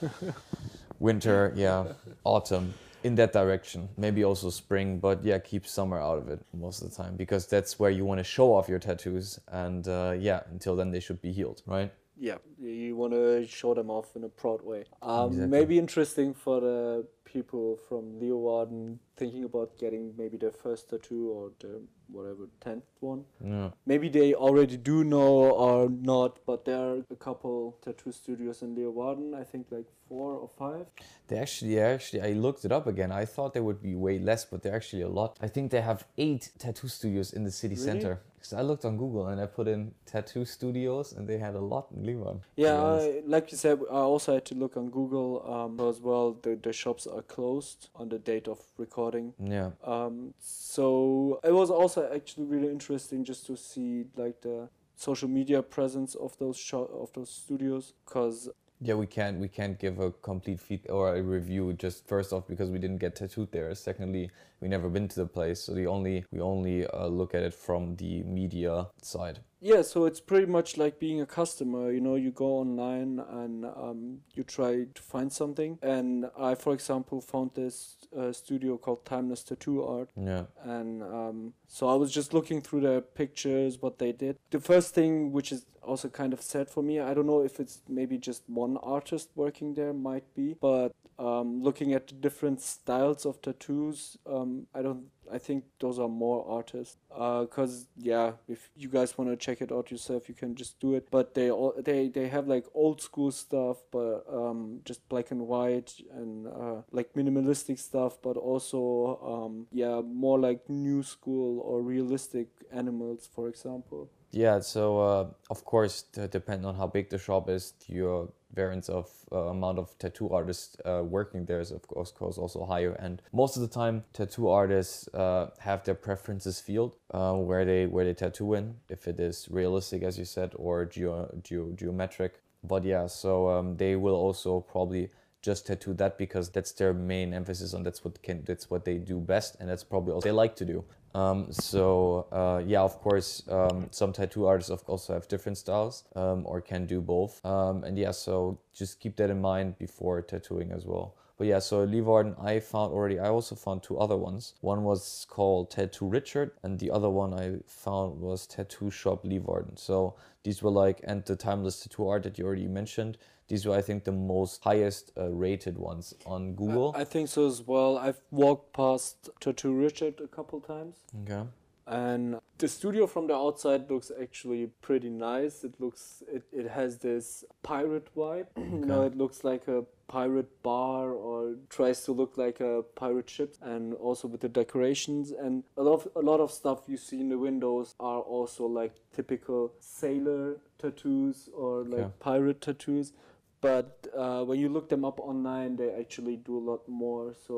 winter, 0.98 1.52
yeah, 1.54 1.84
autumn 2.24 2.74
in 3.04 3.14
that 3.16 3.32
direction. 3.32 3.88
Maybe 3.96 4.24
also 4.24 4.50
spring, 4.50 4.98
but 4.98 5.24
yeah, 5.24 5.38
keep 5.38 5.66
summer 5.66 5.98
out 5.98 6.18
of 6.18 6.28
it 6.28 6.40
most 6.52 6.82
of 6.82 6.90
the 6.90 6.96
time 6.96 7.16
because 7.16 7.46
that's 7.46 7.78
where 7.78 7.90
you 7.90 8.04
want 8.04 8.18
to 8.18 8.24
show 8.24 8.54
off 8.54 8.68
your 8.68 8.78
tattoos. 8.78 9.38
And 9.48 9.86
uh, 9.86 10.16
yeah, 10.18 10.40
until 10.50 10.76
then 10.76 10.90
they 10.90 11.00
should 11.00 11.20
be 11.20 11.32
healed, 11.32 11.62
right? 11.66 11.92
Yeah 12.20 12.36
you 12.60 12.96
want 12.96 13.12
to 13.12 13.46
show 13.46 13.74
them 13.74 13.90
off 13.90 14.16
in 14.16 14.24
a 14.24 14.28
proud 14.28 14.62
way 14.62 14.84
um, 15.02 15.28
Exactly. 15.28 15.46
maybe 15.58 15.78
interesting 15.78 16.34
for 16.34 16.60
the 16.60 17.06
people 17.24 17.78
from 17.88 18.18
leeuwarden 18.20 18.98
thinking 19.16 19.44
about 19.44 19.76
getting 19.78 20.14
maybe 20.16 20.36
their 20.36 20.50
first 20.50 20.88
tattoo 20.90 21.28
or 21.30 21.50
the 21.60 21.80
whatever 22.10 22.48
10th 22.64 22.82
one 23.00 23.24
Yeah. 23.44 23.70
maybe 23.86 24.08
they 24.08 24.34
already 24.34 24.76
do 24.78 25.04
know 25.04 25.50
or 25.64 25.88
not 25.90 26.38
but 26.46 26.64
there 26.64 26.80
are 26.80 27.02
a 27.10 27.16
couple 27.16 27.76
tattoo 27.84 28.12
studios 28.12 28.62
in 28.62 28.74
leeuwarden 28.74 29.34
i 29.34 29.44
think 29.44 29.66
like 29.70 29.86
four 30.08 30.32
or 30.44 30.48
five 30.48 30.86
They 31.28 31.36
actually, 31.38 31.78
actually, 31.78 32.22
I 32.22 32.32
looked 32.32 32.64
it 32.64 32.72
up 32.72 32.86
again. 32.86 33.12
I 33.12 33.26
thought 33.26 33.52
there 33.52 33.62
would 33.62 33.82
be 33.82 33.94
way 33.94 34.18
less, 34.18 34.46
but 34.50 34.62
they're 34.62 34.74
actually 34.74 35.02
a 35.02 35.08
lot. 35.20 35.36
I 35.42 35.48
think 35.54 35.70
they 35.70 35.82
have 35.82 36.06
eight 36.16 36.44
tattoo 36.58 36.88
studios 36.88 37.34
in 37.34 37.44
the 37.44 37.50
city 37.50 37.74
Really? 37.74 37.86
center. 37.88 38.14
Because 38.38 38.52
I 38.52 38.62
looked 38.62 38.84
on 38.84 38.96
Google 38.96 39.26
and 39.26 39.40
I 39.40 39.46
put 39.46 39.66
in 39.66 39.92
tattoo 40.06 40.44
studios, 40.44 41.12
and 41.12 41.26
they 41.28 41.38
had 41.38 41.54
a 41.54 41.60
lot 41.60 41.88
in 41.94 42.02
Leeuwarden. 42.04 42.40
Yeah. 42.56 42.80
I, 42.82 43.22
like 43.26 43.50
you 43.50 43.58
said, 43.58 43.80
I 43.90 43.94
also 43.94 44.34
had 44.34 44.44
to 44.46 44.54
look 44.54 44.76
on 44.76 44.90
Google 44.90 45.42
um, 45.52 45.88
as 45.88 46.00
well. 46.00 46.36
The, 46.42 46.54
the 46.56 46.72
shops 46.72 47.06
are 47.06 47.22
closed 47.22 47.88
on 47.96 48.08
the 48.08 48.18
date 48.18 48.46
of 48.46 48.60
recording. 48.76 49.34
Yeah. 49.42 49.70
Um, 49.84 50.34
so 50.38 51.40
it 51.42 51.52
was 51.52 51.70
also 51.70 52.08
actually 52.14 52.46
really 52.46 52.68
interesting 52.68 53.24
just 53.24 53.46
to 53.46 53.56
see 53.56 54.04
like 54.16 54.40
the 54.42 54.68
social 54.94 55.28
media 55.28 55.62
presence 55.62 56.14
of 56.14 56.36
those 56.38 56.56
sho- 56.56 56.90
of 57.02 57.12
those 57.12 57.30
studios 57.30 57.92
because 58.04 58.48
Yeah, 58.80 58.94
we 58.94 59.06
can't 59.06 59.38
we 59.40 59.48
can't 59.48 59.76
give 59.78 59.98
a 59.98 60.10
complete 60.22 60.60
feed 60.60 60.88
or 60.88 61.16
a 61.16 61.22
review 61.22 61.72
just 61.72 62.06
first 62.06 62.32
off 62.32 62.46
because 62.46 62.70
we 62.70 62.78
didn't 62.78 62.98
get 62.98 63.16
tattooed 63.16 63.50
there. 63.50 63.74
Secondly, 63.74 64.30
we 64.60 64.68
never 64.68 64.88
been 64.88 65.08
to 65.08 65.16
the 65.16 65.26
place, 65.26 65.60
so 65.60 65.74
the 65.74 65.86
only 65.86 66.24
we 66.30 66.40
only 66.40 66.86
uh, 66.86 67.06
look 67.06 67.34
at 67.34 67.42
it 67.42 67.54
from 67.54 67.96
the 67.96 68.22
media 68.22 68.88
side. 69.02 69.40
Yeah, 69.60 69.82
so 69.82 70.04
it's 70.04 70.20
pretty 70.20 70.46
much 70.46 70.76
like 70.76 71.00
being 71.00 71.20
a 71.20 71.26
customer. 71.26 71.90
You 71.90 72.00
know, 72.00 72.14
you 72.14 72.30
go 72.30 72.58
online 72.58 73.18
and 73.18 73.64
um, 73.64 74.18
you 74.34 74.44
try 74.44 74.86
to 74.94 75.02
find 75.02 75.32
something. 75.32 75.78
And 75.82 76.30
I, 76.38 76.54
for 76.54 76.72
example, 76.72 77.20
found 77.20 77.52
this 77.54 77.96
uh, 78.16 78.32
studio 78.32 78.76
called 78.76 79.04
Timeless 79.04 79.42
Tattoo 79.42 79.82
Art. 79.82 80.10
Yeah. 80.16 80.44
And 80.62 81.02
um, 81.02 81.54
so 81.66 81.88
I 81.88 81.94
was 81.94 82.12
just 82.12 82.32
looking 82.32 82.60
through 82.60 82.82
their 82.82 83.00
pictures, 83.00 83.82
what 83.82 83.98
they 83.98 84.12
did. 84.12 84.38
The 84.50 84.60
first 84.60 84.94
thing, 84.94 85.32
which 85.32 85.50
is 85.50 85.66
also 85.82 86.08
kind 86.08 86.32
of 86.32 86.40
sad 86.40 86.70
for 86.70 86.82
me, 86.82 87.00
I 87.00 87.12
don't 87.14 87.26
know 87.26 87.42
if 87.42 87.58
it's 87.58 87.82
maybe 87.88 88.18
just 88.18 88.42
one 88.46 88.76
artist 88.76 89.30
working 89.34 89.74
there, 89.74 89.92
might 89.92 90.34
be, 90.34 90.54
but 90.60 90.92
um, 91.18 91.62
looking 91.62 91.92
at 91.94 92.06
the 92.08 92.14
different 92.14 92.60
styles 92.60 93.26
of 93.26 93.42
tattoos, 93.42 94.18
um, 94.48 94.66
I 94.74 94.82
don't. 94.82 95.04
I 95.30 95.38
think 95.38 95.64
those 95.78 95.98
are 95.98 96.08
more 96.08 96.46
artists. 96.48 96.96
Uh, 97.14 97.44
cause 97.44 97.86
yeah, 97.96 98.32
if 98.48 98.70
you 98.74 98.88
guys 98.88 99.18
want 99.18 99.30
to 99.30 99.36
check 99.36 99.60
it 99.60 99.70
out 99.70 99.90
yourself, 99.90 100.28
you 100.28 100.34
can 100.34 100.54
just 100.54 100.80
do 100.80 100.94
it. 100.94 101.08
But 101.10 101.34
they 101.34 101.50
all 101.50 101.74
they 101.76 102.08
they 102.08 102.28
have 102.28 102.48
like 102.48 102.64
old 102.74 103.02
school 103.02 103.30
stuff, 103.30 103.78
but 103.90 104.24
um, 104.32 104.80
just 104.84 105.06
black 105.08 105.30
and 105.30 105.46
white 105.46 105.92
and 106.12 106.46
uh, 106.46 106.82
like 106.90 107.12
minimalistic 107.12 107.78
stuff, 107.78 108.18
but 108.22 108.36
also 108.36 109.20
um, 109.22 109.66
yeah, 109.72 110.00
more 110.00 110.38
like 110.38 110.68
new 110.68 111.02
school 111.02 111.60
or 111.60 111.82
realistic 111.82 112.48
animals, 112.72 113.28
for 113.32 113.48
example. 113.48 114.10
Yeah, 114.30 114.60
so 114.60 115.00
uh, 115.00 115.26
of 115.50 115.64
course, 115.64 116.02
depending 116.30 116.66
on 116.66 116.74
how 116.74 116.86
big 116.86 117.08
the 117.10 117.18
shop 117.18 117.48
is, 117.48 117.72
your 117.86 118.28
variance 118.54 118.88
of 118.88 119.10
uh, 119.30 119.46
amount 119.46 119.78
of 119.78 119.96
tattoo 119.98 120.30
artists 120.30 120.76
uh, 120.84 121.02
working 121.04 121.44
there 121.44 121.60
is 121.60 121.70
of 121.70 121.86
course, 121.86 122.38
also 122.38 122.64
higher. 122.64 122.92
And 122.92 123.22
most 123.32 123.56
of 123.56 123.62
the 123.62 123.68
time, 123.68 124.04
tattoo 124.12 124.48
artists 124.48 125.08
uh, 125.14 125.50
have 125.58 125.84
their 125.84 125.94
preferences 125.94 126.60
field 126.60 126.96
uh, 127.12 127.34
where 127.34 127.64
they 127.64 127.86
where 127.86 128.04
they 128.04 128.14
tattoo 128.14 128.54
in, 128.54 128.76
if 128.88 129.06
it 129.06 129.20
is 129.20 129.48
realistic, 129.50 130.02
as 130.02 130.18
you 130.18 130.24
said, 130.24 130.52
or 130.56 130.84
geo, 130.84 131.30
geo 131.42 131.72
geometric. 131.72 132.40
But 132.64 132.84
yeah, 132.84 133.06
so 133.06 133.48
um, 133.50 133.76
they 133.76 133.96
will 133.96 134.16
also 134.16 134.60
probably 134.60 135.10
just 135.40 135.66
tattoo 135.66 135.94
that 135.94 136.18
because 136.18 136.50
that's 136.50 136.72
their 136.72 136.92
main 136.92 137.32
emphasis 137.32 137.72
on 137.72 137.82
that's 137.84 138.04
what 138.04 138.20
can 138.22 138.42
that's 138.44 138.68
what 138.70 138.84
they 138.84 138.98
do 138.98 139.20
best 139.20 139.56
and 139.60 139.68
that's 139.68 139.84
probably 139.84 140.12
what 140.12 140.24
they 140.24 140.32
like 140.32 140.56
to 140.56 140.64
do 140.64 140.84
um, 141.14 141.52
so 141.52 142.26
uh, 142.32 142.62
yeah 142.64 142.80
of 142.80 142.98
course 143.00 143.42
um, 143.50 143.88
some 143.90 144.12
tattoo 144.12 144.46
artists 144.46 144.70
also 144.86 145.12
have 145.12 145.26
different 145.28 145.56
styles 145.58 146.04
um, 146.16 146.44
or 146.46 146.60
can 146.60 146.86
do 146.86 147.00
both 147.00 147.44
um, 147.44 147.84
and 147.84 147.98
yeah 147.98 148.10
so 148.10 148.58
just 148.74 149.00
keep 149.00 149.16
that 149.16 149.30
in 149.30 149.40
mind 149.40 149.78
before 149.78 150.22
tattooing 150.22 150.72
as 150.72 150.84
well 150.84 151.14
but 151.38 151.46
yeah, 151.46 151.60
so 151.60 151.86
Leeuwarden, 151.86 152.34
I 152.44 152.58
found 152.58 152.92
already, 152.92 153.20
I 153.20 153.28
also 153.28 153.54
found 153.54 153.84
two 153.84 153.96
other 153.96 154.16
ones. 154.16 154.54
One 154.60 154.82
was 154.82 155.24
called 155.30 155.70
Tattoo 155.70 156.08
Richard, 156.08 156.50
and 156.64 156.80
the 156.80 156.90
other 156.90 157.08
one 157.08 157.32
I 157.32 157.58
found 157.64 158.20
was 158.20 158.44
Tattoo 158.44 158.90
Shop 158.90 159.22
Leeuwarden. 159.24 159.78
So 159.78 160.16
these 160.42 160.64
were 160.64 160.70
like, 160.72 161.00
and 161.04 161.24
the 161.24 161.36
Timeless 161.36 161.80
Tattoo 161.80 162.08
Art 162.08 162.24
that 162.24 162.38
you 162.38 162.44
already 162.44 162.66
mentioned, 162.66 163.18
these 163.48 163.66
were, 163.66 163.74
I 163.76 163.82
think, 163.82 164.04
the 164.04 164.12
most 164.12 164.62
highest 164.62 165.12
uh, 165.16 165.28
rated 165.30 165.78
ones 165.78 166.14
on 166.26 166.54
Google. 166.54 166.94
I 166.96 167.04
think 167.04 167.28
so 167.28 167.46
as 167.46 167.62
well. 167.66 167.98
I've 167.98 168.20
walked 168.30 168.72
past 168.74 169.30
Tattoo 169.40 169.72
Richard 169.74 170.20
a 170.22 170.28
couple 170.28 170.60
times. 170.60 170.96
okay. 171.24 171.44
and 171.86 172.36
the 172.58 172.68
studio 172.68 173.06
from 173.06 173.26
the 173.28 173.34
outside 173.34 173.90
looks 173.90 174.10
actually 174.24 174.66
pretty 174.86 175.08
nice 175.08 175.64
it 175.68 175.74
looks 175.80 176.22
it, 176.36 176.42
it 176.52 176.66
has 176.78 176.98
this 176.98 177.44
pirate 177.62 178.08
vibe 178.14 178.48
you 178.80 178.84
know 178.90 179.02
it 179.10 179.16
looks 179.16 179.38
like 179.50 179.64
a 179.68 179.78
pirate 180.06 180.50
bar 180.62 181.04
or 181.28 181.54
tries 181.76 182.02
to 182.06 182.12
look 182.20 182.36
like 182.36 182.60
a 182.60 182.82
pirate 183.02 183.30
ship 183.36 183.54
and 183.62 183.94
also 183.94 184.28
with 184.28 184.42
the 184.46 184.48
decorations 184.60 185.30
and 185.30 185.64
a 185.78 185.82
lot 185.88 185.94
of, 186.00 186.08
a 186.16 186.24
lot 186.30 186.40
of 186.40 186.50
stuff 186.50 186.80
you 186.88 186.98
see 187.06 187.20
in 187.24 187.30
the 187.30 187.38
windows 187.38 187.94
are 188.00 188.20
also 188.20 188.66
like 188.66 188.92
typical 189.18 189.72
sailor 189.80 190.56
tattoos 190.78 191.48
or 191.54 191.84
like 191.84 192.00
Okay. 192.00 192.12
pirate 192.20 192.60
tattoos 192.60 193.12
but 193.60 194.06
uh, 194.16 194.44
when 194.44 194.58
you 194.58 194.68
look 194.68 194.88
them 194.88 195.04
up 195.04 195.20
online 195.20 195.76
they 195.76 195.90
actually 195.92 196.36
do 196.36 196.58
a 196.58 196.64
lot 196.70 196.88
more. 196.88 197.34
So 197.46 197.54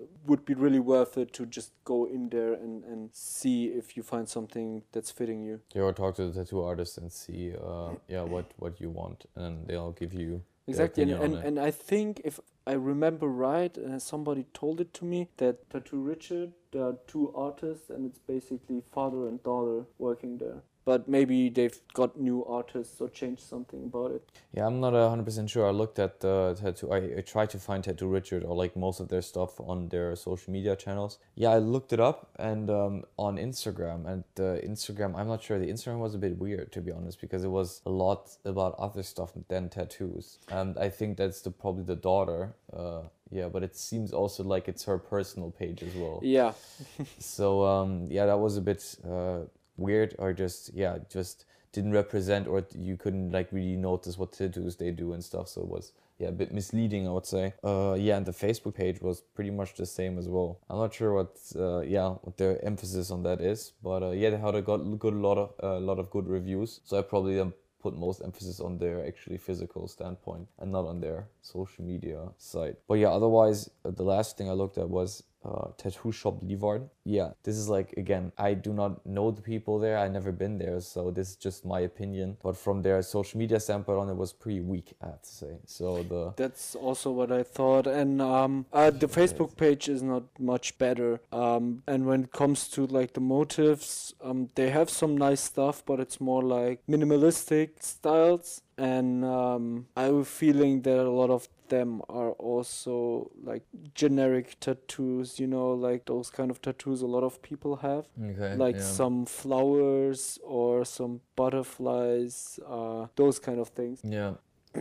uh, 0.00 0.04
would 0.26 0.44
be 0.44 0.54
really 0.54 0.80
worth 0.80 1.16
it 1.18 1.32
to 1.34 1.46
just 1.46 1.72
go 1.84 2.06
in 2.06 2.28
there 2.28 2.54
and, 2.54 2.84
and 2.84 3.10
see 3.12 3.66
if 3.66 3.96
you 3.96 4.02
find 4.02 4.28
something 4.28 4.82
that's 4.92 5.10
fitting 5.10 5.42
you. 5.42 5.60
You 5.74 5.82
or 5.82 5.92
talk 5.92 6.16
to 6.16 6.26
the 6.30 6.44
tattoo 6.44 6.62
artist 6.62 6.98
and 6.98 7.10
see, 7.12 7.52
uh, 7.54 7.94
yeah, 8.08 8.22
what, 8.22 8.52
what 8.56 8.80
you 8.80 8.90
want, 8.90 9.26
and 9.36 9.66
they'll 9.66 9.92
give 9.92 10.12
you 10.12 10.42
exactly 10.66 11.02
and, 11.02 11.12
and, 11.12 11.34
and 11.36 11.58
i 11.58 11.70
think 11.70 12.20
if 12.24 12.38
i 12.66 12.72
remember 12.72 13.26
right 13.26 13.76
uh, 13.78 13.98
somebody 13.98 14.44
told 14.52 14.80
it 14.80 14.92
to 14.94 15.04
me 15.04 15.28
that 15.38 15.68
tattoo 15.70 16.00
richard 16.00 16.52
there 16.72 16.84
are 16.84 16.96
two 17.06 17.32
artists 17.34 17.90
and 17.90 18.06
it's 18.06 18.18
basically 18.18 18.82
father 18.92 19.26
and 19.26 19.42
daughter 19.42 19.84
working 19.98 20.38
there 20.38 20.62
but 20.84 21.08
maybe 21.08 21.48
they've 21.48 21.78
got 21.92 22.18
new 22.18 22.44
artists 22.44 23.00
or 23.00 23.08
changed 23.08 23.42
something 23.42 23.84
about 23.84 24.10
it 24.12 24.22
Yeah, 24.52 24.66
I'm 24.66 24.80
not 24.80 24.92
hundred 24.92 25.24
percent 25.24 25.50
sure. 25.50 25.66
I 25.66 25.70
looked 25.70 25.98
at 25.98 26.20
the 26.20 26.56
tattoo. 26.60 26.92
I, 26.92 27.18
I 27.18 27.20
tried 27.20 27.50
to 27.50 27.58
find 27.58 27.84
Tattoo 27.84 28.08
Richard 28.08 28.44
or 28.44 28.56
like 28.56 28.76
most 28.76 29.00
of 29.00 29.08
their 29.08 29.22
stuff 29.22 29.60
on 29.60 29.88
their 29.88 30.16
social 30.16 30.52
media 30.52 30.74
channels. 30.76 31.18
Yeah, 31.34 31.50
I 31.50 31.58
looked 31.58 31.92
it 31.92 32.00
up 32.00 32.30
and 32.38 32.68
um, 32.70 33.04
on 33.16 33.36
Instagram 33.36 34.06
and 34.06 34.24
the 34.34 34.60
Instagram. 34.64 35.16
I'm 35.16 35.28
not 35.28 35.42
sure. 35.42 35.58
The 35.58 35.70
Instagram 35.70 35.98
was 35.98 36.14
a 36.14 36.18
bit 36.18 36.38
weird 36.38 36.72
to 36.72 36.80
be 36.80 36.90
honest 36.90 37.20
because 37.20 37.44
it 37.44 37.48
was 37.50 37.80
a 37.86 37.90
lot 37.90 38.36
about 38.44 38.74
other 38.78 39.02
stuff 39.02 39.32
than 39.48 39.68
tattoos. 39.68 40.38
And 40.50 40.76
I 40.78 40.88
think 40.88 41.16
that's 41.16 41.40
the 41.42 41.50
probably 41.50 41.84
the 41.84 41.96
daughter. 41.96 42.54
Uh, 42.72 43.02
yeah, 43.30 43.48
but 43.48 43.62
it 43.62 43.76
seems 43.76 44.12
also 44.12 44.42
like 44.42 44.66
it's 44.68 44.84
her 44.84 44.98
personal 44.98 45.52
page 45.52 45.82
as 45.84 45.94
well 45.94 46.20
yeah 46.22 46.52
so 47.18 47.64
um 47.64 48.08
yeah 48.10 48.26
that 48.26 48.38
was 48.38 48.56
a 48.56 48.60
bit 48.60 48.96
uh 49.08 49.40
weird 49.80 50.14
or 50.18 50.32
just 50.32 50.72
yeah 50.74 50.98
just 51.10 51.44
didn't 51.72 51.92
represent 51.92 52.48
or 52.48 52.66
you 52.76 52.96
couldn't 52.96 53.30
like 53.30 53.48
really 53.52 53.76
notice 53.76 54.18
what 54.18 54.32
tattoos 54.32 54.76
they 54.76 54.90
do 54.90 55.12
and 55.12 55.24
stuff. 55.24 55.48
So 55.48 55.60
it 55.62 55.68
was 55.68 55.92
yeah 56.18 56.28
a 56.28 56.32
bit 56.32 56.52
misleading 56.52 57.08
i 57.08 57.10
would 57.10 57.26
say. 57.26 57.54
Uh 57.64 57.96
yeah 57.98 58.16
and 58.16 58.26
the 58.26 58.32
facebook 58.32 58.74
page 58.74 59.00
was 59.00 59.20
pretty 59.20 59.50
much 59.50 59.74
the 59.74 59.86
same 59.86 60.18
as 60.18 60.28
well. 60.28 60.58
I'm 60.68 60.78
not 60.78 60.94
sure 60.94 61.14
what 61.14 61.36
uh 61.56 61.80
yeah 61.80 62.08
what 62.22 62.36
their 62.36 62.62
emphasis 62.64 63.10
on 63.10 63.22
that 63.22 63.40
is 63.40 63.72
but 63.82 64.02
uh, 64.02 64.10
yeah 64.10 64.30
they 64.30 64.38
had 64.38 64.54
a 64.54 64.62
got 64.62 64.78
good 64.98 65.14
lot 65.14 65.38
of 65.38 65.50
a 65.60 65.80
lot 65.80 65.98
of 65.98 66.10
good 66.10 66.28
reviews. 66.28 66.80
So 66.84 66.98
i 66.98 67.02
probably 67.02 67.40
um, 67.40 67.54
put 67.80 67.96
most 67.96 68.20
emphasis 68.22 68.60
on 68.60 68.78
their 68.78 69.06
actually 69.06 69.38
physical 69.38 69.88
standpoint 69.88 70.46
and 70.58 70.70
not 70.70 70.84
on 70.86 71.00
their 71.00 71.28
social 71.40 71.84
media 71.84 72.28
site. 72.38 72.76
But 72.86 72.94
yeah, 72.94 73.08
otherwise, 73.08 73.70
uh, 73.84 73.90
the 73.90 74.02
last 74.02 74.36
thing 74.36 74.48
I 74.48 74.52
looked 74.52 74.78
at 74.78 74.88
was 74.88 75.22
uh, 75.44 75.68
Tattoo 75.76 76.12
Shop 76.12 76.38
Livard. 76.42 76.88
Yeah, 77.04 77.30
this 77.42 77.56
is 77.56 77.68
like, 77.68 77.94
again, 77.96 78.32
I 78.38 78.54
do 78.54 78.72
not 78.72 79.04
know 79.06 79.30
the 79.30 79.42
people 79.42 79.78
there. 79.78 79.98
i 79.98 80.08
never 80.08 80.32
been 80.32 80.58
there, 80.58 80.80
so 80.80 81.10
this 81.10 81.30
is 81.30 81.36
just 81.36 81.64
my 81.64 81.80
opinion. 81.80 82.36
But 82.42 82.56
from 82.56 82.82
their 82.82 83.02
social 83.02 83.38
media 83.38 83.58
standpoint 83.60 83.98
on, 83.98 84.08
it 84.08 84.16
was 84.16 84.32
pretty 84.32 84.60
weak, 84.60 84.94
I 85.02 85.06
have 85.06 85.22
to 85.22 85.28
say. 85.28 85.58
So 85.66 86.02
the. 86.02 86.34
That's 86.36 86.74
also 86.74 87.10
what 87.10 87.32
I 87.32 87.42
thought, 87.42 87.86
and 87.86 88.20
um, 88.20 88.66
uh, 88.72 88.90
the 88.90 89.06
Facebook 89.06 89.56
page 89.56 89.88
is 89.88 90.02
not 90.02 90.24
much 90.38 90.78
better. 90.78 91.20
Um, 91.32 91.82
and 91.86 92.06
when 92.06 92.24
it 92.24 92.32
comes 92.32 92.68
to 92.70 92.86
like 92.86 93.14
the 93.14 93.20
motives, 93.20 94.14
um, 94.22 94.48
they 94.54 94.70
have 94.70 94.90
some 94.90 95.16
nice 95.16 95.40
stuff, 95.40 95.82
but 95.86 96.00
it's 96.00 96.20
more 96.20 96.42
like 96.42 96.80
minimalistic 96.88 97.82
styles. 97.82 98.62
And 98.80 99.24
um, 99.24 99.86
I 99.96 100.04
have 100.04 100.14
a 100.14 100.24
feeling 100.24 100.82
that 100.82 100.98
a 100.98 101.10
lot 101.10 101.30
of 101.30 101.48
them 101.68 102.00
are 102.08 102.32
also 102.32 103.30
like 103.44 103.62
generic 103.94 104.58
tattoos, 104.60 105.38
you 105.38 105.46
know, 105.46 105.72
like 105.72 106.06
those 106.06 106.30
kind 106.30 106.50
of 106.50 106.60
tattoos 106.62 107.02
a 107.02 107.06
lot 107.06 107.22
of 107.22 107.40
people 107.42 107.76
have 107.76 108.06
Okay. 108.20 108.54
like 108.56 108.76
yeah. 108.76 108.82
some 108.82 109.26
flowers 109.26 110.38
or 110.42 110.84
some 110.84 111.20
butterflies, 111.36 112.58
uh, 112.66 113.06
those 113.16 113.38
kind 113.38 113.60
of 113.60 113.68
things. 113.68 114.00
Yeah. 114.02 114.34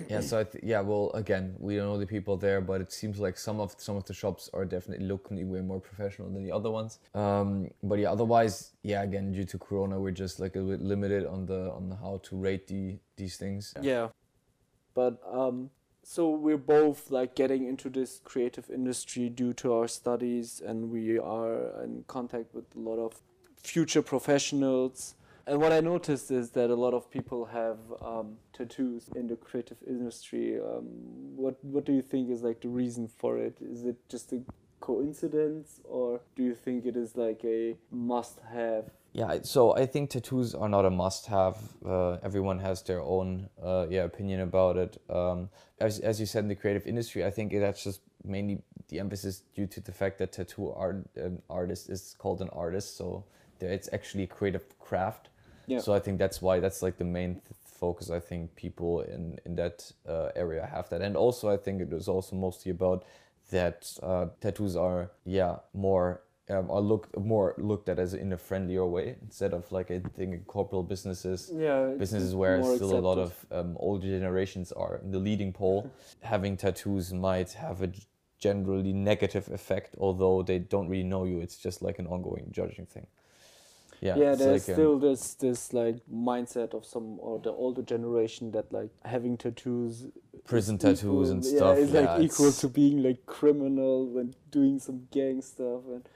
Yeah, 0.08 0.22
so 0.22 0.44
th- 0.44 0.64
yeah, 0.64 0.82
well, 0.82 1.10
again, 1.16 1.56
we 1.58 1.76
don't 1.76 1.88
know 1.88 1.98
the 1.98 2.06
people 2.06 2.38
there, 2.38 2.62
but 2.62 2.80
it 2.80 2.92
seems 2.92 3.20
like 3.20 3.38
some 3.38 3.60
of 3.60 3.74
some 3.78 3.96
of 3.96 4.06
the 4.06 4.14
shops 4.14 4.50
are 4.54 4.64
definitely 4.66 5.06
looking 5.06 5.50
way 5.50 5.62
more 5.62 5.80
professional 5.80 6.30
than 6.30 6.44
the 6.44 6.52
other 6.52 6.70
ones. 6.70 7.00
Um, 7.16 7.70
but 7.82 7.98
yeah, 7.98 8.12
otherwise, 8.12 8.74
yeah, 8.84 9.02
again, 9.02 9.32
due 9.32 9.46
to 9.46 9.58
Corona, 9.58 10.00
we're 10.00 10.12
just 10.12 10.40
like 10.40 10.56
a 10.56 10.62
bit 10.62 10.82
limited 10.82 11.26
on 11.26 11.46
the 11.48 11.72
on 11.72 11.98
how 12.02 12.22
to 12.24 12.36
rate 12.38 12.68
the 12.68 13.00
these 13.18 13.38
things. 13.38 13.74
Yeah. 13.82 14.10
But 14.94 15.20
um 15.32 15.72
so 16.04 16.30
we're 16.30 16.58
both 16.58 17.12
like 17.12 17.36
getting 17.36 17.68
into 17.68 17.90
this 17.90 18.20
creative 18.24 18.70
industry 18.70 19.30
due 19.30 19.54
to 19.54 19.74
our 19.74 19.88
studies 19.88 20.60
and 20.66 20.90
we 20.90 21.20
are 21.20 21.84
in 21.84 22.04
contact 22.08 22.56
with 22.56 22.66
a 22.76 22.80
lot 22.80 22.98
of 22.98 23.22
future 23.62 24.02
professionals 24.02 25.14
And 25.50 25.60
what 25.60 25.72
I 25.72 25.80
noticed 25.80 26.30
is 26.30 26.52
that 26.52 26.70
a 26.70 26.76
lot 26.76 26.94
of 26.94 27.10
people 27.10 27.44
have 27.46 27.80
um, 28.04 28.38
tattoos 28.54 29.10
in 29.16 29.26
the 29.26 29.36
creative 29.36 29.78
industry. 29.88 30.60
Um, 30.60 30.84
what 31.36 31.58
what 31.66 31.86
do 31.86 31.92
you 31.92 32.04
think 32.04 32.30
is 32.30 32.44
like 32.44 32.62
the 32.62 32.68
reason 32.70 33.08
for 33.08 33.40
it? 33.40 33.58
Is 33.60 33.84
it 33.84 33.98
just 34.10 34.32
a 34.32 34.44
coincidence, 34.80 35.82
or 35.86 36.22
do 36.36 36.44
you 36.44 36.54
think 36.54 36.86
it 36.86 36.96
is 36.96 37.18
like 37.18 37.44
a 37.44 37.76
must-have? 37.90 38.92
Yeah, 39.14 39.40
so 39.42 39.76
I 39.76 39.88
think 39.88 40.12
tattoos 40.12 40.54
are 40.54 40.70
not 40.70 40.86
a 40.86 40.92
must-have. 40.92 41.58
Uh, 41.84 42.18
everyone 42.22 42.60
has 42.60 42.84
their 42.84 43.02
own 43.02 43.50
uh, 43.60 43.88
yeah 43.90 44.04
opinion 44.04 44.42
about 44.42 44.78
it. 44.78 45.02
Um, 45.10 45.50
as 45.80 46.00
as 46.00 46.20
you 46.20 46.28
said 46.28 46.44
in 46.44 46.50
the 46.50 46.62
creative 46.64 46.86
industry, 46.86 47.26
I 47.26 47.32
think 47.32 47.54
that's 47.54 47.84
just 47.84 48.02
mainly 48.24 48.62
the 48.90 49.00
emphasis 49.00 49.42
due 49.56 49.66
to 49.66 49.82
the 49.82 49.92
fact 49.92 50.20
that 50.20 50.32
tattoo 50.32 50.70
art 50.70 51.10
an 51.16 51.42
artist 51.50 51.90
is 51.90 52.16
called 52.20 52.40
an 52.40 52.50
artist, 52.50 52.98
so 52.98 53.26
it's 53.60 53.90
actually 53.92 54.26
a 54.26 54.28
creative 54.28 54.78
craft. 54.78 55.30
Yeah. 55.70 55.80
So 55.80 55.94
I 55.94 56.00
think 56.00 56.18
that's 56.20 56.42
why 56.42 56.60
that's 56.60 56.82
like 56.82 56.98
the 56.98 57.06
main 57.06 57.36
th- 57.36 57.44
focus. 57.66 58.10
I 58.10 58.20
think 58.20 58.56
people 58.56 59.02
in 59.02 59.40
in 59.46 59.56
that 59.56 59.92
uh, 60.08 60.30
area 60.36 60.66
have 60.66 60.90
that, 60.90 61.02
and 61.02 61.16
also 61.16 61.50
I 61.50 61.58
think 61.58 61.82
it 61.82 61.94
is 61.94 62.08
also 62.08 62.36
mostly 62.36 62.72
about 62.72 63.06
that 63.52 63.98
uh, 64.04 64.28
tattoos 64.42 64.76
are 64.76 65.12
yeah 65.26 65.58
more 65.74 66.22
um, 66.50 66.70
are 66.72 66.82
looked 66.82 67.16
more 67.18 67.54
looked 67.58 67.90
at 67.90 68.00
as 68.00 68.14
in 68.14 68.34
a 68.34 68.38
friendlier 68.38 68.86
way 68.86 69.16
instead 69.22 69.54
of 69.54 69.72
like 69.72 69.92
I 69.92 70.00
think 70.00 70.34
in 70.34 70.44
corporate 70.46 70.88
businesses. 70.88 71.52
Yeah, 71.54 71.94
businesses 71.98 72.36
where 72.36 72.64
still 72.64 72.98
a 72.98 73.00
lot 73.00 73.18
of 73.18 73.46
um, 73.52 73.78
older 73.80 74.08
generations 74.08 74.72
are 74.72 75.00
in 75.04 75.12
the 75.12 75.20
leading 75.20 75.54
pole. 75.54 75.90
Having 76.22 76.58
tattoos 76.58 77.14
might 77.14 77.54
have 77.54 77.82
a 77.82 77.92
generally 78.40 78.94
negative 78.94 79.50
effect 79.50 79.96
although 80.00 80.42
they 80.42 80.60
don't 80.60 80.88
really 80.88 81.04
know 81.04 81.26
you. 81.26 81.40
It's 81.40 81.58
just 81.58 81.82
like 81.82 82.00
an 82.00 82.08
ongoing 82.08 82.48
judging 82.52 82.86
thing 82.86 83.06
yeah 84.02 84.16
yeah 84.16 84.36
there's 84.36 84.68
like, 84.68 84.70
um, 84.70 84.76
still 84.76 85.00
this 85.00 85.34
this 85.36 85.74
like 85.74 85.98
mindset 86.12 86.74
of 86.74 86.86
some 86.86 87.20
or 87.20 87.40
the 87.40 87.52
older 87.52 87.82
generation 87.82 88.52
that 88.52 88.72
like 88.72 88.90
having 89.06 89.38
tattoos 89.38 90.08
Prison 90.46 90.78
tattoos 90.78 91.30
and 91.30 91.44
equal- 91.46 91.58
stuff, 91.58 91.78
yeah, 91.78 91.84
is 91.84 91.92
yeah, 91.92 92.00
like 92.02 92.22
equal 92.24 92.52
to 92.52 92.68
being 92.68 93.04
like 93.04 93.26
criminal 93.26 94.08
when 94.08 94.34
doing 94.52 94.80
some 94.80 95.08
gang 95.12 95.42
stuff 95.42 95.82
and 95.94 96.08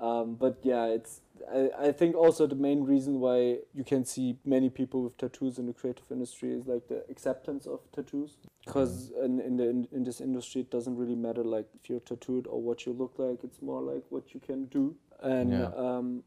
um, 0.00 0.34
but 0.34 0.58
yeah 0.62 0.86
it's 0.86 1.20
I, 1.52 1.70
I 1.88 1.92
think 1.92 2.16
also 2.16 2.46
the 2.46 2.54
main 2.54 2.84
reason 2.84 3.20
why 3.20 3.58
you 3.74 3.84
can 3.84 4.04
see 4.04 4.38
many 4.44 4.70
people 4.70 5.02
with 5.02 5.18
tattoos 5.18 5.58
in 5.58 5.66
the 5.66 5.72
creative 5.72 6.10
industry 6.10 6.52
is 6.52 6.66
like 6.66 6.88
the 6.88 7.04
acceptance 7.10 7.66
of 7.66 7.80
tattoos. 7.92 8.36
Because 8.64 9.12
in, 9.22 9.40
in 9.40 9.56
the 9.58 9.68
in, 9.68 9.88
in 9.92 10.04
this 10.04 10.20
industry 10.22 10.62
it 10.62 10.70
doesn't 10.70 10.96
really 10.96 11.14
matter 11.14 11.44
like 11.44 11.66
if 11.74 11.90
you're 11.90 12.00
tattooed 12.00 12.46
or 12.46 12.62
what 12.62 12.86
you 12.86 12.92
look 12.92 13.14
like 13.18 13.40
it's 13.44 13.60
more 13.60 13.82
like 13.82 14.04
what 14.08 14.32
you 14.32 14.40
can 14.40 14.64
do. 14.66 14.96
And 15.20 15.50
Yeah. 15.50 15.70
um, 15.76 16.22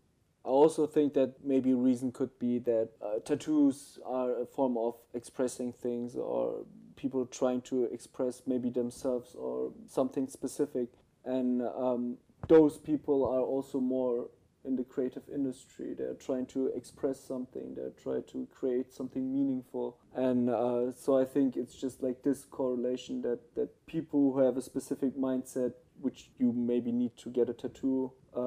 I 0.48 0.50
also 0.50 0.88
think 0.88 1.14
that 1.16 1.34
maybe 1.44 1.72
a 1.72 1.76
reason 1.76 2.14
could 2.14 2.40
be 2.40 2.60
that 2.60 2.92
uh, 3.02 3.20
tattoos 3.26 4.00
are 4.06 4.44
a 4.44 4.46
form 4.46 4.78
of 4.78 4.96
expressing 5.14 5.74
things 5.74 6.16
or 6.16 6.64
people 6.96 7.26
trying 7.26 7.60
to 7.64 7.84
express 7.92 8.44
maybe 8.48 8.70
themselves 8.70 9.36
or 9.36 9.74
something 9.90 10.30
specific. 10.30 10.88
And 11.26 11.64
um, 11.64 12.16
those 12.48 12.78
people 12.78 13.26
are 13.26 13.42
also 13.42 13.82
more 13.82 14.30
in 14.64 14.78
the 14.78 14.86
creative 14.86 15.24
industry. 15.34 15.94
They're 15.94 16.14
trying 16.14 16.46
to 16.48 16.68
express 16.68 17.20
something, 17.20 17.76
they're 17.76 17.98
trying 18.02 18.24
to 18.32 18.48
create 18.58 18.94
something 18.94 19.34
meaningful. 19.34 19.98
And 20.16 20.50
uh, 20.50 20.94
so 20.94 21.18
I 21.18 21.26
think 21.26 21.58
it's 21.58 21.76
just 21.76 22.02
like 22.02 22.24
this 22.24 22.46
correlation 22.46 23.22
that, 23.24 23.40
that 23.56 23.86
people 23.86 24.32
who 24.32 24.40
have 24.46 24.56
a 24.56 24.62
specific 24.62 25.18
mindset, 25.18 25.74
which 26.00 26.30
you 26.40 26.54
maybe 26.54 26.94
need 26.94 27.18
to 27.18 27.30
get 27.30 27.50
a 27.50 27.54
tattoo, 27.54 28.14
uh, 28.34 28.47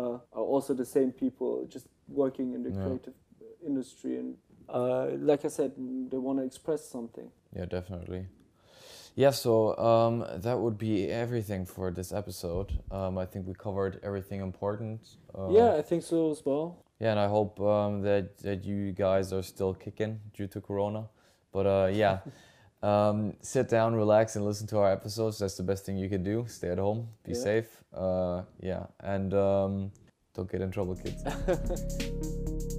also 0.53 0.75
the 0.75 0.85
same 0.97 1.11
people 1.13 1.51
just 1.75 1.87
working 2.09 2.55
in 2.55 2.63
the 2.63 2.71
Yeah. 2.71 2.83
creative 2.85 3.15
industry. 3.71 4.13
And 4.21 4.37
uh, 4.69 5.07
like 5.31 5.45
I 5.45 5.49
said, 5.49 5.71
they 6.11 6.19
want 6.19 6.39
to 6.41 6.45
express 6.45 6.83
something. 6.97 7.29
Yeah, 7.57 7.67
definitely. 7.67 8.27
Yeah, 9.17 9.33
so 9.33 9.77
um, 9.77 10.15
that 10.47 10.59
would 10.59 10.79
be 10.79 10.95
everything 11.11 11.67
for 11.67 11.91
this 11.91 12.13
episode. 12.13 12.69
Um, 12.91 13.19
I 13.19 13.27
think 13.27 13.47
we 13.47 13.55
covered 13.55 13.99
everything 14.03 14.41
important. 14.41 15.01
Uh, 15.37 15.49
yeah, 15.51 15.75
I 15.81 15.83
think 15.83 16.03
so 16.03 16.31
as 16.31 16.43
well. 16.47 16.85
Yeah, 17.01 17.11
and 17.13 17.21
I 17.21 17.29
hope 17.29 17.61
um, 17.61 18.03
that 18.03 18.39
that 18.39 18.65
you 18.65 18.93
guys 18.93 19.33
are 19.33 19.43
still 19.43 19.75
kicking 19.75 20.21
due 20.37 20.47
to 20.49 20.61
Corona. 20.61 21.03
But 21.53 21.67
uh, 21.67 21.89
yeah, 21.93 22.19
um, 22.83 23.35
sit 23.43 23.69
down, 23.69 23.95
relax, 23.97 24.37
and 24.37 24.45
listen 24.45 24.67
to 24.69 24.79
our 24.79 24.93
episodes. 24.93 25.39
That's 25.39 25.57
the 25.57 25.65
best 25.65 25.85
thing 25.85 25.97
you 25.99 26.09
can 26.09 26.23
do. 26.23 26.45
Stay 26.47 26.69
at 26.71 26.79
home, 26.79 27.09
be 27.25 27.33
Yeah. 27.33 27.43
safe. 27.49 27.69
Uh, 27.93 28.43
yeah, 28.61 28.87
and 29.01 29.35
um, 29.35 29.91
don't 30.35 30.51
get 30.51 30.61
in 30.61 30.71
trouble, 30.71 30.97
kids. 30.97 31.25